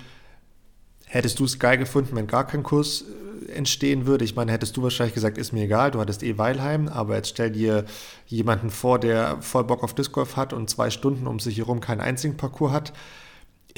hättest 1.08 1.38
du 1.38 1.44
es 1.44 1.58
geil 1.58 1.78
gefunden, 1.78 2.16
wenn 2.16 2.26
gar 2.26 2.46
kein 2.46 2.62
Kurs 2.62 3.04
äh, 3.48 3.52
entstehen 3.52 4.06
würde? 4.06 4.24
Ich 4.24 4.36
meine, 4.36 4.52
hättest 4.52 4.76
du 4.76 4.82
wahrscheinlich 4.82 5.14
gesagt, 5.14 5.38
ist 5.38 5.52
mir 5.52 5.64
egal, 5.64 5.90
du 5.90 6.00
hattest 6.00 6.22
eh 6.22 6.38
Weilheim, 6.38 6.88
aber 6.88 7.16
jetzt 7.16 7.30
stell 7.30 7.50
dir 7.50 7.84
jemanden 8.26 8.70
vor, 8.70 8.98
der 8.98 9.40
voll 9.40 9.64
Bock 9.64 9.82
auf 9.82 9.94
Disc 9.94 10.12
Golf 10.12 10.36
hat 10.36 10.52
und 10.52 10.70
zwei 10.70 10.90
Stunden 10.90 11.26
um 11.26 11.40
sich 11.40 11.58
herum 11.58 11.80
keinen 11.80 12.00
einzigen 12.00 12.36
Parcours 12.36 12.72
hat 12.72 12.92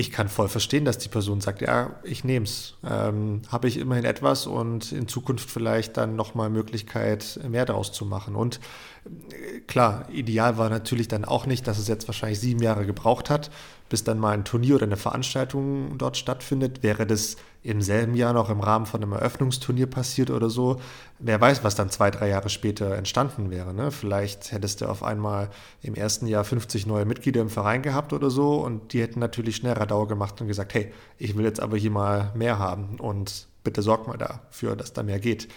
ich 0.00 0.10
kann 0.10 0.28
voll 0.28 0.48
verstehen, 0.48 0.84
dass 0.84 0.98
die 0.98 1.08
Person 1.08 1.40
sagt, 1.40 1.60
ja, 1.60 1.96
ich 2.04 2.24
nehme 2.24 2.44
es. 2.44 2.76
Ähm, 2.88 3.42
Habe 3.48 3.68
ich 3.68 3.76
immerhin 3.76 4.06
etwas 4.06 4.46
und 4.46 4.92
in 4.92 5.08
Zukunft 5.08 5.50
vielleicht 5.50 5.96
dann 5.98 6.16
nochmal 6.16 6.48
Möglichkeit, 6.48 7.38
mehr 7.46 7.66
daraus 7.66 7.92
zu 7.92 8.06
machen. 8.06 8.34
Und 8.34 8.60
äh, 9.04 9.60
klar, 9.60 10.08
ideal 10.10 10.56
war 10.56 10.70
natürlich 10.70 11.08
dann 11.08 11.24
auch 11.24 11.44
nicht, 11.44 11.66
dass 11.66 11.78
es 11.78 11.86
jetzt 11.86 12.08
wahrscheinlich 12.08 12.40
sieben 12.40 12.62
Jahre 12.62 12.86
gebraucht 12.86 13.28
hat, 13.28 13.50
bis 13.90 14.04
dann 14.04 14.18
mal 14.18 14.30
ein 14.30 14.44
Turnier 14.44 14.76
oder 14.76 14.86
eine 14.86 14.96
Veranstaltung 14.96 15.98
dort 15.98 16.16
stattfindet. 16.16 16.82
Wäre 16.82 17.06
das 17.06 17.36
im 17.62 17.82
selben 17.82 18.14
Jahr 18.14 18.32
noch 18.32 18.48
im 18.48 18.60
Rahmen 18.60 18.86
von 18.86 19.02
einem 19.02 19.12
Eröffnungsturnier 19.12 19.88
passiert 19.88 20.30
oder 20.30 20.48
so, 20.48 20.80
wer 21.18 21.38
weiß, 21.38 21.62
was 21.62 21.74
dann 21.74 21.90
zwei, 21.90 22.10
drei 22.10 22.28
Jahre 22.28 22.48
später 22.48 22.94
entstanden 22.94 23.50
wäre. 23.50 23.74
Ne? 23.74 23.90
Vielleicht 23.90 24.52
hättest 24.52 24.80
du 24.80 24.86
auf 24.86 25.02
einmal 25.02 25.50
im 25.82 25.94
ersten 25.94 26.26
Jahr 26.26 26.44
50 26.44 26.86
neue 26.86 27.04
Mitglieder 27.04 27.42
im 27.42 27.50
Verein 27.50 27.82
gehabt 27.82 28.14
oder 28.14 28.30
so 28.30 28.64
und 28.64 28.94
die 28.94 29.02
hätten 29.02 29.20
natürlich 29.20 29.56
schnell 29.56 29.74
Radau 29.74 30.06
gemacht 30.06 30.40
und 30.40 30.46
gesagt, 30.46 30.72
hey, 30.72 30.92
ich 31.18 31.36
will 31.36 31.44
jetzt 31.44 31.60
aber 31.60 31.76
hier 31.76 31.90
mal 31.90 32.32
mehr 32.34 32.58
haben 32.58 32.98
und 32.98 33.48
bitte 33.64 33.82
sorg 33.82 34.06
mal 34.06 34.16
dafür, 34.16 34.76
dass 34.76 34.92
da 34.92 35.02
mehr 35.02 35.18
geht. 35.18 35.48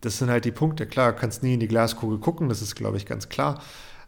Das 0.00 0.18
sind 0.18 0.30
halt 0.30 0.46
die 0.46 0.52
Punkte. 0.52 0.86
Klar, 0.86 1.12
kannst 1.12 1.42
nie 1.42 1.54
in 1.54 1.60
die 1.60 1.68
Glaskugel 1.68 2.18
gucken, 2.18 2.48
das 2.48 2.62
ist, 2.62 2.74
glaube 2.74 2.96
ich, 2.96 3.06
ganz 3.06 3.28
klar. 3.28 3.60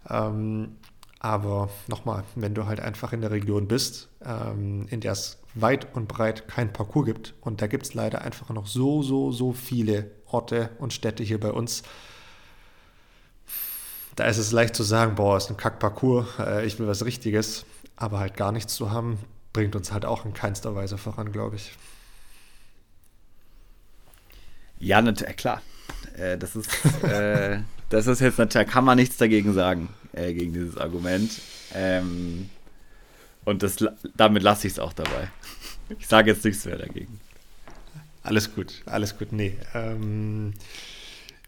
Ähm, 0.09 0.77
aber 1.21 1.69
nochmal, 1.89 2.25
wenn 2.35 2.55
du 2.55 2.67
halt 2.67 2.81
einfach 2.81 3.13
in 3.13 3.21
der 3.21 3.31
Region 3.31 3.67
bist, 3.67 4.09
ähm, 4.25 4.87
in 4.89 5.01
der 5.01 5.13
es 5.13 5.39
weit 5.55 5.95
und 5.95 6.07
breit 6.07 6.47
kein 6.49 6.73
Parcours 6.73 7.07
gibt, 7.07 7.35
und 7.41 7.61
da 7.61 7.67
gibt 7.67 7.87
es 7.87 7.95
leider 7.95 8.23
einfach 8.23 8.51
noch 8.51 8.67
so, 8.67 9.03
so, 9.03 9.33
so 9.33 9.53
viele 9.53 10.11
Orte 10.27 10.71
und 10.79 10.93
Städte 10.93 11.25
hier 11.25 11.41
bei 11.41 11.51
uns, 11.51 11.83
da 14.15 14.25
ist 14.25 14.39
es 14.39 14.53
leicht 14.53 14.75
zu 14.77 14.83
sagen, 14.83 15.15
boah, 15.15 15.37
ist 15.37 15.51
ein 15.51 15.57
Kack-Parcours, 15.57 16.27
äh, 16.39 16.67
ich 16.67 16.79
will 16.79 16.87
was 16.87 17.05
Richtiges, 17.05 17.65
aber 17.97 18.21
halt 18.21 18.37
gar 18.37 18.53
nichts 18.53 18.75
zu 18.75 18.91
haben, 18.91 19.19
bringt 19.53 19.75
uns 19.75 19.93
halt 19.93 20.05
auch 20.05 20.25
in 20.25 20.35
keinster 20.35 20.75
Weise 20.75 20.99
voran, 20.99 21.33
glaube 21.33 21.57
ich. 21.57 21.73
Ja, 24.79 25.03
natürlich, 25.03 25.37
klar. 25.37 25.63
Äh, 26.17 26.39
das 26.39 26.55
ist, 26.55 26.69
äh, 27.03 27.61
das 27.89 28.07
ist 28.07 28.21
jetzt 28.21 28.39
natürlich, 28.39 28.69
kann 28.69 28.85
man 28.85 28.97
nichts 28.97 29.17
dagegen 29.17 29.53
sagen 29.53 29.89
äh, 30.19 30.35
gegen 30.35 30.53
dieses 30.53 30.77
Argument. 30.77 31.31
Ähm, 31.75 32.51
und 33.45 33.63
das, 33.63 33.77
damit 34.17 34.43
lasse 34.43 34.67
ich 34.67 34.75
es 34.75 34.79
auch 34.79 34.93
dabei. 34.93 35.31
Ich 35.99 36.07
sage 36.07 36.33
jetzt 36.33 36.45
nichts 36.45 36.65
mehr 36.67 36.77
dagegen. 36.77 37.21
Alles 38.23 38.55
gut, 38.55 38.83
alles 38.85 39.17
gut. 39.17 39.33
Nee. 39.33 39.57
Ähm, 39.75 40.53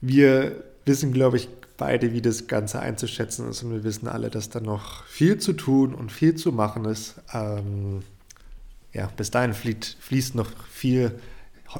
wir 0.01 0.64
wissen, 0.87 1.12
glaube 1.12 1.37
ich, 1.37 1.49
beide, 1.77 2.12
wie 2.12 2.23
das 2.23 2.47
Ganze 2.47 2.81
einzuschätzen 2.81 3.49
ist. 3.49 3.62
Und 3.62 3.73
wir 3.73 3.85
wissen 3.85 4.09
alle, 4.09 4.31
dass 4.31 4.49
da 4.49 4.61
noch 4.61 5.05
viel 5.05 5.39
zu 5.39 5.53
tun 5.53 5.95
und 5.95 6.11
viel 6.11 6.37
zu 6.37 6.53
machen 6.53 6.85
ist. 6.85 7.16
Ähm, 7.33 8.03
ja, 8.93 9.07
bis 9.16 9.31
dahin 9.31 9.53
fließt, 9.53 9.97
fließt 10.01 10.35
noch 10.35 10.51
viel. 10.68 11.18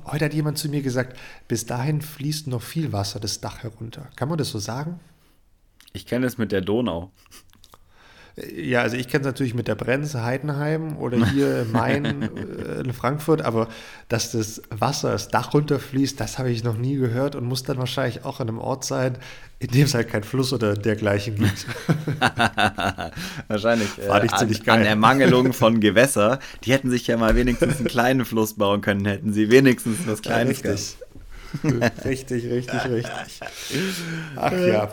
Heute 0.07 0.27
hat 0.27 0.35
jemand 0.35 0.59
zu 0.59 0.69
mir 0.69 0.83
gesagt, 0.83 1.19
bis 1.49 1.67
dahin 1.67 2.03
fließt 2.03 2.47
noch 2.47 2.63
viel 2.63 2.93
Wasser 2.93 3.21
das 3.21 3.41
Dach 3.41 3.63
herunter. 3.63 4.09
Kann 4.17 4.29
man 4.29 4.39
das 4.39 4.51
so 4.51 4.59
sagen? 4.59 5.01
Ich 5.93 6.07
kenne 6.07 6.27
es 6.27 6.39
mit 6.39 6.53
der 6.53 6.61
Donau. 6.61 7.13
Ja, 8.55 8.83
also 8.83 8.97
ich 8.97 9.09
kenne 9.09 9.23
es 9.23 9.27
natürlich 9.27 9.55
mit 9.55 9.69
der 9.69 9.75
Brenze 9.75 10.23
Heidenheim 10.23 10.97
oder 10.97 11.27
hier 11.31 11.67
Main 11.73 12.23
äh, 12.23 12.81
in 12.81 12.93
Frankfurt, 12.93 13.43
aber 13.43 13.69
dass 14.09 14.33
das 14.33 14.63
Wasser 14.71 15.13
das 15.13 15.29
Dach 15.29 15.53
runterfließt, 15.53 16.19
das 16.19 16.39
habe 16.39 16.51
ich 16.51 16.65
noch 16.65 16.77
nie 16.77 16.97
gehört 16.97 17.35
und 17.35 17.45
muss 17.45 17.65
dann 17.65 17.79
wahrscheinlich 17.79 18.25
auch 18.25 18.41
an 18.41 18.49
einem 18.49 18.59
Ort 18.59 18.85
sein, 18.85 19.19
in 19.59 19.69
dem 19.69 19.85
es 19.85 19.95
halt 19.95 20.09
keinen 20.09 20.23
Fluss 20.23 20.53
oder 20.53 20.75
dergleichen 20.75 21.35
gibt. 21.37 21.67
wahrscheinlich. 23.49 23.89
Äh, 23.99 24.09
an, 24.09 24.29
an 24.67 24.83
Ermangelung 24.83 25.53
von 25.53 25.81
Gewässer. 25.81 26.39
Die 26.65 26.73
hätten 26.73 26.89
sich 26.91 27.07
ja 27.07 27.17
mal 27.17 27.35
wenigstens 27.35 27.79
einen 27.79 27.89
kleinen 27.89 28.25
Fluss 28.25 28.55
bauen 28.55 28.81
können, 28.81 29.05
hätten 29.05 29.33
sie 29.33 29.51
wenigstens 29.51 30.07
was 30.07 30.23
Kleines 30.23 30.63
ja, 30.63 30.71
richtig. 30.71 30.97
richtig, 32.05 32.45
richtig, 32.51 32.85
richtig. 32.85 33.41
Ach 34.37 34.53
ja. 34.53 34.93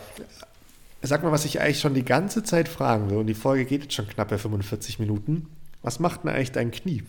Sag 1.02 1.24
mal, 1.24 1.32
was 1.32 1.46
ich 1.46 1.62
eigentlich 1.62 1.80
schon 1.80 1.94
die 1.94 2.06
ganze 2.06 2.44
Zeit 2.44 2.68
fragen 2.68 3.10
will, 3.10 3.18
und 3.18 3.28
die 3.28 3.36
Folge 3.36 3.66
geht 3.66 3.84
jetzt 3.84 3.94
schon 3.94 4.08
knappe 4.08 4.38
45 4.38 5.00
Minuten. 5.00 5.48
Was 5.84 6.00
macht 6.00 6.24
denn 6.24 6.32
eigentlich 6.32 6.52
dein 6.52 6.72
Knie? 6.72 7.04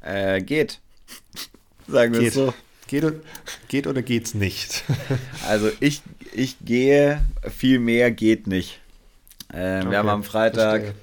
Äh, 0.00 0.40
geht. 0.42 0.80
Sagen 1.86 2.14
wir 2.14 2.20
geht. 2.20 2.32
so. 2.32 2.54
Geht, 2.88 3.04
geht 3.68 3.86
oder 3.86 4.00
geht's 4.00 4.34
nicht? 4.34 4.84
also 5.48 5.70
ich, 5.80 6.02
ich 6.32 6.56
gehe, 6.64 7.20
viel 7.48 7.78
mehr 7.78 8.10
geht 8.10 8.46
nicht. 8.46 8.80
Äh, 9.52 9.80
okay, 9.80 9.90
wir 9.90 9.98
haben 9.98 10.08
am 10.08 10.24
Freitag 10.24 10.82
verstehe. 10.82 10.94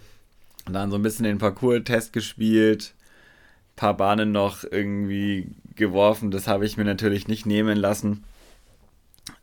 dann 0.72 0.92
so 0.92 0.98
ein 0.98 1.04
bisschen 1.04 1.26
den 1.26 1.38
Parcours-Test 1.38 2.14
gespielt, 2.14 2.94
ein 2.94 3.76
paar 3.76 3.98
Bahnen 3.98 4.32
noch 4.32 4.64
irgendwie 4.64 5.50
geworfen. 5.76 6.32
Das 6.32 6.48
habe 6.48 6.66
ich 6.66 6.78
mir 6.78 6.86
natürlich 6.86 7.28
nicht 7.28 7.46
nehmen 7.46 7.78
lassen. 7.78 8.24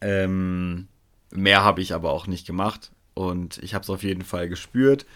Ähm, 0.00 0.88
Mehr 1.32 1.64
habe 1.64 1.80
ich 1.80 1.94
aber 1.94 2.10
auch 2.10 2.26
nicht 2.26 2.46
gemacht 2.46 2.90
und 3.14 3.58
ich 3.58 3.74
habe 3.74 3.82
es 3.82 3.90
auf 3.90 4.02
jeden 4.02 4.22
Fall 4.22 4.48
gespürt. 4.48 5.06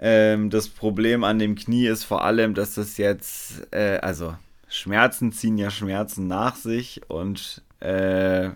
Ähm, 0.00 0.50
das 0.50 0.68
Problem 0.68 1.24
an 1.24 1.38
dem 1.38 1.54
Knie 1.54 1.86
ist 1.86 2.04
vor 2.04 2.24
allem, 2.24 2.54
dass 2.54 2.74
das 2.74 2.96
jetzt, 2.96 3.66
äh, 3.72 3.98
also 3.98 4.34
Schmerzen 4.68 5.32
ziehen 5.32 5.58
ja 5.58 5.70
Schmerzen 5.70 6.26
nach 6.26 6.56
sich 6.56 7.02
und 7.08 7.62
äh, 7.80 8.50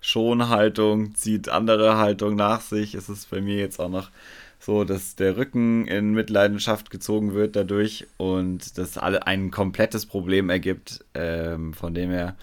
Schonhaltung 0.00 1.14
zieht 1.16 1.48
andere 1.48 1.96
Haltung 1.98 2.36
nach 2.36 2.60
sich. 2.60 2.94
Es 2.94 3.08
ist 3.08 3.28
bei 3.30 3.40
mir 3.40 3.56
jetzt 3.56 3.80
auch 3.80 3.88
noch 3.88 4.10
so, 4.58 4.84
dass 4.84 5.16
der 5.16 5.36
Rücken 5.36 5.86
in 5.86 6.12
Mitleidenschaft 6.12 6.90
gezogen 6.90 7.34
wird 7.34 7.56
dadurch 7.56 8.06
und 8.16 8.78
das 8.78 8.98
alle 8.98 9.26
ein 9.26 9.50
komplettes 9.50 10.06
Problem 10.06 10.48
ergibt, 10.48 11.04
ähm, 11.14 11.74
von 11.74 11.92
dem 11.92 12.10
her 12.10 12.36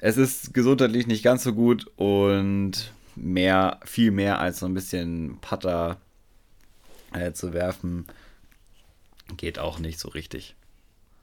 es 0.00 0.16
ist 0.16 0.54
gesundheitlich 0.54 1.06
nicht 1.06 1.22
ganz 1.22 1.42
so 1.42 1.52
gut 1.52 1.90
und 1.96 2.92
mehr, 3.14 3.80
viel 3.84 4.10
mehr 4.10 4.40
als 4.40 4.60
so 4.60 4.66
ein 4.66 4.74
bisschen 4.74 5.38
Putter 5.40 5.98
äh, 7.12 7.32
zu 7.32 7.52
werfen, 7.52 8.06
geht 9.36 9.58
auch 9.58 9.78
nicht 9.78 9.98
so 9.98 10.08
richtig. 10.08 10.54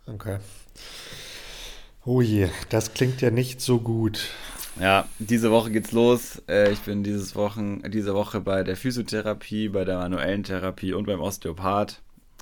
Okay. 0.08 0.40
Oh 2.06 2.22
je, 2.22 2.50
das 2.70 2.94
klingt 2.94 3.22
ja 3.22 3.32
nicht 3.32 3.62
so 3.62 3.80
gut. 3.80 4.30
Ja, 4.80 5.08
diese 5.20 5.52
Woche 5.52 5.72
geht's 5.72 5.92
los. 5.92 6.42
Äh, 6.50 6.72
ich 6.72 6.80
bin 6.80 7.04
dieses 7.04 7.36
Wochen, 7.36 7.82
diese 7.90 8.14
Woche 8.14 8.42
bei 8.42 8.64
der 8.64 8.76
Physiotherapie, 8.76 9.70
bei 9.70 9.86
der 9.86 10.00
manuellen 10.00 10.44
Therapie 10.44 10.94
und 10.94 11.06
beim 11.06 11.22
Osteopath. 11.22 12.02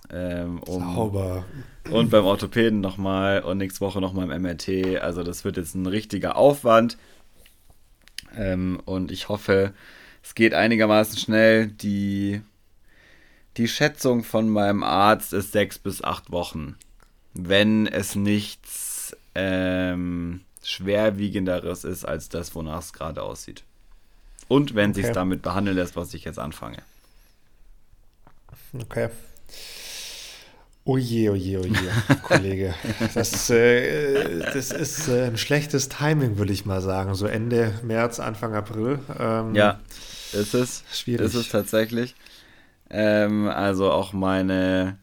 Ähm, 0.10 0.60
um, 0.64 0.96
Sauber. 0.96 1.46
Und 1.90 2.10
beim 2.10 2.26
Orthopäden 2.26 2.80
nochmal 2.80 3.42
und 3.42 3.58
nächste 3.58 3.82
Woche 3.82 4.00
nochmal 4.02 4.30
im 4.30 4.42
MRT. 4.42 5.02
Also 5.02 5.24
das 5.24 5.44
wird 5.44 5.58
jetzt 5.58 5.76
ein 5.76 5.88
richtiger 5.88 6.36
Aufwand. 6.36 6.98
Ähm, 8.36 8.82
und 8.86 9.12
ich 9.12 9.30
hoffe, 9.30 9.74
es 10.24 10.36
geht 10.36 10.54
einigermaßen 10.54 11.18
schnell. 11.18 11.68
Die, 11.68 12.42
die 13.58 13.68
Schätzung 13.68 14.24
von 14.24 14.48
meinem 14.50 14.84
Arzt 14.84 15.34
ist 15.34 15.52
sechs 15.52 15.80
bis 15.80 16.04
acht 16.04 16.32
Wochen. 16.32 16.78
Wenn 17.34 17.88
es 17.88 18.16
nichts 18.16 19.16
ähm, 19.36 20.42
schwerwiegenderes 20.64 21.84
ist 21.84 22.06
als 22.06 22.30
das, 22.30 22.54
wonach 22.56 22.80
es 22.80 22.94
gerade 22.94 23.24
aussieht. 23.24 23.64
Und 24.48 24.76
wenn 24.76 24.92
okay. 24.92 25.04
sich 25.04 25.12
damit 25.12 25.42
behandeln 25.42 25.78
lässt, 25.78 25.96
was 25.96 26.14
ich 26.14 26.26
jetzt 26.26 26.40
anfange. 26.40 26.84
Okay. 28.74 29.10
Oje, 30.84 31.32
oje, 31.32 31.60
oje, 31.60 31.92
Kollege. 32.24 32.74
Das, 33.14 33.50
äh, 33.52 34.40
das 34.40 34.72
ist 34.72 35.08
äh, 35.10 35.26
ein 35.26 35.38
schlechtes 35.38 35.90
Timing, 35.90 36.40
würde 36.40 36.54
ich 36.54 36.66
mal 36.66 36.82
sagen. 36.82 37.14
So 37.14 37.28
Ende 37.28 37.72
März, 37.84 38.20
Anfang 38.20 38.56
April. 38.56 38.98
Ähm, 39.20 39.54
ja, 39.54 39.80
ist 40.34 40.56
es. 40.56 40.84
Schwierig. 40.92 41.28
Ist 41.28 41.36
es 41.36 41.50
tatsächlich. 41.50 42.16
Ähm, 42.90 43.48
also 43.48 43.92
auch 43.92 44.12
meine, 44.12 44.98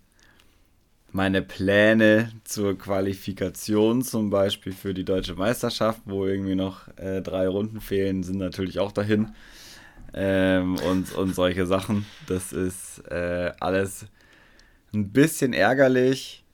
meine 1.13 1.43
Pläne 1.43 2.33
zur 2.43 2.77
Qualifikation, 2.77 4.03
zum 4.03 4.31
Beispiel 4.31 4.73
für 4.73 4.95
die 4.95 5.05
deutsche 5.05 5.35
Meisterschaft, 5.35 6.01
wo 6.07 6.27
irgendwie 6.27 6.57
noch 6.57 6.89
äh, 6.97 7.23
drei 7.23 7.47
Runden 7.47 7.81
fehlen, 7.81 8.25
sind 8.25 8.39
natürlich 8.39 8.81
auch 8.81 8.91
dahin. 8.91 9.29
Ähm, 10.13 10.75
und, 10.91 11.15
und 11.15 11.37
solche 11.37 11.67
Sachen. 11.67 12.05
Das 12.27 12.53
ist 12.53 12.99
äh, 13.11 13.53
alles 13.61 14.07
ein 14.93 15.11
bisschen 15.11 15.53
ärgerlich. 15.53 16.45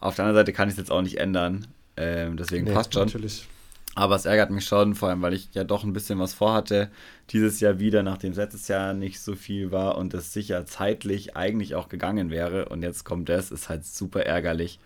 Auf 0.00 0.16
der 0.16 0.24
anderen 0.24 0.40
Seite 0.40 0.52
kann 0.52 0.68
ich 0.68 0.74
es 0.74 0.78
jetzt 0.78 0.90
auch 0.90 1.02
nicht 1.02 1.18
ändern. 1.18 1.66
Ähm, 1.96 2.36
deswegen 2.36 2.64
nee, 2.64 2.72
passt 2.72 2.94
schon. 2.94 3.06
Natürlich. 3.06 3.46
Aber 3.94 4.14
es 4.14 4.24
ärgert 4.24 4.50
mich 4.50 4.64
schon, 4.64 4.94
vor 4.94 5.08
allem, 5.08 5.20
weil 5.20 5.34
ich 5.34 5.48
ja 5.52 5.64
doch 5.64 5.82
ein 5.82 5.92
bisschen 5.92 6.18
was 6.18 6.32
vorhatte. 6.32 6.90
Dieses 7.30 7.60
Jahr 7.60 7.80
wieder, 7.80 8.02
nachdem 8.02 8.32
es 8.32 8.38
letztes 8.38 8.68
Jahr 8.68 8.94
nicht 8.94 9.20
so 9.20 9.34
viel 9.34 9.72
war 9.72 9.98
und 9.98 10.14
es 10.14 10.32
sicher 10.32 10.64
zeitlich 10.64 11.36
eigentlich 11.36 11.74
auch 11.74 11.88
gegangen 11.88 12.30
wäre. 12.30 12.68
Und 12.68 12.82
jetzt 12.82 13.04
kommt 13.04 13.28
das, 13.28 13.50
ist 13.50 13.68
halt 13.68 13.84
super 13.84 14.24
ärgerlich. 14.24 14.78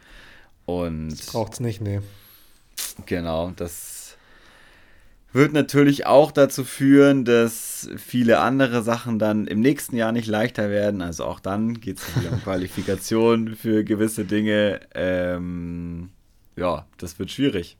Und. 0.64 1.26
Braucht 1.26 1.54
es 1.54 1.60
nicht, 1.60 1.80
nee. 1.80 2.00
Genau, 3.06 3.52
das 3.54 3.93
wird 5.34 5.52
natürlich 5.52 6.06
auch 6.06 6.30
dazu 6.30 6.62
führen, 6.62 7.24
dass 7.24 7.90
viele 7.96 8.38
andere 8.38 8.82
Sachen 8.82 9.18
dann 9.18 9.48
im 9.48 9.60
nächsten 9.60 9.96
Jahr 9.96 10.12
nicht 10.12 10.28
leichter 10.28 10.70
werden. 10.70 11.02
Also 11.02 11.24
auch 11.24 11.40
dann 11.40 11.80
geht 11.80 11.98
es 11.98 12.16
wieder 12.16 12.32
um 12.32 12.40
Qualifikation 12.44 13.56
für 13.56 13.82
gewisse 13.82 14.24
Dinge. 14.24 14.80
Ähm, 14.94 16.10
ja, 16.56 16.86
das 16.98 17.18
wird 17.18 17.32
schwierig. 17.32 17.76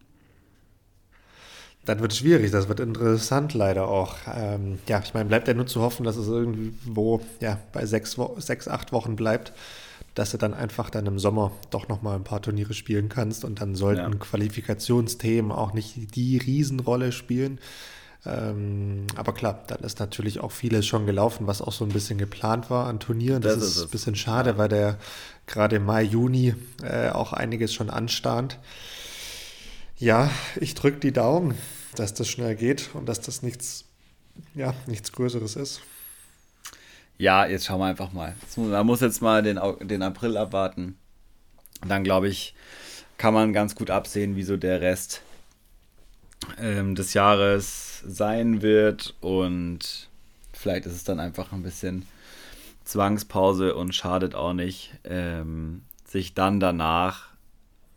Dann 1.84 2.00
wird 2.00 2.12
es 2.12 2.18
schwierig, 2.18 2.50
das 2.50 2.68
wird 2.68 2.80
interessant 2.80 3.54
leider 3.54 3.86
auch. 3.86 4.16
Ähm, 4.34 4.78
ja, 4.88 5.00
ich 5.04 5.14
meine, 5.14 5.28
bleibt 5.28 5.46
ja 5.46 5.54
nur 5.54 5.66
zu 5.66 5.80
hoffen, 5.80 6.04
dass 6.04 6.16
es 6.16 6.26
irgendwo 6.26 7.20
ja, 7.40 7.60
bei 7.72 7.86
sechs, 7.86 8.16
sechs, 8.38 8.66
acht 8.66 8.90
Wochen 8.90 9.14
bleibt 9.14 9.52
dass 10.14 10.30
du 10.30 10.38
dann 10.38 10.54
einfach 10.54 10.90
dann 10.90 11.06
im 11.06 11.18
Sommer 11.18 11.52
doch 11.70 11.88
nochmal 11.88 12.16
ein 12.16 12.24
paar 12.24 12.40
Turniere 12.40 12.74
spielen 12.74 13.08
kannst 13.08 13.44
und 13.44 13.60
dann 13.60 13.74
sollten 13.74 14.12
ja. 14.12 14.18
Qualifikationsthemen 14.18 15.50
auch 15.50 15.72
nicht 15.72 16.14
die 16.14 16.38
Riesenrolle 16.38 17.12
spielen. 17.12 17.58
Ähm, 18.26 19.06
aber 19.16 19.34
klar, 19.34 19.64
dann 19.66 19.80
ist 19.80 20.00
natürlich 20.00 20.40
auch 20.40 20.52
vieles 20.52 20.86
schon 20.86 21.04
gelaufen, 21.04 21.46
was 21.46 21.60
auch 21.60 21.72
so 21.72 21.84
ein 21.84 21.90
bisschen 21.90 22.16
geplant 22.16 22.70
war 22.70 22.86
an 22.86 23.00
Turnieren. 23.00 23.42
Das, 23.42 23.56
das 23.56 23.64
ist, 23.64 23.76
ist 23.76 23.82
ein 23.82 23.90
bisschen 23.90 24.14
schade, 24.14 24.50
ja. 24.50 24.58
weil 24.58 24.68
der 24.68 24.98
gerade 25.46 25.78
Mai, 25.78 26.02
Juni 26.02 26.54
äh, 26.82 27.10
auch 27.10 27.32
einiges 27.32 27.74
schon 27.74 27.90
anstahnt. 27.90 28.58
Ja, 29.98 30.30
ich 30.60 30.74
drücke 30.74 31.00
die 31.00 31.12
Daumen, 31.12 31.54
dass 31.96 32.14
das 32.14 32.28
schnell 32.28 32.56
geht 32.56 32.90
und 32.94 33.06
dass 33.08 33.20
das 33.20 33.42
nichts, 33.42 33.84
ja, 34.54 34.74
nichts 34.86 35.12
Größeres 35.12 35.56
ist. 35.56 35.80
Ja, 37.16 37.46
jetzt 37.46 37.66
schauen 37.66 37.80
wir 37.80 37.86
einfach 37.86 38.12
mal. 38.12 38.34
Man 38.56 38.86
muss 38.86 39.00
jetzt 39.00 39.22
mal 39.22 39.42
den, 39.42 39.60
den 39.80 40.02
April 40.02 40.36
abwarten. 40.36 40.96
Dann 41.86 42.04
glaube 42.04 42.28
ich, 42.28 42.54
kann 43.18 43.34
man 43.34 43.52
ganz 43.52 43.74
gut 43.74 43.90
absehen, 43.90 44.36
wie 44.36 44.42
so 44.42 44.56
der 44.56 44.80
Rest 44.80 45.22
ähm, 46.58 46.94
des 46.94 47.14
Jahres 47.14 48.02
sein 48.06 48.62
wird. 48.62 49.14
Und 49.20 50.08
vielleicht 50.52 50.86
ist 50.86 50.94
es 50.94 51.04
dann 51.04 51.20
einfach 51.20 51.52
ein 51.52 51.62
bisschen 51.62 52.06
Zwangspause 52.84 53.74
und 53.74 53.94
schadet 53.94 54.34
auch 54.34 54.52
nicht, 54.52 54.92
ähm, 55.04 55.82
sich 56.06 56.34
dann 56.34 56.60
danach 56.60 57.28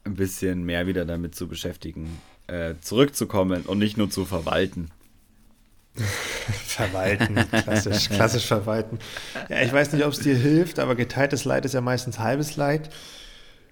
ein 0.06 0.16
bisschen 0.16 0.64
mehr 0.64 0.88
wieder 0.88 1.06
damit 1.06 1.36
zu 1.36 1.48
beschäftigen, 1.48 2.20
äh, 2.48 2.76
zurückzukommen 2.82 3.64
und 3.64 3.80
nicht 3.80 3.98
nur 3.98 4.10
zu 4.10 4.26
verwalten. 4.26 4.92
verwalten, 6.66 7.36
klassisch, 7.64 8.10
klassisch 8.10 8.46
verwalten. 8.46 9.00
Ja, 9.50 9.62
ich 9.62 9.74
weiß 9.74 9.94
nicht, 9.94 10.06
ob 10.06 10.14
es 10.14 10.20
dir 10.20 10.36
hilft, 10.36 10.80
aber 10.80 10.96
geteiltes 10.96 11.46
Leid 11.46 11.66
ist 11.66 11.74
ja 11.74 11.82
meistens 11.82 12.20
halbes 12.20 12.56
Leid. 12.56 12.90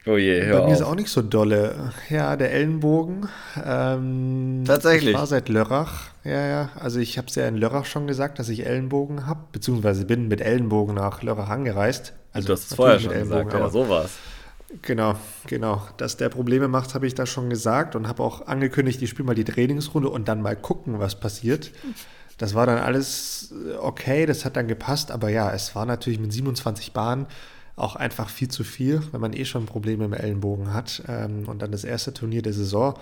Oh 0.07 0.17
je, 0.17 0.43
hör 0.45 0.59
Bei 0.59 0.65
mir 0.65 0.73
auf. 0.73 0.73
ist 0.73 0.82
auch 0.84 0.93
nicht 0.93 1.09
so 1.09 1.23
dolle. 1.23 1.91
Ja, 2.09 2.36
der 2.36 2.51
Ellenbogen. 2.51 3.28
Ähm, 3.65 4.63
Tatsächlich. 4.65 5.11
Ich 5.11 5.17
war 5.17 5.26
seit 5.26 5.49
Lörrach. 5.49 6.09
Ja, 6.23 6.45
ja. 6.45 6.69
Also 6.80 6.99
ich 6.99 7.17
habe 7.17 7.28
es 7.28 7.34
ja 7.36 7.47
in 7.47 7.55
Lörrach 7.57 7.86
schon 7.86 8.05
gesagt, 8.05 8.38
dass 8.38 8.49
ich 8.49 8.67
Ellenbogen 8.67 9.26
habe, 9.26 9.39
beziehungsweise 9.51 10.05
bin 10.05 10.28
mit 10.28 10.41
Ellenbogen 10.41 10.93
nach 10.93 11.23
Lörrach 11.23 11.49
angereist. 11.49 12.13
Also 12.34 12.47
du 12.47 12.53
hast 12.53 12.69
es 12.69 12.76
vorher 12.76 12.99
schon 12.99 13.13
gesagt, 13.13 13.53
aber 13.55 13.69
so 13.71 13.89
war's. 13.89 14.11
Genau, 14.82 15.15
genau. 15.47 15.88
Dass 15.97 16.17
der 16.17 16.30
Probleme 16.30 16.67
macht, 16.67 16.95
habe 16.95 17.07
ich 17.07 17.15
da 17.15 17.26
schon 17.26 17.49
gesagt 17.49 17.95
und 17.95 18.07
habe 18.07 18.23
auch 18.23 18.47
angekündigt, 18.47 19.01
ich 19.01 19.09
spiele 19.09 19.26
mal 19.26 19.36
die 19.36 19.43
Trainingsrunde 19.43 20.09
und 20.09 20.28
dann 20.28 20.41
mal 20.41 20.55
gucken, 20.55 20.99
was 20.99 21.19
passiert. 21.19 21.71
Das 22.38 22.53
war 22.53 22.65
dann 22.65 22.80
alles 22.80 23.53
äh, 23.53 23.76
okay, 23.76 24.26
das 24.26 24.45
hat 24.45 24.55
dann 24.57 24.67
gepasst, 24.67 25.11
aber 25.11 25.30
ja, 25.30 25.51
es 25.53 25.76
war 25.76 25.86
natürlich 25.86 26.19
mit 26.19 26.34
27 26.34 26.91
Bahnen 26.91 27.28
auch 27.76 27.95
einfach 27.95 28.30
viel 28.30 28.47
zu 28.47 28.63
viel, 28.63 29.01
wenn 29.11 29.21
man 29.21 29.34
eh 29.34 29.45
schon 29.45 29.65
Probleme 29.65 30.05
im 30.05 30.13
Ellenbogen 30.13 30.73
hat. 30.73 31.03
Ähm, 31.07 31.47
und 31.47 31.61
dann 31.61 31.71
das 31.71 31.84
erste 31.84 32.13
Turnier 32.13 32.41
der 32.41 32.53
Saison. 32.53 32.97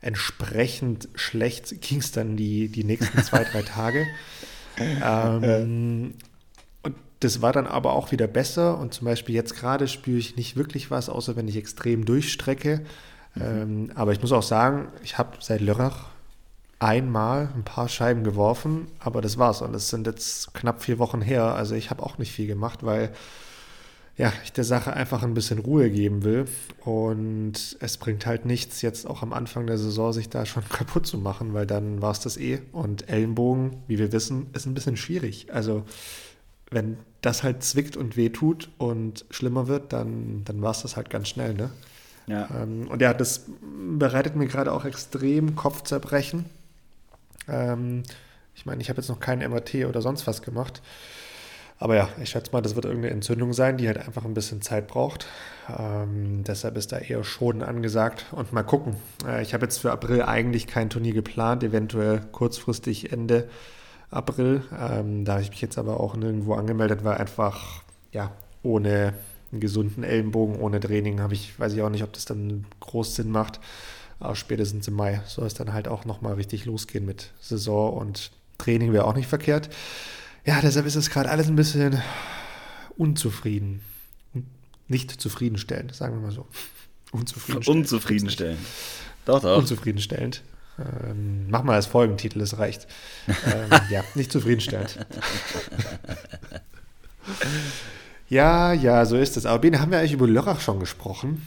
Entsprechend 0.00 1.08
schlecht 1.14 1.80
ging 1.80 1.98
es 1.98 2.12
dann 2.12 2.36
die, 2.36 2.68
die 2.68 2.84
nächsten 2.84 3.22
zwei, 3.22 3.44
drei 3.44 3.62
Tage. 3.62 4.06
Ähm, 4.80 6.14
das 7.20 7.42
war 7.42 7.52
dann 7.52 7.66
aber 7.66 7.92
auch 7.92 8.12
wieder 8.12 8.26
besser. 8.26 8.78
Und 8.78 8.94
zum 8.94 9.06
Beispiel 9.06 9.34
jetzt 9.34 9.56
gerade 9.56 9.88
spüre 9.88 10.18
ich 10.18 10.36
nicht 10.36 10.56
wirklich 10.56 10.90
was, 10.90 11.08
außer 11.08 11.36
wenn 11.36 11.48
ich 11.48 11.56
extrem 11.56 12.04
durchstrecke. 12.04 12.82
Mhm. 13.34 13.42
Ähm, 13.42 13.90
aber 13.94 14.12
ich 14.12 14.20
muss 14.20 14.32
auch 14.32 14.42
sagen, 14.42 14.88
ich 15.02 15.18
habe 15.18 15.36
seit 15.40 15.60
Lörrach 15.60 16.06
einmal 16.80 17.48
ein 17.56 17.64
paar 17.64 17.88
Scheiben 17.88 18.22
geworfen, 18.22 18.86
aber 19.00 19.20
das 19.20 19.38
war's. 19.38 19.62
Und 19.62 19.74
es 19.74 19.88
sind 19.88 20.06
jetzt 20.06 20.54
knapp 20.54 20.82
vier 20.82 20.98
Wochen 20.98 21.20
her. 21.20 21.54
Also 21.54 21.74
ich 21.74 21.90
habe 21.90 22.02
auch 22.02 22.18
nicht 22.18 22.32
viel 22.32 22.46
gemacht, 22.46 22.84
weil 22.84 23.12
ja, 24.16 24.32
ich 24.42 24.52
der 24.52 24.64
Sache 24.64 24.92
einfach 24.92 25.22
ein 25.22 25.34
bisschen 25.34 25.60
Ruhe 25.60 25.90
geben 25.90 26.24
will. 26.24 26.46
Und 26.84 27.76
es 27.80 27.96
bringt 27.96 28.26
halt 28.26 28.46
nichts, 28.46 28.82
jetzt 28.82 29.06
auch 29.06 29.22
am 29.22 29.32
Anfang 29.32 29.66
der 29.66 29.78
Saison 29.78 30.12
sich 30.12 30.28
da 30.28 30.46
schon 30.46 30.68
kaputt 30.68 31.06
zu 31.06 31.18
machen, 31.18 31.54
weil 31.54 31.66
dann 31.66 32.02
war 32.02 32.12
es 32.12 32.20
das 32.20 32.36
eh. 32.36 32.60
Und 32.72 33.08
Ellenbogen, 33.08 33.82
wie 33.86 33.98
wir 33.98 34.12
wissen, 34.12 34.48
ist 34.52 34.66
ein 34.66 34.74
bisschen 34.74 34.96
schwierig. 34.96 35.52
Also 35.52 35.84
wenn 36.70 36.98
das 37.20 37.42
halt 37.42 37.62
zwickt 37.64 37.96
und 37.96 38.16
weh 38.16 38.28
tut 38.28 38.70
und 38.78 39.24
schlimmer 39.30 39.66
wird, 39.66 39.92
dann, 39.92 40.42
dann 40.44 40.62
war 40.62 40.70
es 40.70 40.82
das 40.82 40.96
halt 40.96 41.10
ganz 41.10 41.28
schnell, 41.28 41.54
ne? 41.54 41.70
Ja. 42.26 42.48
Ähm, 42.62 42.88
und 42.88 43.00
ja, 43.00 43.14
das 43.14 43.46
bereitet 43.98 44.36
mir 44.36 44.46
gerade 44.46 44.72
auch 44.72 44.84
extrem 44.84 45.56
Kopfzerbrechen. 45.56 46.44
Ähm, 47.48 48.02
ich 48.54 48.66
meine, 48.66 48.82
ich 48.82 48.90
habe 48.90 49.00
jetzt 49.00 49.08
noch 49.08 49.20
keinen 49.20 49.48
MRT 49.50 49.86
oder 49.86 50.02
sonst 50.02 50.26
was 50.26 50.42
gemacht. 50.42 50.82
Aber 51.80 51.94
ja, 51.94 52.08
ich 52.20 52.30
schätze 52.30 52.50
mal, 52.52 52.60
das 52.60 52.74
wird 52.74 52.86
irgendeine 52.86 53.14
Entzündung 53.14 53.52
sein, 53.52 53.76
die 53.76 53.86
halt 53.86 53.98
einfach 53.98 54.24
ein 54.24 54.34
bisschen 54.34 54.62
Zeit 54.62 54.88
braucht. 54.88 55.26
Ähm, 55.78 56.42
deshalb 56.44 56.76
ist 56.76 56.90
da 56.90 56.98
eher 56.98 57.22
Schonen 57.22 57.62
angesagt. 57.62 58.26
Und 58.32 58.52
mal 58.52 58.64
gucken. 58.64 58.96
Äh, 59.26 59.42
ich 59.42 59.54
habe 59.54 59.64
jetzt 59.64 59.78
für 59.78 59.92
April 59.92 60.22
eigentlich 60.22 60.66
kein 60.66 60.90
Turnier 60.90 61.14
geplant, 61.14 61.62
eventuell 61.62 62.20
kurzfristig 62.32 63.12
Ende 63.12 63.48
April. 64.10 64.62
Ähm, 64.78 65.24
da 65.24 65.32
habe 65.34 65.42
ich 65.42 65.50
mich 65.50 65.60
jetzt 65.60 65.78
aber 65.78 66.00
auch 66.00 66.16
nirgendwo 66.16 66.54
angemeldet, 66.54 67.04
weil 67.04 67.18
einfach, 67.18 67.82
ja, 68.12 68.32
ohne 68.62 69.14
einen 69.50 69.60
gesunden 69.60 70.04
Ellenbogen, 70.04 70.56
ohne 70.56 70.80
Training, 70.80 71.20
habe 71.20 71.34
ich, 71.34 71.58
weiß 71.58 71.72
ich 71.72 71.82
auch 71.82 71.90
nicht, 71.90 72.02
ob 72.02 72.12
das 72.12 72.24
dann 72.24 72.66
groß 72.80 73.14
Sinn 73.16 73.30
macht. 73.30 73.60
Aber 74.20 74.34
spätestens 74.34 74.88
im 74.88 74.94
Mai 74.94 75.20
soll 75.26 75.46
es 75.46 75.54
dann 75.54 75.72
halt 75.72 75.88
auch 75.88 76.04
nochmal 76.04 76.34
richtig 76.34 76.64
losgehen 76.64 77.06
mit 77.06 77.32
Saison 77.40 77.92
und 77.92 78.30
Training 78.58 78.92
wäre 78.92 79.04
auch 79.04 79.14
nicht 79.14 79.28
verkehrt 79.28 79.70
ja, 80.48 80.62
deshalb 80.62 80.86
ist 80.86 80.94
es 80.94 81.10
gerade 81.10 81.28
alles 81.28 81.48
ein 81.48 81.56
bisschen 81.56 82.00
unzufrieden. 82.96 83.82
Nicht 84.88 85.20
zufriedenstellend, 85.20 85.94
sagen 85.94 86.14
wir 86.14 86.22
mal 86.22 86.32
so. 86.32 86.46
Unzufriedenstellend. 87.12 87.82
Unzufriedenstellend. 87.82 88.60
Doch, 89.26 89.42
doch. 89.42 89.58
Unzufriedenstellend. 89.58 90.42
Ähm, 90.78 91.48
mach 91.48 91.62
mal 91.62 91.74
als 91.74 91.86
Folgentitel, 91.86 92.40
es 92.40 92.58
reicht. 92.58 92.86
Ähm, 93.26 93.70
ja, 93.90 94.04
nicht 94.14 94.30
zufriedenstellend. 94.30 94.98
ja, 98.28 98.72
ja, 98.72 99.04
so 99.04 99.16
ist 99.16 99.36
es. 99.36 99.46
Aber 99.46 99.58
Bene, 99.58 99.80
haben 99.80 99.90
wir 99.90 99.98
eigentlich 99.98 100.12
über 100.12 100.28
Lörrach 100.28 100.60
schon 100.60 100.80
gesprochen? 100.80 101.46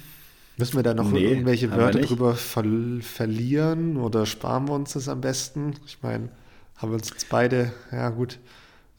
Müssen 0.57 0.75
wir 0.75 0.83
da 0.83 0.93
noch 0.93 1.09
nee, 1.09 1.25
irgendwelche 1.25 1.71
Wörter 1.71 2.01
drüber 2.01 2.35
ver 2.35 2.65
verlieren 3.01 3.97
oder 3.97 4.25
sparen 4.25 4.67
wir 4.67 4.73
uns 4.73 4.93
das 4.93 5.07
am 5.07 5.21
besten? 5.21 5.75
Ich 5.87 5.99
meine, 6.01 6.29
haben 6.77 6.91
wir 6.91 6.95
uns 6.95 7.09
jetzt 7.09 7.29
beide, 7.29 7.71
ja 7.91 8.09
gut, 8.09 8.37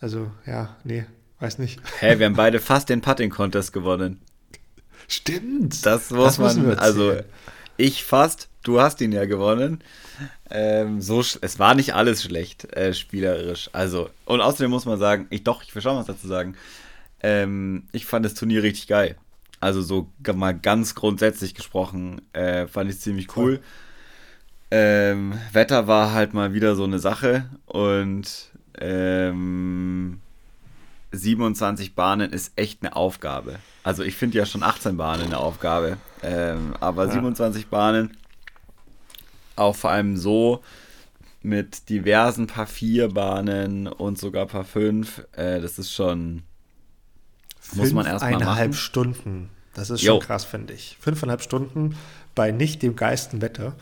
also, 0.00 0.32
ja, 0.46 0.76
nee, 0.82 1.04
weiß 1.38 1.58
nicht. 1.58 1.78
Hä, 2.00 2.08
hey, 2.08 2.18
wir 2.18 2.26
haben 2.26 2.34
beide 2.34 2.58
fast 2.58 2.88
den 2.88 3.00
Putting-Contest 3.00 3.72
gewonnen. 3.72 4.20
Stimmt. 5.06 5.86
Das 5.86 6.10
muss 6.10 6.38
das 6.38 6.56
man, 6.56 6.78
also 6.78 7.14
ich 7.76 8.02
fast, 8.02 8.48
du 8.62 8.80
hast 8.80 9.00
ihn 9.00 9.12
ja 9.12 9.24
gewonnen. 9.24 9.82
Ähm, 10.50 11.00
so, 11.00 11.20
es 11.20 11.58
war 11.58 11.74
nicht 11.74 11.94
alles 11.94 12.22
schlecht, 12.22 12.72
äh, 12.76 12.94
spielerisch. 12.94 13.70
Also, 13.72 14.10
und 14.24 14.40
außerdem 14.40 14.70
muss 14.70 14.86
man 14.86 14.98
sagen, 14.98 15.26
ich 15.30 15.44
doch, 15.44 15.62
ich 15.62 15.74
will 15.74 15.82
schon 15.82 15.96
was 15.96 16.06
dazu 16.06 16.26
sagen. 16.26 16.56
Ähm, 17.22 17.84
ich 17.92 18.06
fand 18.06 18.24
das 18.24 18.34
Turnier 18.34 18.62
richtig 18.62 18.88
geil. 18.88 19.16
Also 19.60 19.80
so 19.80 20.08
mal 20.34 20.58
ganz 20.58 20.96
grundsätzlich 20.96 21.54
gesprochen, 21.54 22.20
äh, 22.32 22.66
fand 22.66 22.90
ich 22.90 22.98
ziemlich 22.98 23.36
cool. 23.36 23.60
Ähm, 24.72 25.34
Wetter 25.52 25.86
war 25.86 26.12
halt 26.12 26.34
mal 26.34 26.52
wieder 26.52 26.74
so 26.74 26.84
eine 26.84 26.98
Sache 26.98 27.44
und 27.66 28.50
ähm, 28.80 30.20
27 31.12 31.94
Bahnen 31.94 32.32
ist 32.32 32.52
echt 32.56 32.82
eine 32.82 32.96
Aufgabe. 32.96 33.58
Also 33.84 34.02
ich 34.02 34.16
finde 34.16 34.38
ja 34.38 34.46
schon 34.46 34.62
18 34.62 34.96
Bahnen 34.96 35.26
eine 35.26 35.38
Aufgabe. 35.38 35.98
Ähm, 36.22 36.74
aber 36.80 37.06
ja. 37.06 37.12
27 37.12 37.68
Bahnen, 37.68 38.16
auch 39.56 39.76
vor 39.76 39.90
allem 39.90 40.16
so 40.16 40.62
mit 41.42 41.88
diversen 41.88 42.46
Paar 42.46 42.66
4 42.66 43.08
Bahnen 43.08 43.86
und 43.86 44.18
sogar 44.18 44.46
Paar 44.46 44.64
5, 44.64 45.26
äh, 45.32 45.60
das 45.60 45.78
ist 45.78 45.92
schon. 45.92 46.42
Muss 47.74 47.92
man 47.92 48.06
erstmal 48.06 48.32
machen. 48.32 48.42
Eineinhalb 48.42 48.74
Stunden. 48.74 49.50
Das 49.74 49.90
ist 49.90 50.02
schon 50.02 50.14
jo. 50.14 50.18
krass, 50.18 50.44
finde 50.44 50.74
ich. 50.74 50.98
Fünfeinhalb 51.00 51.42
Stunden 51.42 51.96
bei 52.34 52.50
nicht 52.50 52.82
dem 52.82 52.96
geisten 52.96 53.40
Wetter. 53.40 53.74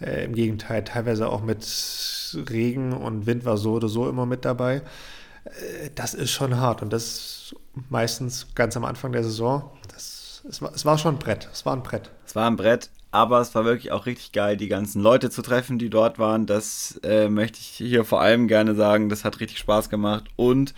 Äh, 0.00 0.24
Im 0.24 0.34
Gegenteil, 0.34 0.84
teilweise 0.84 1.28
auch 1.28 1.42
mit 1.42 1.64
Regen 2.50 2.92
und 2.92 3.26
Wind 3.26 3.44
war 3.44 3.56
so 3.56 3.72
oder 3.74 3.88
so 3.88 4.08
immer 4.08 4.26
mit 4.26 4.44
dabei. 4.44 4.82
Äh, 5.44 5.90
das 5.94 6.14
ist 6.14 6.30
schon 6.30 6.56
hart 6.56 6.82
und 6.82 6.92
das 6.92 7.54
meistens 7.88 8.48
ganz 8.54 8.76
am 8.76 8.84
Anfang 8.84 9.12
der 9.12 9.24
Saison. 9.24 9.70
Das, 9.92 10.42
es, 10.48 10.62
war, 10.62 10.72
es 10.74 10.84
war 10.84 10.98
schon 10.98 11.16
ein 11.16 11.18
Brett. 11.18 11.48
Es 11.52 11.66
war 11.66 11.74
ein 11.74 11.82
Brett. 11.82 12.10
Es 12.26 12.34
war 12.34 12.48
ein 12.48 12.56
Brett, 12.56 12.90
aber 13.12 13.40
es 13.40 13.54
war 13.54 13.64
wirklich 13.64 13.92
auch 13.92 14.06
richtig 14.06 14.32
geil, 14.32 14.56
die 14.56 14.68
ganzen 14.68 15.02
Leute 15.02 15.30
zu 15.30 15.42
treffen, 15.42 15.78
die 15.78 15.90
dort 15.90 16.18
waren. 16.18 16.46
Das 16.46 16.98
äh, 17.04 17.28
möchte 17.28 17.58
ich 17.60 17.66
hier 17.66 18.04
vor 18.04 18.22
allem 18.22 18.48
gerne 18.48 18.74
sagen. 18.74 19.10
Das 19.10 19.24
hat 19.24 19.38
richtig 19.38 19.58
Spaß 19.58 19.90
gemacht 19.90 20.24
und 20.34 20.74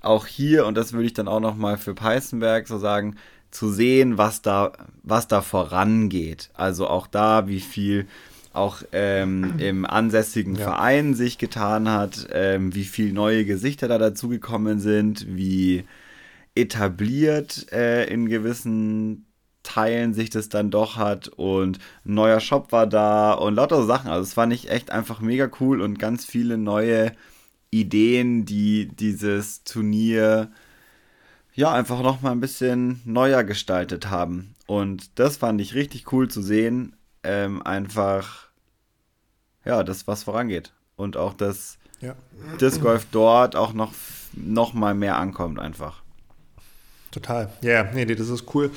auch 0.00 0.26
hier, 0.26 0.66
und 0.66 0.76
das 0.76 0.92
würde 0.92 1.06
ich 1.06 1.14
dann 1.14 1.26
auch 1.26 1.40
nochmal 1.40 1.76
für 1.76 1.94
Peißenberg 1.94 2.68
so 2.68 2.78
sagen, 2.78 3.16
zu 3.50 3.70
sehen, 3.70 4.18
was 4.18 4.40
da, 4.40 4.72
was 5.02 5.26
da 5.26 5.42
vorangeht. 5.42 6.50
Also 6.54 6.86
auch 6.86 7.08
da, 7.08 7.48
wie 7.48 7.60
viel 7.60 8.06
auch 8.52 8.82
ähm, 8.92 9.54
im 9.58 9.84
ansässigen 9.84 10.54
ja. 10.54 10.62
Verein 10.62 11.14
sich 11.14 11.38
getan 11.38 11.88
hat, 11.88 12.28
ähm, 12.32 12.74
wie 12.74 12.84
viele 12.84 13.12
neue 13.12 13.44
Gesichter 13.44 13.88
da 13.88 13.98
dazugekommen 13.98 14.80
sind, 14.80 15.26
wie 15.28 15.84
etabliert 16.54 17.72
äh, 17.72 18.04
in 18.04 18.28
gewissen 18.28 19.27
Teilen 19.68 20.14
sich 20.14 20.30
das 20.30 20.48
dann 20.48 20.70
doch 20.70 20.96
hat 20.96 21.28
und 21.28 21.78
ein 22.06 22.14
neuer 22.14 22.40
Shop 22.40 22.72
war 22.72 22.86
da 22.86 23.34
und 23.34 23.54
lauter 23.54 23.84
Sachen. 23.84 24.10
Also 24.10 24.22
es 24.22 24.32
fand 24.32 24.50
ich 24.54 24.70
echt 24.70 24.90
einfach 24.90 25.20
mega 25.20 25.50
cool 25.60 25.82
und 25.82 25.98
ganz 25.98 26.24
viele 26.24 26.56
neue 26.56 27.12
Ideen, 27.70 28.46
die 28.46 28.88
dieses 28.88 29.64
Turnier 29.64 30.50
ja 31.52 31.70
einfach 31.70 32.00
noch 32.02 32.22
mal 32.22 32.32
ein 32.32 32.40
bisschen 32.40 33.02
neuer 33.04 33.44
gestaltet 33.44 34.08
haben. 34.08 34.54
Und 34.66 35.18
das 35.18 35.36
fand 35.36 35.60
ich 35.60 35.74
richtig 35.74 36.12
cool 36.12 36.28
zu 36.28 36.40
sehen. 36.40 36.96
Ähm, 37.22 37.60
einfach 37.62 38.48
ja, 39.66 39.82
das, 39.82 40.06
was 40.06 40.22
vorangeht. 40.22 40.72
Und 40.96 41.18
auch, 41.18 41.34
dass 41.34 41.76
ja. 42.00 42.14
Disc 42.58 42.80
Golf 42.80 43.06
dort 43.12 43.54
auch 43.54 43.74
noch, 43.74 43.92
noch 44.32 44.72
mal 44.72 44.94
mehr 44.94 45.18
ankommt 45.18 45.58
einfach. 45.58 46.00
Total. 47.10 47.52
Ja, 47.60 47.82
yeah, 47.82 47.90
nee, 47.92 48.06
nee, 48.06 48.14
das 48.14 48.30
ist 48.30 48.54
cool. 48.54 48.70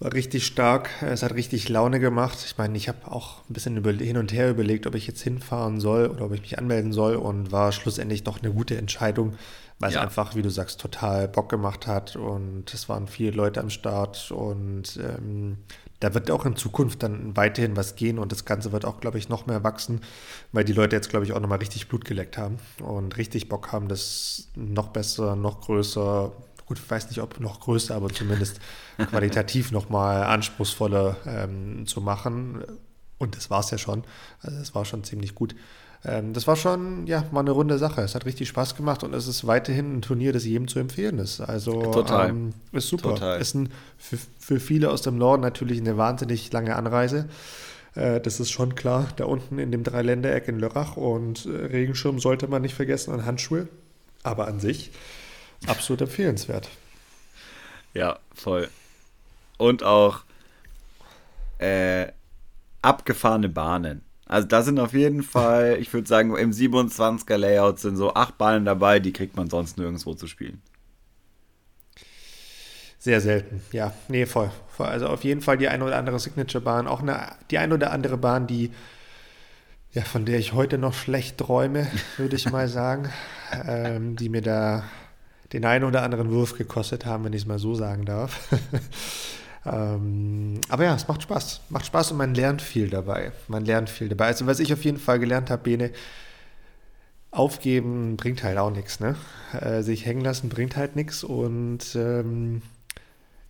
War 0.00 0.12
richtig 0.12 0.46
stark. 0.46 0.90
Es 1.02 1.24
hat 1.24 1.34
richtig 1.34 1.68
Laune 1.68 1.98
gemacht. 1.98 2.38
Ich 2.44 2.56
meine, 2.56 2.76
ich 2.76 2.88
habe 2.88 3.10
auch 3.10 3.40
ein 3.50 3.52
bisschen 3.52 3.82
hin 3.98 4.16
und 4.16 4.32
her 4.32 4.48
überlegt, 4.48 4.86
ob 4.86 4.94
ich 4.94 5.08
jetzt 5.08 5.22
hinfahren 5.22 5.80
soll 5.80 6.06
oder 6.06 6.26
ob 6.26 6.32
ich 6.32 6.40
mich 6.40 6.56
anmelden 6.56 6.92
soll 6.92 7.16
und 7.16 7.50
war 7.50 7.72
schlussendlich 7.72 8.22
doch 8.22 8.40
eine 8.40 8.52
gute 8.52 8.76
Entscheidung, 8.76 9.34
weil 9.80 9.90
ja. 9.90 9.98
es 9.98 10.02
einfach, 10.04 10.36
wie 10.36 10.42
du 10.42 10.50
sagst, 10.50 10.80
total 10.80 11.26
Bock 11.26 11.48
gemacht 11.48 11.88
hat 11.88 12.14
und 12.14 12.72
es 12.72 12.88
waren 12.88 13.08
viele 13.08 13.32
Leute 13.32 13.60
am 13.60 13.70
Start 13.70 14.30
und 14.30 15.00
ähm, 15.02 15.58
da 15.98 16.14
wird 16.14 16.30
auch 16.30 16.46
in 16.46 16.54
Zukunft 16.54 17.02
dann 17.02 17.36
weiterhin 17.36 17.76
was 17.76 17.96
gehen 17.96 18.20
und 18.20 18.30
das 18.30 18.44
Ganze 18.44 18.70
wird 18.70 18.84
auch, 18.84 19.00
glaube 19.00 19.18
ich, 19.18 19.28
noch 19.28 19.46
mehr 19.46 19.64
wachsen, 19.64 20.02
weil 20.52 20.64
die 20.64 20.72
Leute 20.72 20.94
jetzt, 20.94 21.10
glaube 21.10 21.24
ich, 21.24 21.32
auch 21.32 21.40
nochmal 21.40 21.58
richtig 21.58 21.88
Blut 21.88 22.04
geleckt 22.04 22.38
haben 22.38 22.58
und 22.80 23.16
richtig 23.16 23.48
Bock 23.48 23.72
haben, 23.72 23.88
das 23.88 24.46
noch 24.54 24.88
besser, 24.88 25.34
noch 25.34 25.60
größer, 25.60 26.32
gut, 26.68 26.78
ich 26.78 26.88
weiß 26.90 27.08
nicht, 27.08 27.20
ob 27.20 27.40
noch 27.40 27.60
größer, 27.60 27.94
aber 27.94 28.10
zumindest 28.10 28.60
qualitativ 29.10 29.72
nochmal 29.72 30.22
anspruchsvoller 30.24 31.16
ähm, 31.26 31.86
zu 31.86 32.00
machen. 32.00 32.62
Und 33.16 33.36
das 33.36 33.50
war 33.50 33.60
es 33.60 33.70
ja 33.70 33.78
schon. 33.78 34.04
Also 34.42 34.58
es 34.58 34.74
war 34.74 34.84
schon 34.84 35.02
ziemlich 35.02 35.34
gut. 35.34 35.56
Ähm, 36.04 36.34
das 36.34 36.46
war 36.46 36.56
schon, 36.56 37.06
ja, 37.06 37.24
mal 37.32 37.40
eine 37.40 37.50
runde 37.50 37.78
Sache. 37.78 38.02
Es 38.02 38.14
hat 38.14 38.26
richtig 38.26 38.48
Spaß 38.48 38.76
gemacht 38.76 39.02
und 39.02 39.14
es 39.14 39.26
ist 39.26 39.46
weiterhin 39.46 39.96
ein 39.96 40.02
Turnier, 40.02 40.32
das 40.32 40.44
jedem 40.44 40.68
zu 40.68 40.78
empfehlen 40.78 41.18
ist. 41.18 41.40
Also 41.40 41.90
Total. 41.90 42.28
Ähm, 42.28 42.52
ist 42.72 42.88
super. 42.88 43.14
Total. 43.14 43.40
Ist 43.40 43.54
ein, 43.54 43.70
für, 43.96 44.18
für 44.38 44.60
viele 44.60 44.90
aus 44.90 45.02
dem 45.02 45.16
Norden 45.16 45.42
natürlich 45.42 45.80
eine 45.80 45.96
wahnsinnig 45.96 46.52
lange 46.52 46.76
Anreise. 46.76 47.28
Äh, 47.94 48.20
das 48.20 48.40
ist 48.40 48.50
schon 48.50 48.74
klar, 48.74 49.08
da 49.16 49.24
unten 49.24 49.58
in 49.58 49.72
dem 49.72 49.82
Dreiländereck 49.84 50.48
in 50.48 50.60
Lörrach 50.60 50.96
und 50.98 51.46
äh, 51.46 51.48
Regenschirm 51.48 52.20
sollte 52.20 52.46
man 52.46 52.60
nicht 52.60 52.74
vergessen 52.74 53.14
und 53.14 53.24
Handschuhe. 53.24 53.68
Aber 54.22 54.46
an 54.46 54.60
sich 54.60 54.92
absolut 55.66 56.02
empfehlenswert. 56.02 56.68
Ja, 57.94 58.18
voll. 58.34 58.68
Und 59.56 59.82
auch 59.82 60.22
äh, 61.58 62.08
abgefahrene 62.82 63.48
Bahnen. 63.48 64.02
Also 64.26 64.46
da 64.46 64.62
sind 64.62 64.78
auf 64.78 64.92
jeden 64.92 65.22
Fall, 65.22 65.78
ich 65.80 65.92
würde 65.92 66.06
sagen, 66.06 66.36
im 66.36 66.52
27er 66.52 67.36
Layout 67.36 67.80
sind 67.80 67.96
so 67.96 68.14
acht 68.14 68.38
Bahnen 68.38 68.64
dabei, 68.64 69.00
die 69.00 69.12
kriegt 69.12 69.36
man 69.36 69.50
sonst 69.50 69.78
nirgendwo 69.78 70.14
zu 70.14 70.26
spielen. 70.26 70.62
Sehr 73.00 73.20
selten, 73.20 73.62
ja. 73.72 73.92
Nee, 74.08 74.26
voll, 74.26 74.50
voll. 74.68 74.86
Also 74.86 75.06
auf 75.06 75.22
jeden 75.22 75.40
Fall 75.40 75.56
die 75.56 75.68
eine 75.68 75.84
oder 75.84 75.96
andere 75.96 76.18
Signature-Bahn, 76.18 76.88
auch 76.88 77.00
eine, 77.00 77.32
die 77.50 77.58
eine 77.58 77.74
oder 77.74 77.92
andere 77.92 78.18
Bahn, 78.18 78.46
die, 78.48 78.72
ja, 79.92 80.02
von 80.02 80.24
der 80.26 80.38
ich 80.38 80.52
heute 80.52 80.78
noch 80.78 80.94
schlecht 80.94 81.38
träume, 81.38 81.86
würde 82.16 82.36
ich 82.36 82.50
mal 82.50 82.68
sagen, 82.68 83.08
ähm, 83.64 84.16
die 84.16 84.28
mir 84.28 84.42
da 84.42 84.84
den 85.52 85.64
einen 85.64 85.84
oder 85.84 86.02
anderen 86.02 86.30
Wurf 86.30 86.56
gekostet 86.56 87.06
haben, 87.06 87.24
wenn 87.24 87.32
ich 87.32 87.42
es 87.42 87.46
mal 87.46 87.58
so 87.58 87.74
sagen 87.74 88.04
darf. 88.04 88.48
ähm, 89.66 90.60
aber 90.68 90.84
ja, 90.84 90.94
es 90.94 91.08
macht 91.08 91.22
Spaß. 91.22 91.62
Macht 91.70 91.86
Spaß 91.86 92.12
und 92.12 92.18
man 92.18 92.34
lernt 92.34 92.62
viel 92.62 92.90
dabei. 92.90 93.32
Man 93.48 93.64
lernt 93.64 93.90
viel 93.90 94.08
dabei. 94.08 94.26
Also 94.26 94.46
was 94.46 94.60
ich 94.60 94.72
auf 94.72 94.84
jeden 94.84 94.98
Fall 94.98 95.18
gelernt 95.18 95.50
habe, 95.50 95.62
Bene, 95.62 95.90
aufgeben 97.30 98.16
bringt 98.16 98.42
halt 98.42 98.58
auch 98.58 98.70
nichts. 98.70 99.00
Ne? 99.00 99.16
Äh, 99.58 99.82
sich 99.82 100.06
hängen 100.06 100.22
lassen 100.22 100.48
bringt 100.48 100.76
halt 100.76 100.96
nichts 100.96 101.24
und 101.24 101.94
ähm, 101.94 102.62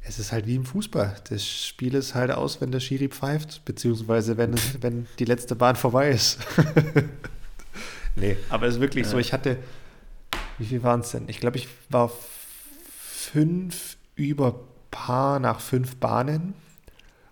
es 0.02 0.18
ist 0.18 0.32
halt 0.32 0.46
wie 0.46 0.56
im 0.56 0.64
Fußball. 0.64 1.16
Das 1.28 1.46
Spiel 1.46 1.94
ist 1.94 2.14
halt 2.14 2.30
aus, 2.30 2.60
wenn 2.60 2.72
der 2.72 2.80
Schiri 2.80 3.08
pfeift, 3.08 3.64
beziehungsweise 3.64 4.36
wenn, 4.36 4.54
es, 4.54 4.78
wenn 4.82 5.06
die 5.18 5.24
letzte 5.24 5.54
Bahn 5.54 5.76
vorbei 5.76 6.10
ist. 6.10 6.38
nee, 8.16 8.36
aber 8.48 8.66
es 8.66 8.76
ist 8.76 8.80
wirklich 8.80 9.06
so, 9.06 9.18
ich 9.18 9.32
hatte, 9.32 9.58
wie 10.58 10.66
viel 10.66 10.82
waren 10.82 11.00
es 11.00 11.10
denn? 11.10 11.24
Ich 11.28 11.40
glaube, 11.40 11.56
ich 11.56 11.68
war 11.88 12.10
fünf 13.00 13.96
über 14.16 14.60
Paar 14.90 15.38
nach 15.38 15.60
fünf 15.60 15.96
Bahnen 15.96 16.54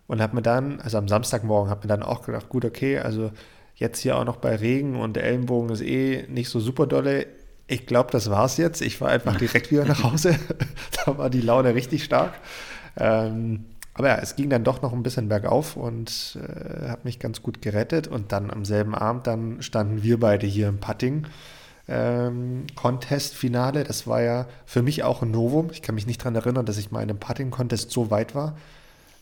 und 0.07 0.21
habe 0.21 0.35
mir 0.35 0.41
dann, 0.41 0.79
also 0.79 0.97
am 0.97 1.07
Samstagmorgen, 1.07 1.69
habe 1.69 1.81
mir 1.81 1.87
dann 1.87 2.03
auch 2.03 2.23
gedacht, 2.23 2.49
gut, 2.49 2.65
okay, 2.65 2.99
also 2.99 3.31
jetzt 3.75 3.99
hier 3.99 4.17
auch 4.17 4.25
noch 4.25 4.37
bei 4.37 4.55
Regen 4.55 4.95
und 4.95 5.15
der 5.15 5.23
Ellenbogen 5.23 5.69
ist 5.69 5.81
eh 5.81 6.25
nicht 6.29 6.49
so 6.49 6.59
super 6.59 6.87
dolle. 6.87 7.27
Ich 7.67 7.85
glaube, 7.85 8.11
das 8.11 8.29
war's 8.29 8.57
jetzt. 8.57 8.81
Ich 8.81 9.01
war 9.01 9.09
einfach 9.09 9.35
direkt 9.37 9.71
wieder 9.71 9.85
nach 9.85 10.03
Hause. 10.03 10.35
da 11.05 11.17
war 11.17 11.29
die 11.29 11.41
Laune 11.41 11.75
richtig 11.75 12.03
stark. 12.03 12.33
Ähm, 12.95 13.65
aber 13.93 14.09
ja, 14.09 14.15
es 14.19 14.35
ging 14.35 14.49
dann 14.49 14.63
doch 14.63 14.81
noch 14.81 14.93
ein 14.93 15.03
bisschen 15.03 15.27
bergauf 15.27 15.75
und 15.75 16.39
äh, 16.39 16.89
hat 16.89 17.03
mich 17.03 17.19
ganz 17.19 17.41
gut 17.41 17.61
gerettet. 17.61 18.07
Und 18.07 18.31
dann 18.31 18.51
am 18.51 18.63
selben 18.63 18.95
Abend, 18.95 19.27
dann 19.27 19.61
standen 19.61 20.03
wir 20.03 20.19
beide 20.19 20.45
hier 20.47 20.69
im 20.69 20.79
Putting. 20.79 21.25
Ähm, 21.89 22.65
Contest-Finale, 22.75 23.83
das 23.83 24.07
war 24.07 24.21
ja 24.21 24.47
für 24.65 24.81
mich 24.81 25.03
auch 25.03 25.21
ein 25.21 25.31
Novum. 25.31 25.69
Ich 25.71 25.81
kann 25.81 25.95
mich 25.95 26.05
nicht 26.05 26.21
daran 26.21 26.35
erinnern, 26.35 26.65
dass 26.65 26.77
ich 26.77 26.91
mal 26.91 27.01
in 27.01 27.09
einem 27.09 27.19
Putting-Contest 27.19 27.91
so 27.91 28.11
weit 28.11 28.35
war. 28.35 28.57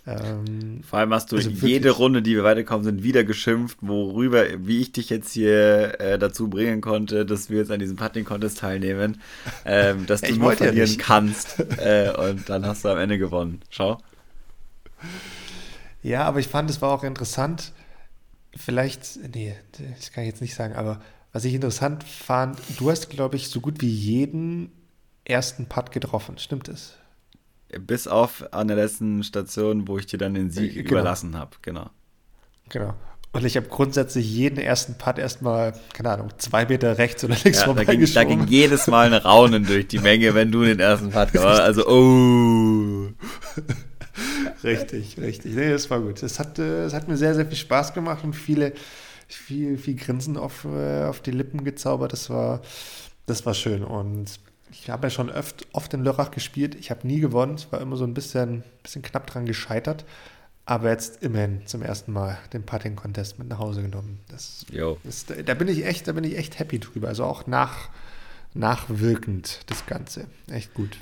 Ähm, 0.08 0.82
Vor 0.88 1.00
allem 1.00 1.14
hast 1.14 1.32
du 1.32 1.36
also 1.36 1.50
jede 1.50 1.90
Runde, 1.90 2.22
die 2.22 2.36
wir 2.36 2.44
weitergekommen 2.44 2.84
sind, 2.84 3.04
wieder 3.04 3.24
geschimpft, 3.24 3.80
worüber, 3.82 4.46
wie 4.60 4.82
ich 4.82 4.92
dich 4.92 5.10
jetzt 5.10 5.32
hier 5.32 6.00
äh, 6.00 6.20
dazu 6.20 6.48
bringen 6.48 6.82
konnte, 6.82 7.26
dass 7.26 7.50
wir 7.50 7.60
jetzt 7.60 7.72
an 7.72 7.80
diesem 7.80 7.98
Putting-Contest 7.98 8.60
teilnehmen, 8.60 9.22
ähm, 9.66 10.06
dass 10.06 10.22
du 10.22 10.36
nur 10.36 10.52
verlieren 10.54 10.90
ja 10.90 10.98
kannst. 10.98 11.64
Äh, 11.78 12.12
und 12.32 12.50
dann 12.50 12.66
hast 12.66 12.86
du 12.86 12.90
am 12.90 12.98
Ende 12.98 13.18
gewonnen. 13.18 13.60
Schau. 13.70 14.00
Ja, 16.02 16.24
aber 16.24 16.40
ich 16.40 16.48
fand, 16.48 16.70
es 16.70 16.82
war 16.82 16.92
auch 16.92 17.04
interessant. 17.04 17.74
Vielleicht, 18.56 19.20
nee, 19.34 19.56
das 19.98 20.12
kann 20.12 20.24
ich 20.24 20.30
jetzt 20.30 20.42
nicht 20.42 20.56
sagen, 20.56 20.74
aber 20.76 21.02
was 21.36 21.44
ich 21.44 21.54
interessant 21.54 22.06
fand, 22.06 22.58
du 22.78 22.90
hast, 22.90 23.10
glaube 23.10 23.36
ich, 23.36 23.50
so 23.50 23.60
gut 23.60 23.82
wie 23.82 23.90
jeden 23.90 24.72
ersten 25.26 25.66
Putt 25.66 25.92
getroffen. 25.92 26.38
Stimmt 26.38 26.70
es? 26.70 26.94
Bis 27.78 28.08
auf 28.08 28.54
an 28.54 28.70
der 28.70 28.78
letzten 28.78 29.22
Station, 29.22 29.86
wo 29.90 29.98
ich 29.98 30.06
dir 30.06 30.18
dann 30.18 30.34
den 30.34 30.50
Sieg 30.50 30.76
genau. 30.76 30.92
überlassen 30.92 31.38
habe, 31.38 31.58
genau. 31.62 31.90
Genau. 32.70 32.94
Und 33.34 33.44
ich 33.44 33.58
habe 33.58 33.68
grundsätzlich 33.68 34.32
jeden 34.32 34.60
ersten 34.60 34.98
Putt 34.98 35.18
erstmal, 35.18 35.74
keine 35.94 36.12
Ahnung, 36.12 36.30
zwei 36.38 36.68
Meter 36.68 36.98
rechts 36.98 37.22
oder 37.26 37.36
links 37.44 37.66
ja, 37.66 37.74
da 37.74 37.84
ging, 37.84 38.14
da 38.14 38.24
ging 38.24 38.48
jedes 38.48 38.88
Mal 38.88 39.08
ein 39.08 39.22
Raunen 39.22 39.66
durch 39.66 39.90
die 39.90 40.00
Menge, 40.00 40.36
wenn 40.36 40.54
du 40.54 40.64
den 40.64 40.80
ersten 40.80 41.10
Putt 41.10 41.34
gemacht 41.34 41.60
Also, 41.60 41.86
oh. 41.86 43.10
richtig, 44.64 45.18
richtig. 45.18 45.54
Nee, 45.54 45.72
das 45.72 45.90
war 45.90 46.00
gut. 46.00 46.24
Es 46.24 46.40
hat, 46.40 46.58
es 46.60 46.94
hat 46.94 47.10
mir 47.10 47.18
sehr, 47.18 47.36
sehr 47.36 47.46
viel 47.46 47.58
Spaß 47.58 47.94
gemacht 47.94 48.24
und 48.24 48.38
viele, 48.38 48.72
viel, 49.28 49.78
viel 49.78 49.96
Grinsen 49.96 50.38
auf, 50.38 50.66
äh, 50.66 51.04
auf 51.04 51.22
die 51.22 51.32
Lippen 51.32 51.64
gezaubert. 51.64 52.14
Das 52.14 52.30
war, 52.30 52.62
das 53.26 53.46
war 53.46 53.54
schön. 53.54 53.84
Und 53.84 54.40
ich 54.72 54.90
habe 54.90 55.08
ja 55.08 55.10
schon 55.10 55.30
oft, 55.30 55.68
oft 55.74 55.94
in 55.94 56.04
Lörrach 56.04 56.32
gespielt. 56.32 56.76
Ich 56.76 56.92
habe 56.92 57.08
nie 57.08 57.20
gewonnen. 57.20 57.56
Es 57.56 57.72
war 57.72 57.82
immer 57.82 57.96
so 57.96 58.04
ein 58.04 58.14
bisschen, 58.14 58.64
bisschen 58.84 59.02
knapp 59.02 59.28
dran 59.28 59.46
gescheitert. 59.46 60.06
Aber 60.66 60.90
jetzt 60.90 61.22
immerhin 61.22 61.66
zum 61.68 61.84
ersten 61.84 62.12
Mal 62.12 62.40
den 62.52 62.66
Putting-Contest 62.66 63.38
mit 63.38 63.48
nach 63.48 63.60
Hause 63.60 63.84
genommen. 63.84 64.20
Das 64.30 64.66
ist, 65.04 65.34
da 65.46 65.54
bin 65.54 65.68
ich 65.68 65.86
echt, 65.86 66.08
da 66.08 66.14
bin 66.14 66.24
ich 66.24 66.38
echt 66.38 66.58
happy 66.58 66.80
drüber. 66.80 67.08
Also 67.08 67.24
auch 67.24 67.46
nach, 67.46 67.90
nachwirkend 68.56 69.60
das 69.68 69.86
Ganze. 69.86 70.26
Echt 70.50 70.74
gut. 70.74 70.98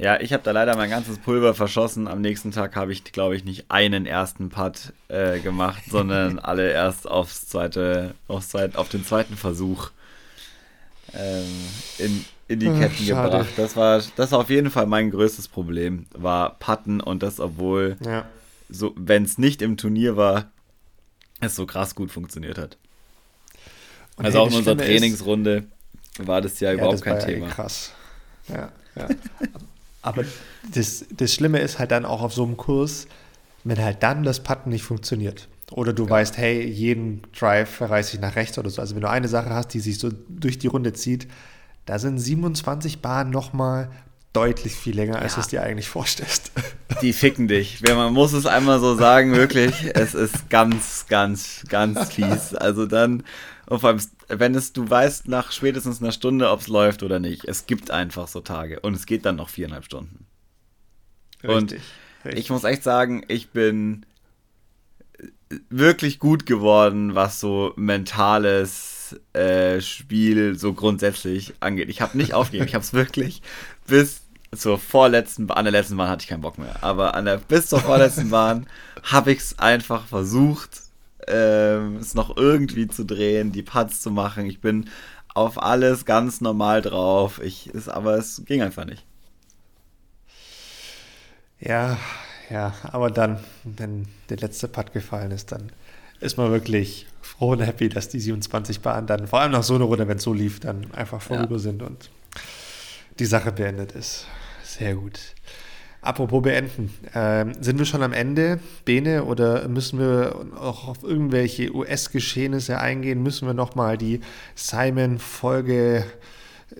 Ja, 0.00 0.18
ich 0.18 0.32
habe 0.32 0.42
da 0.42 0.52
leider 0.52 0.76
mein 0.76 0.88
ganzes 0.88 1.18
Pulver 1.18 1.52
verschossen. 1.52 2.08
Am 2.08 2.22
nächsten 2.22 2.52
Tag 2.52 2.74
habe 2.74 2.90
ich, 2.90 3.04
glaube 3.04 3.36
ich, 3.36 3.44
nicht 3.44 3.66
einen 3.68 4.06
ersten 4.06 4.48
Putt 4.48 4.94
äh, 5.08 5.40
gemacht, 5.40 5.82
sondern 5.90 6.38
alle 6.38 6.72
erst 6.72 7.06
aufs 7.06 7.46
zweite, 7.46 8.14
aufs 8.26 8.48
zweit, 8.48 8.76
auf 8.76 8.88
den 8.88 9.04
zweiten 9.04 9.36
Versuch 9.36 9.90
ähm, 11.12 11.44
in, 11.98 12.24
in 12.48 12.60
die 12.60 12.70
Ketten 12.70 13.12
Ach, 13.12 13.24
gebracht. 13.24 13.48
Das 13.58 13.76
war, 13.76 14.00
das 14.16 14.32
war 14.32 14.38
auf 14.38 14.48
jeden 14.48 14.70
Fall 14.70 14.86
mein 14.86 15.10
größtes 15.10 15.48
Problem, 15.48 16.06
war 16.12 16.58
Putten 16.58 17.02
und 17.02 17.22
das, 17.22 17.38
obwohl, 17.38 17.98
ja. 18.02 18.24
so, 18.70 18.94
wenn 18.96 19.24
es 19.24 19.36
nicht 19.36 19.60
im 19.60 19.76
Turnier 19.76 20.16
war, 20.16 20.50
es 21.40 21.56
so 21.56 21.66
krass 21.66 21.94
gut 21.94 22.10
funktioniert 22.10 22.56
hat. 22.56 22.78
Und 24.16 24.24
also 24.24 24.38
hey, 24.38 24.46
auch 24.46 24.50
in 24.50 24.56
unserer 24.56 24.78
Trainingsrunde 24.78 25.64
ist, 26.18 26.26
war 26.26 26.40
das 26.40 26.58
ja, 26.60 26.72
überhaupt 26.72 26.94
das 26.94 27.02
kein 27.02 27.20
Thema. 27.20 27.48
Ja 27.48 27.52
krass. 27.52 27.92
Ja, 28.48 28.72
ja. 28.96 29.08
Aber 30.02 30.24
das, 30.74 31.04
das 31.14 31.34
Schlimme 31.34 31.58
ist 31.58 31.78
halt 31.78 31.90
dann 31.90 32.04
auch 32.04 32.22
auf 32.22 32.32
so 32.32 32.44
einem 32.44 32.56
Kurs, 32.56 33.06
wenn 33.64 33.82
halt 33.82 34.02
dann 34.02 34.22
das 34.22 34.40
Putten 34.40 34.70
nicht 34.70 34.82
funktioniert. 34.82 35.48
Oder 35.70 35.92
du 35.92 36.04
ja. 36.04 36.10
weißt, 36.10 36.36
hey, 36.38 36.64
jeden 36.66 37.22
Drive 37.38 37.80
reiße 37.80 38.16
ich 38.16 38.20
nach 38.20 38.36
rechts 38.36 38.58
oder 38.58 38.70
so. 38.70 38.80
Also 38.80 38.94
wenn 38.94 39.02
du 39.02 39.10
eine 39.10 39.28
Sache 39.28 39.50
hast, 39.50 39.68
die 39.68 39.80
sich 39.80 39.98
so 39.98 40.10
durch 40.28 40.58
die 40.58 40.66
Runde 40.66 40.92
zieht, 40.92 41.28
da 41.86 41.98
sind 41.98 42.18
27 42.18 43.02
Bahnen 43.02 43.30
nochmal 43.30 43.90
deutlich 44.32 44.74
viel 44.74 44.94
länger, 44.94 45.18
als 45.18 45.34
du 45.34 45.40
es 45.40 45.48
dir 45.48 45.62
eigentlich 45.62 45.88
vorstellst. 45.88 46.52
Die 47.02 47.12
ficken 47.12 47.48
dich. 47.48 47.82
Man 47.82 48.12
muss 48.12 48.32
es 48.32 48.46
einmal 48.46 48.78
so 48.80 48.94
sagen, 48.94 49.32
wirklich. 49.32 49.90
Es 49.94 50.14
ist 50.14 50.50
ganz, 50.50 51.06
ganz, 51.08 51.64
ganz 51.68 52.08
fies. 52.12 52.54
Also 52.54 52.86
dann, 52.86 53.24
vor 53.68 53.84
allem, 53.84 54.00
wenn 54.30 54.54
es, 54.54 54.72
du 54.72 54.88
weißt 54.88 55.28
nach 55.28 55.52
spätestens 55.52 56.00
einer 56.00 56.12
Stunde, 56.12 56.50
ob 56.50 56.60
es 56.60 56.68
läuft 56.68 57.02
oder 57.02 57.18
nicht. 57.18 57.44
Es 57.46 57.66
gibt 57.66 57.90
einfach 57.90 58.28
so 58.28 58.40
Tage. 58.40 58.80
Und 58.80 58.94
es 58.94 59.06
geht 59.06 59.24
dann 59.24 59.36
noch 59.36 59.48
viereinhalb 59.48 59.84
Stunden. 59.84 60.26
Richtig, 61.42 61.56
und 61.56 61.72
richtig. 62.24 62.40
ich 62.40 62.50
muss 62.50 62.64
echt 62.64 62.82
sagen, 62.82 63.24
ich 63.28 63.50
bin 63.50 64.06
wirklich 65.68 66.18
gut 66.18 66.46
geworden, 66.46 67.14
was 67.14 67.40
so 67.40 67.72
mentales 67.76 69.18
äh, 69.32 69.80
Spiel 69.80 70.56
so 70.56 70.72
grundsätzlich 70.72 71.54
angeht. 71.60 71.88
Ich 71.88 72.00
habe 72.00 72.16
nicht 72.16 72.34
aufgegeben. 72.34 72.68
Ich 72.68 72.74
habe 72.74 72.84
es 72.84 72.92
wirklich 72.92 73.42
bis 73.86 74.22
zur 74.54 74.78
vorletzten, 74.78 75.50
an 75.50 75.64
der 75.64 75.72
letzten 75.72 75.96
Bahn 75.96 76.08
hatte 76.08 76.22
ich 76.22 76.28
keinen 76.28 76.42
Bock 76.42 76.58
mehr. 76.58 76.82
Aber 76.82 77.14
an 77.14 77.24
der, 77.24 77.38
bis 77.38 77.68
zur 77.68 77.80
vorletzten 77.80 78.30
Bahn 78.30 78.66
habe 79.02 79.32
ich 79.32 79.38
es 79.38 79.58
einfach 79.58 80.06
versucht, 80.06 80.82
äh, 81.30 81.96
es 81.96 82.14
noch 82.14 82.36
irgendwie 82.36 82.88
zu 82.88 83.04
drehen, 83.04 83.52
die 83.52 83.62
Putts 83.62 84.02
zu 84.02 84.10
machen. 84.10 84.46
Ich 84.46 84.60
bin 84.60 84.90
auf 85.34 85.62
alles 85.62 86.04
ganz 86.04 86.40
normal 86.40 86.82
drauf. 86.82 87.40
Ich, 87.42 87.68
ist, 87.68 87.88
aber 87.88 88.16
es 88.16 88.42
ging 88.44 88.62
einfach 88.62 88.84
nicht. 88.84 89.04
Ja, 91.60 91.98
ja, 92.48 92.74
aber 92.82 93.10
dann, 93.10 93.38
wenn 93.64 94.08
der 94.28 94.38
letzte 94.38 94.66
Putt 94.66 94.92
gefallen 94.92 95.30
ist, 95.30 95.52
dann 95.52 95.70
ist 96.20 96.36
man 96.36 96.50
wirklich 96.50 97.06
froh 97.22 97.52
und 97.52 97.60
happy, 97.60 97.88
dass 97.88 98.08
die 98.08 98.20
27 98.20 98.80
Bahnen 98.80 99.06
dann, 99.06 99.26
vor 99.26 99.40
allem 99.40 99.52
nach 99.52 99.62
so 99.62 99.74
einer 99.74 99.84
Runde, 99.84 100.08
wenn 100.08 100.18
es 100.18 100.24
so 100.24 100.34
lief, 100.34 100.60
dann 100.60 100.92
einfach 100.92 101.22
vorüber 101.22 101.56
ja. 101.56 101.58
sind 101.58 101.82
und 101.82 102.10
die 103.18 103.26
Sache 103.26 103.52
beendet 103.52 103.92
ist. 103.92 104.26
Sehr 104.64 104.94
gut. 104.94 105.20
Apropos 106.02 106.42
beenden, 106.42 106.92
ähm, 107.14 107.52
sind 107.60 107.78
wir 107.78 107.84
schon 107.84 108.02
am 108.02 108.14
Ende, 108.14 108.58
Bene, 108.86 109.24
oder 109.24 109.68
müssen 109.68 109.98
wir 109.98 110.34
auch 110.58 110.88
auf 110.88 111.02
irgendwelche 111.02 111.74
US-Geschehnisse 111.74 112.78
eingehen? 112.78 113.22
Müssen 113.22 113.46
wir 113.46 113.52
nochmal 113.52 113.98
die 113.98 114.20
Simon-Folge 114.54 116.04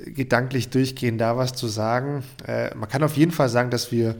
gedanklich 0.07 0.71
durchgehen, 0.71 1.18
da 1.18 1.37
was 1.37 1.53
zu 1.53 1.66
sagen? 1.66 2.25
Äh, 2.47 2.75
man 2.75 2.89
kann 2.89 3.03
auf 3.03 3.16
jeden 3.16 3.33
Fall 3.33 3.51
sagen, 3.51 3.71
dass 3.71 3.93
wir 3.93 4.16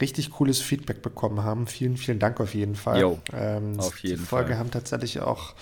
richtig 0.00 0.30
cooles 0.32 0.60
Feedback 0.60 1.00
bekommen 1.00 1.42
haben. 1.42 1.66
Vielen, 1.66 1.96
vielen 1.96 2.18
Dank 2.18 2.38
auf 2.40 2.54
jeden 2.54 2.74
Fall. 2.74 3.00
Jo, 3.00 3.18
ähm, 3.32 3.78
auf 3.78 3.98
jeden 4.00 4.18
die 4.18 4.26
Folge 4.26 4.50
Fall. 4.50 4.58
haben 4.58 4.70
tatsächlich 4.70 5.20
auch 5.20 5.54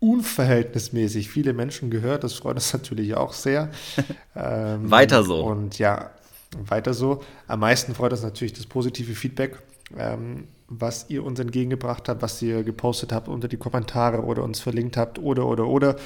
unverhältnismäßig 0.00 1.30
viele 1.30 1.52
Menschen 1.52 1.90
gehört. 1.90 2.24
Das 2.24 2.34
freut 2.34 2.56
uns 2.56 2.72
natürlich 2.72 3.14
auch 3.14 3.32
sehr. 3.32 3.70
ähm, 4.34 4.90
Weiter 4.90 5.22
so. 5.22 5.44
Und 5.44 5.78
ja, 5.78 6.10
weiter 6.68 6.94
so. 6.94 7.22
Am 7.46 7.60
meisten 7.60 7.94
freut 7.94 8.12
uns 8.12 8.22
natürlich 8.22 8.52
das 8.52 8.66
positive 8.66 9.14
Feedback, 9.14 9.58
ähm, 9.96 10.48
was 10.68 11.06
ihr 11.08 11.24
uns 11.24 11.38
entgegengebracht 11.38 12.08
habt, 12.08 12.22
was 12.22 12.40
ihr 12.42 12.62
gepostet 12.62 13.12
habt 13.12 13.28
unter 13.28 13.48
die 13.48 13.56
Kommentare 13.56 14.22
oder 14.24 14.42
uns 14.42 14.60
verlinkt 14.60 14.96
habt 14.96 15.18
oder, 15.18 15.46
oder, 15.46 15.66
oder. 15.66 15.96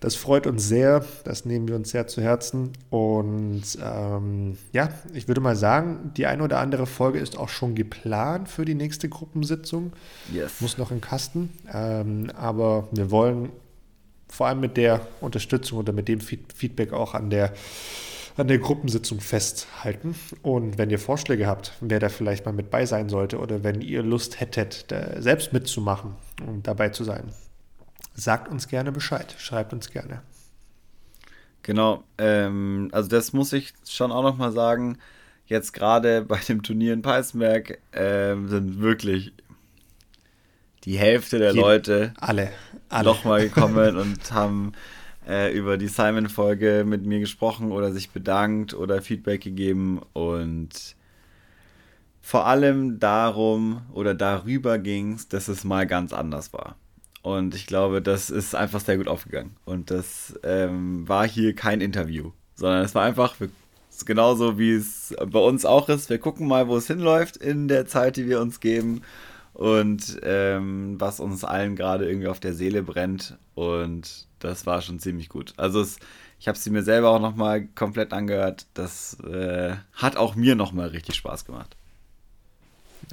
Das 0.00 0.14
freut 0.14 0.46
uns 0.46 0.68
sehr, 0.68 1.04
das 1.24 1.46
nehmen 1.46 1.68
wir 1.68 1.74
uns 1.74 1.90
sehr 1.90 2.06
zu 2.06 2.20
Herzen. 2.20 2.72
Und 2.90 3.62
ähm, 3.82 4.58
ja, 4.72 4.90
ich 5.14 5.26
würde 5.26 5.40
mal 5.40 5.56
sagen, 5.56 6.12
die 6.16 6.26
eine 6.26 6.42
oder 6.42 6.58
andere 6.58 6.86
Folge 6.86 7.18
ist 7.18 7.38
auch 7.38 7.48
schon 7.48 7.74
geplant 7.74 8.48
für 8.48 8.64
die 8.64 8.74
nächste 8.74 9.08
Gruppensitzung. 9.08 9.92
Yes. 10.32 10.60
Muss 10.60 10.76
noch 10.76 10.90
im 10.90 11.00
Kasten. 11.00 11.50
Ähm, 11.72 12.30
aber 12.36 12.88
wir 12.92 13.10
wollen 13.10 13.50
vor 14.28 14.48
allem 14.48 14.60
mit 14.60 14.76
der 14.76 15.06
Unterstützung 15.20 15.78
oder 15.78 15.92
mit 15.92 16.08
dem 16.08 16.20
Feed 16.20 16.52
Feedback 16.54 16.92
auch 16.92 17.14
an 17.14 17.30
der, 17.30 17.52
an 18.36 18.48
der 18.48 18.58
Gruppensitzung 18.58 19.20
festhalten. 19.20 20.14
Und 20.42 20.78
wenn 20.78 20.90
ihr 20.90 20.98
Vorschläge 20.98 21.46
habt, 21.46 21.72
wer 21.80 21.98
da 22.00 22.08
vielleicht 22.08 22.44
mal 22.44 22.52
mit 22.52 22.70
bei 22.70 22.84
sein 22.86 23.08
sollte 23.08 23.38
oder 23.38 23.64
wenn 23.64 23.80
ihr 23.80 24.02
Lust 24.02 24.40
hättet, 24.40 24.86
selbst 25.18 25.52
mitzumachen 25.52 26.14
und 26.46 26.66
dabei 26.66 26.90
zu 26.90 27.04
sein, 27.04 27.32
sagt 28.14 28.48
uns 28.48 28.68
gerne 28.68 28.92
Bescheid. 28.92 29.34
Schreibt 29.38 29.72
uns 29.72 29.90
gerne. 29.90 30.22
Genau, 31.62 32.04
ähm, 32.18 32.88
also 32.92 33.08
das 33.08 33.32
muss 33.32 33.52
ich 33.52 33.72
schon 33.88 34.12
auch 34.12 34.22
nochmal 34.22 34.52
sagen. 34.52 34.98
Jetzt 35.46 35.72
gerade 35.72 36.22
bei 36.28 36.38
dem 36.38 36.62
Turnier 36.62 36.92
in 36.92 37.02
Peißenberg 37.02 37.78
ähm, 37.92 38.48
sind 38.48 38.80
wirklich 38.80 39.32
die 40.84 40.98
Hälfte 40.98 41.38
der 41.38 41.52
Je- 41.52 41.60
Leute 41.60 42.14
Alle. 42.18 42.50
Alle. 42.88 43.06
nochmal 43.08 43.48
gekommen 43.48 43.96
und 43.98 44.32
haben 44.32 44.72
äh, 45.26 45.52
über 45.52 45.76
die 45.76 45.88
Simon-Folge 45.88 46.84
mit 46.86 47.04
mir 47.04 47.20
gesprochen 47.20 47.72
oder 47.72 47.92
sich 47.92 48.10
bedankt 48.10 48.74
oder 48.74 49.02
Feedback 49.02 49.42
gegeben 49.42 50.00
und 50.12 50.96
vor 52.20 52.46
allem 52.46 52.98
darum 52.98 53.82
oder 53.92 54.14
darüber 54.14 54.78
ging 54.78 55.12
es, 55.12 55.28
dass 55.28 55.48
es 55.48 55.62
mal 55.62 55.86
ganz 55.86 56.12
anders 56.12 56.52
war. 56.52 56.76
Und 57.22 57.54
ich 57.54 57.66
glaube, 57.66 58.02
das 58.02 58.30
ist 58.30 58.54
einfach 58.54 58.80
sehr 58.80 58.96
gut 58.96 59.08
aufgegangen. 59.08 59.56
Und 59.64 59.90
das 59.90 60.38
ähm, 60.44 61.08
war 61.08 61.26
hier 61.26 61.54
kein 61.54 61.80
Interview, 61.80 62.30
sondern 62.54 62.84
es 62.84 62.94
war 62.94 63.04
einfach 63.04 63.38
wir, 63.40 63.48
genauso, 64.04 64.58
wie 64.58 64.74
es 64.74 65.14
bei 65.24 65.38
uns 65.38 65.64
auch 65.64 65.88
ist. 65.88 66.10
Wir 66.10 66.18
gucken 66.18 66.46
mal, 66.46 66.68
wo 66.68 66.76
es 66.76 66.86
hinläuft 66.86 67.36
in 67.36 67.68
der 67.68 67.86
Zeit, 67.86 68.16
die 68.16 68.28
wir 68.28 68.40
uns 68.40 68.60
geben 68.60 69.02
und 69.54 70.20
ähm, 70.22 71.00
was 71.00 71.18
uns 71.18 71.44
allen 71.44 71.76
gerade 71.76 72.08
irgendwie 72.08 72.28
auf 72.28 72.40
der 72.40 72.54
Seele 72.54 72.82
brennt. 72.82 73.38
Und 73.54 74.25
das 74.38 74.66
war 74.66 74.82
schon 74.82 74.98
ziemlich 74.98 75.28
gut. 75.28 75.54
Also 75.56 75.80
es, 75.80 75.98
ich 76.38 76.48
habe 76.48 76.58
sie 76.58 76.70
mir 76.70 76.82
selber 76.82 77.10
auch 77.10 77.20
nochmal 77.20 77.66
komplett 77.66 78.12
angehört. 78.12 78.66
Das 78.74 79.18
äh, 79.20 79.74
hat 79.94 80.16
auch 80.16 80.34
mir 80.34 80.54
nochmal 80.54 80.88
richtig 80.88 81.16
Spaß 81.16 81.44
gemacht. 81.44 81.76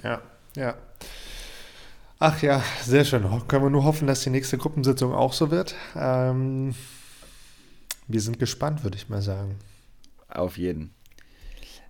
Ja, 0.04 0.22
ja. 0.56 0.76
Ach 2.20 2.42
ja, 2.42 2.64
sehr 2.82 3.06
schön. 3.06 3.24
Können 3.48 3.64
wir 3.64 3.70
nur 3.70 3.84
hoffen, 3.84 4.08
dass 4.08 4.22
die 4.22 4.30
nächste 4.30 4.58
Gruppensitzung 4.58 5.14
auch 5.14 5.34
so 5.34 5.52
wird. 5.52 5.76
Ähm, 5.96 6.74
wir 8.08 8.22
sind 8.22 8.40
gespannt, 8.40 8.84
würde 8.84 8.98
ich 8.98 9.10
mal 9.10 9.22
sagen. 9.22 9.56
Auf 10.30 10.58
jeden. 10.58 10.94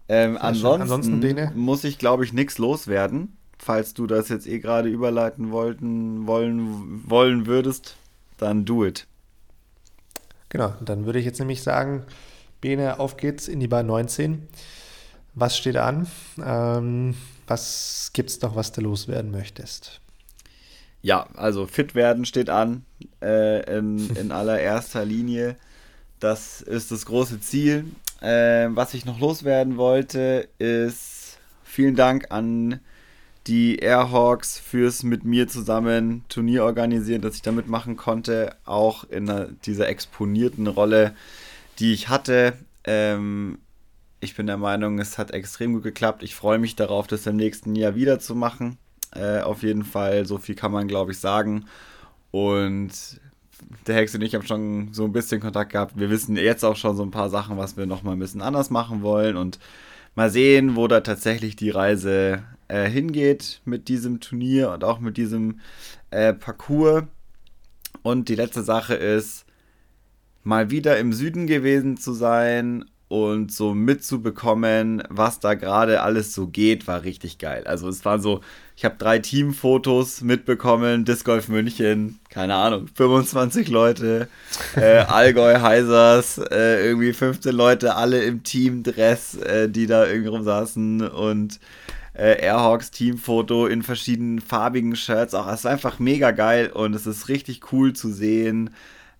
Ähm, 0.09 0.37
ansonsten 0.37 0.81
Ansonsten, 0.81 1.51
muss 1.55 1.83
ich, 1.83 1.97
glaube 1.97 2.25
ich, 2.25 2.33
nichts 2.33 2.57
loswerden. 2.57 3.37
Falls 3.57 3.93
du 3.93 4.07
das 4.07 4.27
jetzt 4.29 4.47
eh 4.47 4.59
gerade 4.59 4.89
überleiten 4.89 5.51
wollten, 5.51 6.27
wollen, 6.27 7.09
wollen 7.09 7.45
würdest, 7.45 7.95
dann 8.37 8.65
do 8.65 8.85
it. 8.85 9.07
Genau, 10.53 10.71
dann 10.85 11.07
würde 11.07 11.17
ich 11.17 11.25
jetzt 11.25 11.39
nämlich 11.39 11.63
sagen, 11.63 12.03
Bene, 12.61 12.99
auf 12.99 13.17
geht's 13.17 13.47
in 13.47 13.59
die 13.59 13.67
Bar 13.67 13.81
19. 13.81 14.47
Was 15.33 15.57
steht 15.57 15.77
an? 15.77 16.07
Ähm, 16.41 17.15
was 17.47 18.11
gibt's 18.13 18.39
noch, 18.39 18.55
was 18.55 18.71
du 18.71 18.81
loswerden 18.81 19.31
möchtest? 19.31 19.99
Ja, 21.01 21.27
also 21.35 21.65
fit 21.65 21.95
werden 21.95 22.23
steht 22.23 22.51
an 22.51 22.85
äh, 23.19 23.77
in, 23.77 24.15
in 24.15 24.31
allererster 24.31 25.03
Linie. 25.03 25.57
Das 26.19 26.61
ist 26.61 26.91
das 26.91 27.07
große 27.07 27.41
Ziel. 27.41 27.85
Äh, 28.21 28.69
was 28.69 28.93
ich 28.93 29.05
noch 29.05 29.19
loswerden 29.19 29.77
wollte, 29.77 30.47
ist 30.59 31.39
vielen 31.63 31.95
Dank 31.95 32.27
an 32.29 32.79
die 33.47 33.77
Airhawks 33.77 34.57
fürs 34.57 35.03
mit 35.03 35.25
mir 35.25 35.47
zusammen 35.47 36.23
Turnier 36.29 36.63
organisieren, 36.63 37.21
dass 37.21 37.35
ich 37.35 37.41
da 37.41 37.51
mitmachen 37.51 37.97
konnte, 37.97 38.55
auch 38.65 39.03
in 39.05 39.57
dieser 39.65 39.89
exponierten 39.89 40.67
Rolle, 40.67 41.13
die 41.79 41.93
ich 41.93 42.09
hatte. 42.09 42.53
Ähm, 42.85 43.59
ich 44.21 44.35
bin 44.35 44.47
der 44.47 44.57
Meinung, 44.57 44.99
es 44.99 45.17
hat 45.17 45.31
extrem 45.31 45.73
gut 45.73 45.83
geklappt. 45.83 46.23
Ich 46.23 46.35
freue 46.35 46.57
mich 46.57 46.75
darauf, 46.75 47.07
das 47.07 47.27
im 47.27 47.35
nächsten 47.35 47.75
Jahr 47.75 47.95
wieder 47.95 48.19
zu 48.19 48.35
machen. 48.35 48.77
Äh, 49.13 49.41
auf 49.41 49.63
jeden 49.63 49.83
Fall, 49.83 50.25
so 50.25 50.37
viel 50.37 50.55
kann 50.55 50.71
man, 50.71 50.87
glaube 50.87 51.11
ich, 51.11 51.19
sagen. 51.19 51.65
Und 52.31 53.19
der 53.85 53.95
Hex 53.95 54.15
und 54.15 54.21
ich 54.21 54.33
haben 54.35 54.45
schon 54.45 54.93
so 54.93 55.03
ein 55.03 55.11
bisschen 55.11 55.41
Kontakt 55.41 55.73
gehabt. 55.73 55.99
Wir 55.99 56.09
wissen 56.09 56.37
jetzt 56.37 56.63
auch 56.63 56.75
schon 56.75 56.95
so 56.95 57.03
ein 57.03 57.11
paar 57.11 57.29
Sachen, 57.29 57.57
was 57.57 57.75
wir 57.75 57.85
noch 57.85 58.03
mal 58.03 58.13
ein 58.13 58.19
bisschen 58.19 58.41
anders 58.41 58.69
machen 58.69 59.01
wollen. 59.01 59.35
Und 59.35 59.59
mal 60.15 60.29
sehen, 60.29 60.75
wo 60.75 60.87
da 60.87 61.01
tatsächlich 61.01 61.55
die 61.55 61.69
Reise 61.69 62.43
äh, 62.67 62.89
hingeht 62.89 63.61
mit 63.65 63.87
diesem 63.87 64.19
Turnier 64.19 64.71
und 64.71 64.83
auch 64.83 64.99
mit 64.99 65.17
diesem 65.17 65.59
äh, 66.11 66.33
Parcours. 66.33 67.03
Und 68.01 68.29
die 68.29 68.35
letzte 68.35 68.63
Sache 68.63 68.95
ist, 68.95 69.45
mal 70.43 70.69
wieder 70.69 70.97
im 70.97 71.13
Süden 71.13 71.47
gewesen 71.47 71.97
zu 71.97 72.13
sein 72.13 72.85
und 73.13 73.51
so 73.51 73.75
mitzubekommen, 73.75 75.03
was 75.07 75.39
da 75.39 75.53
gerade 75.53 76.01
alles 76.01 76.33
so 76.33 76.47
geht, 76.47 76.87
war 76.87 77.03
richtig 77.03 77.37
geil. 77.37 77.63
Also 77.67 77.87
es 77.87 78.03
war 78.05 78.17
so, 78.17 78.41
ich 78.75 78.85
habe 78.85 78.95
drei 78.97 79.19
Teamfotos 79.19 80.21
mitbekommen, 80.21 81.05
Disc 81.05 81.23
Golf 81.23 81.47
München, 81.47 82.19
keine 82.31 82.55
Ahnung, 82.55 82.87
25 82.95 83.67
Leute, 83.67 84.29
äh, 84.75 84.97
Allgäu 85.07 85.61
Heisers, 85.61 86.39
äh, 86.39 86.87
irgendwie 86.87 87.13
15 87.13 87.55
Leute, 87.55 87.97
alle 87.97 88.23
im 88.23 88.41
Teamdress, 88.41 89.35
äh, 89.35 89.69
die 89.69 89.85
da 89.85 90.07
irgendwie 90.07 90.29
rumsaßen 90.29 91.07
und 91.07 91.59
äh, 92.15 92.43
Airhawks 92.43 92.89
Teamfoto 92.89 93.67
in 93.67 93.83
verschiedenen 93.83 94.41
farbigen 94.41 94.95
Shirts. 94.95 95.35
Auch 95.35 95.47
es 95.49 95.59
ist 95.59 95.65
einfach 95.67 95.99
mega 95.99 96.31
geil 96.31 96.71
und 96.73 96.95
es 96.95 97.05
ist 97.05 97.29
richtig 97.29 97.71
cool 97.71 97.93
zu 97.93 98.11
sehen, 98.11 98.71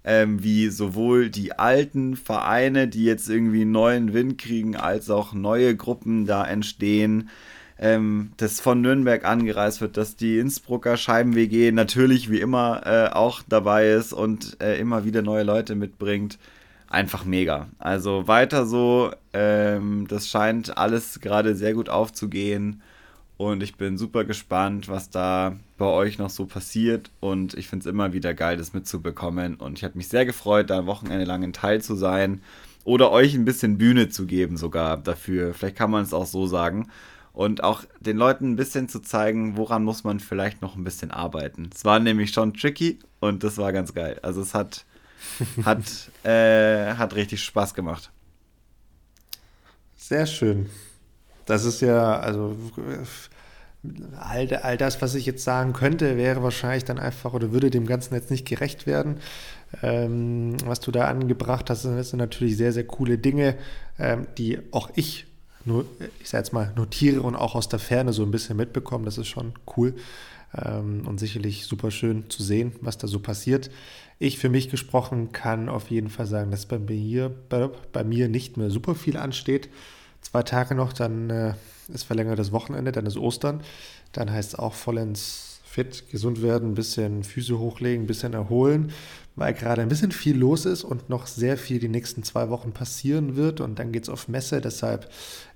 ähm, 0.03 0.43
wie 0.43 0.69
sowohl 0.69 1.29
die 1.29 1.53
alten 1.53 2.15
Vereine, 2.15 2.87
die 2.87 3.05
jetzt 3.05 3.29
irgendwie 3.29 3.65
neuen 3.65 4.13
Wind 4.13 4.37
kriegen, 4.37 4.75
als 4.75 5.09
auch 5.09 5.33
neue 5.33 5.75
Gruppen 5.75 6.25
da 6.25 6.45
entstehen. 6.45 7.29
Ähm, 7.79 8.31
das 8.37 8.59
von 8.61 8.81
Nürnberg 8.81 9.25
angereist 9.25 9.81
wird, 9.81 9.97
dass 9.97 10.15
die 10.15 10.37
Innsbrucker 10.37 10.97
Scheiben-WG 10.97 11.71
natürlich 11.71 12.29
wie 12.29 12.39
immer 12.39 12.81
äh, 12.85 13.13
auch 13.13 13.41
dabei 13.47 13.89
ist 13.91 14.13
und 14.13 14.61
äh, 14.61 14.77
immer 14.79 15.05
wieder 15.05 15.21
neue 15.21 15.43
Leute 15.43 15.75
mitbringt. 15.75 16.37
Einfach 16.89 17.25
mega. 17.25 17.69
Also 17.79 18.27
weiter 18.27 18.65
so. 18.65 19.11
Ähm, 19.33 20.05
das 20.07 20.27
scheint 20.29 20.77
alles 20.77 21.19
gerade 21.21 21.55
sehr 21.55 21.73
gut 21.73 21.89
aufzugehen. 21.89 22.81
Und 23.37 23.63
ich 23.63 23.75
bin 23.75 23.97
super 23.97 24.25
gespannt, 24.25 24.89
was 24.89 25.09
da 25.09 25.55
bei 25.77 25.85
euch 25.85 26.17
noch 26.17 26.29
so 26.29 26.45
passiert. 26.45 27.09
Und 27.19 27.55
ich 27.55 27.67
finde 27.67 27.83
es 27.83 27.91
immer 27.91 28.13
wieder 28.13 28.33
geil, 28.33 28.57
das 28.57 28.73
mitzubekommen. 28.73 29.55
Und 29.55 29.77
ich 29.77 29.83
habe 29.83 29.97
mich 29.97 30.07
sehr 30.07 30.25
gefreut, 30.25 30.69
da 30.69 30.79
ein 30.79 30.85
Wochenende 30.85 31.25
lang 31.25 31.43
ein 31.43 31.53
Teil 31.53 31.81
zu 31.81 31.95
sein. 31.95 32.41
Oder 32.85 33.11
euch 33.11 33.33
ein 33.33 33.45
bisschen 33.45 33.77
Bühne 33.77 34.09
zu 34.09 34.25
geben 34.25 34.57
sogar 34.57 34.97
dafür. 34.97 35.53
Vielleicht 35.53 35.77
kann 35.77 35.91
man 35.91 36.03
es 36.03 36.13
auch 36.13 36.25
so 36.25 36.45
sagen. 36.47 36.89
Und 37.31 37.63
auch 37.63 37.83
den 37.99 38.17
Leuten 38.17 38.51
ein 38.51 38.55
bisschen 38.55 38.87
zu 38.87 38.99
zeigen, 38.99 39.57
woran 39.57 39.83
muss 39.83 40.03
man 40.03 40.19
vielleicht 40.19 40.61
noch 40.61 40.75
ein 40.75 40.83
bisschen 40.83 41.09
arbeiten. 41.09 41.69
Es 41.73 41.83
war 41.83 41.99
nämlich 41.99 42.31
schon 42.31 42.53
tricky 42.53 42.99
und 43.19 43.43
das 43.43 43.57
war 43.57 43.73
ganz 43.73 43.95
geil. 43.95 44.19
Also 44.21 44.41
es 44.41 44.53
hat, 44.53 44.85
hat, 45.65 45.81
äh, 46.23 46.93
hat 46.93 47.15
richtig 47.15 47.43
Spaß 47.43 47.73
gemacht. 47.73 48.11
Sehr 49.95 50.27
schön. 50.27 50.69
Das 51.45 51.65
ist 51.65 51.81
ja, 51.81 52.19
also 52.19 52.55
all, 54.17 54.53
all 54.55 54.77
das, 54.77 55.01
was 55.01 55.15
ich 55.15 55.25
jetzt 55.25 55.43
sagen 55.43 55.73
könnte, 55.73 56.17
wäre 56.17 56.41
wahrscheinlich 56.41 56.85
dann 56.85 56.99
einfach 56.99 57.33
oder 57.33 57.51
würde 57.51 57.69
dem 57.69 57.85
Ganzen 57.85 58.13
jetzt 58.13 58.31
nicht 58.31 58.47
gerecht 58.47 58.87
werden. 58.87 59.17
Ähm, 59.81 60.55
was 60.65 60.79
du 60.79 60.91
da 60.91 61.05
angebracht 61.05 61.69
hast, 61.69 61.83
das 61.85 62.09
sind 62.09 62.19
natürlich 62.19 62.57
sehr, 62.57 62.71
sehr 62.71 62.85
coole 62.85 63.17
Dinge, 63.17 63.55
ähm, 63.99 64.27
die 64.37 64.59
auch 64.71 64.89
ich, 64.95 65.25
nur, 65.65 65.85
ich 66.21 66.29
sag 66.29 66.39
jetzt 66.39 66.53
mal, 66.53 66.71
notiere 66.75 67.21
und 67.21 67.35
auch 67.35 67.55
aus 67.55 67.69
der 67.69 67.79
Ferne 67.79 68.13
so 68.13 68.23
ein 68.23 68.31
bisschen 68.31 68.55
mitbekomme. 68.55 69.05
Das 69.05 69.17
ist 69.17 69.27
schon 69.27 69.53
cool 69.75 69.95
ähm, 70.55 71.05
und 71.05 71.19
sicherlich 71.19 71.65
super 71.65 71.91
schön 71.91 72.29
zu 72.29 72.43
sehen, 72.43 72.73
was 72.81 72.97
da 72.97 73.07
so 73.07 73.19
passiert. 73.19 73.69
Ich 74.19 74.37
für 74.37 74.49
mich 74.49 74.69
gesprochen 74.69 75.31
kann 75.31 75.67
auf 75.67 75.89
jeden 75.89 76.09
Fall 76.09 76.27
sagen, 76.27 76.51
dass 76.51 76.65
bei 76.65 76.79
mir, 76.79 77.33
bei, 77.49 77.69
bei 77.91 78.03
mir 78.03 78.29
nicht 78.29 78.55
mehr 78.55 78.69
super 78.69 78.95
viel 78.95 79.17
ansteht. 79.17 79.69
Zwei 80.23 80.43
Tage 80.43 80.75
noch, 80.75 80.93
dann 80.93 81.29
äh, 81.29 81.53
ist 81.93 82.03
verlängertes 82.03 82.51
Wochenende, 82.51 82.91
dann 82.91 83.05
ist 83.05 83.17
Ostern. 83.17 83.61
Dann 84.11 84.31
heißt 84.31 84.53
es 84.53 84.59
auch 84.59 84.73
vollends 84.73 85.61
fit, 85.63 86.09
gesund 86.11 86.41
werden, 86.41 86.71
ein 86.71 86.75
bisschen 86.75 87.23
Füße 87.23 87.57
hochlegen, 87.57 88.03
ein 88.03 88.07
bisschen 88.07 88.33
erholen, 88.33 88.91
weil 89.35 89.53
gerade 89.55 89.81
ein 89.81 89.89
bisschen 89.89 90.11
viel 90.11 90.37
los 90.37 90.65
ist 90.65 90.83
und 90.83 91.09
noch 91.09 91.25
sehr 91.25 91.57
viel 91.57 91.79
die 91.79 91.87
nächsten 91.87 92.21
zwei 92.21 92.49
Wochen 92.49 92.73
passieren 92.73 93.35
wird. 93.35 93.59
Und 93.59 93.79
dann 93.79 93.91
geht 93.91 94.03
es 94.03 94.09
auf 94.09 94.27
Messe, 94.27 94.61
deshalb 94.61 95.09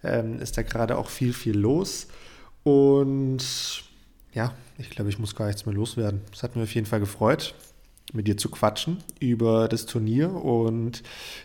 ähm, 0.03 0.39
ist 0.39 0.57
da 0.57 0.63
gerade 0.63 0.97
auch 0.97 1.09
viel, 1.09 1.33
viel 1.33 1.55
los. 1.55 2.07
Und 2.63 3.83
ja, 4.33 4.53
ich 4.79 4.89
glaube, 4.89 5.09
ich 5.09 5.19
muss 5.19 5.35
gar 5.35 5.47
nichts 5.47 5.65
mehr 5.65 5.75
loswerden. 5.75 6.21
Es 6.33 6.41
hat 6.41 6.55
mir 6.55 6.63
auf 6.63 6.73
jeden 6.73 6.87
Fall 6.87 6.99
gefreut 6.99 7.53
mit 8.13 8.27
dir 8.27 8.37
zu 8.37 8.49
quatschen 8.49 8.97
über 9.19 9.67
das 9.67 9.85
Turnier 9.85 10.33
und 10.33 11.03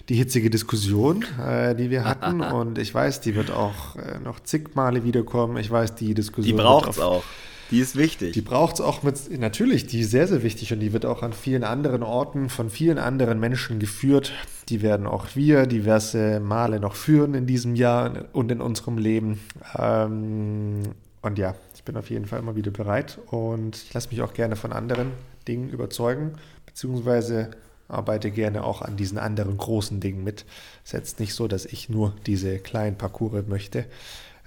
die 0.08 0.14
hitzige 0.14 0.48
Diskussion, 0.48 1.24
äh, 1.44 1.74
die 1.74 1.90
wir 1.90 2.04
hatten. 2.06 2.40
und 2.40 2.78
ich 2.78 2.94
weiß, 2.94 3.20
die 3.20 3.34
wird 3.34 3.50
auch 3.50 3.96
äh, 3.96 4.18
noch 4.22 4.40
zig 4.40 4.74
Male 4.74 5.04
wiederkommen. 5.04 5.56
Ich 5.56 5.70
weiß, 5.70 5.94
die 5.96 6.14
Diskussion. 6.14 6.56
Die 6.56 6.62
braucht 6.62 6.90
es 6.90 6.98
auch. 6.98 7.24
Die 7.72 7.80
ist 7.80 7.96
wichtig. 7.96 8.34
Die 8.34 8.42
braucht 8.42 8.74
es 8.74 8.80
auch 8.82 9.02
mit, 9.02 9.38
natürlich, 9.40 9.86
die 9.86 10.00
ist 10.00 10.10
sehr, 10.10 10.28
sehr 10.28 10.42
wichtig 10.42 10.74
und 10.74 10.80
die 10.80 10.92
wird 10.92 11.06
auch 11.06 11.22
an 11.22 11.32
vielen 11.32 11.64
anderen 11.64 12.02
Orten 12.02 12.50
von 12.50 12.68
vielen 12.68 12.98
anderen 12.98 13.40
Menschen 13.40 13.78
geführt. 13.78 14.34
Die 14.68 14.82
werden 14.82 15.06
auch 15.06 15.28
wir 15.34 15.64
diverse 15.66 16.38
Male 16.38 16.80
noch 16.80 16.94
führen 16.94 17.32
in 17.32 17.46
diesem 17.46 17.74
Jahr 17.74 18.26
und 18.34 18.52
in 18.52 18.60
unserem 18.60 18.98
Leben. 18.98 19.40
Ähm, 19.78 20.82
und 21.22 21.38
ja, 21.38 21.54
ich 21.74 21.82
bin 21.82 21.96
auf 21.96 22.10
jeden 22.10 22.26
Fall 22.26 22.40
immer 22.40 22.56
wieder 22.56 22.70
bereit 22.70 23.18
und 23.30 23.76
ich 23.76 23.94
lasse 23.94 24.10
mich 24.10 24.20
auch 24.20 24.34
gerne 24.34 24.54
von 24.54 24.72
anderen 24.72 25.12
Dingen 25.48 25.70
überzeugen, 25.70 26.32
beziehungsweise 26.72 27.50
arbeite 27.88 28.30
gerne 28.30 28.64
auch 28.64 28.82
an 28.82 28.96
diesen 28.96 29.18
anderen 29.18 29.56
großen 29.56 30.00
Dingen 30.00 30.24
mit. 30.24 30.44
Es 30.84 30.90
ist 30.90 30.92
jetzt 30.92 31.20
nicht 31.20 31.34
so, 31.34 31.46
dass 31.46 31.66
ich 31.66 31.88
nur 31.88 32.14
diese 32.26 32.58
kleinen 32.58 32.96
Parcours 32.96 33.46
möchte. 33.46 33.84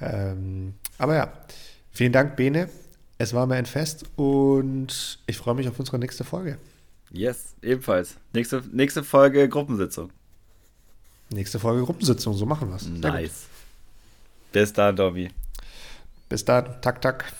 Ähm, 0.01 0.73
aber 0.97 1.15
ja, 1.15 1.34
vielen 1.91 2.11
Dank, 2.11 2.36
Bene. 2.36 2.69
Es 3.17 3.34
war 3.34 3.45
mir 3.45 3.55
ein 3.55 3.65
Fest 3.65 4.05
und 4.17 5.19
ich 5.28 5.38
freue 5.38 5.55
mich 5.55 5.69
auf 5.69 5.80
unsere 5.80 5.99
nächste 5.99 6.23
Folge. 6.23 6.57
Yes, 7.11 7.55
ebenfalls. 7.61 8.15
Nächste, 8.34 8.61
nächste 8.71 9.03
Folge 9.03 9.47
Gruppensitzung. 9.47 10.09
Nächste 11.30 11.59
Folge 11.59 11.84
Gruppensitzung, 11.84 12.34
so 12.34 12.45
machen 12.45 12.69
wir 12.69 12.76
es. 12.76 12.88
Nice. 12.88 13.45
Bis 14.51 14.73
dann, 14.73 14.95
Dobby. 14.95 15.30
Bis 16.28 16.43
dann, 16.43 16.82
tak, 16.82 17.01
tak. 17.01 17.32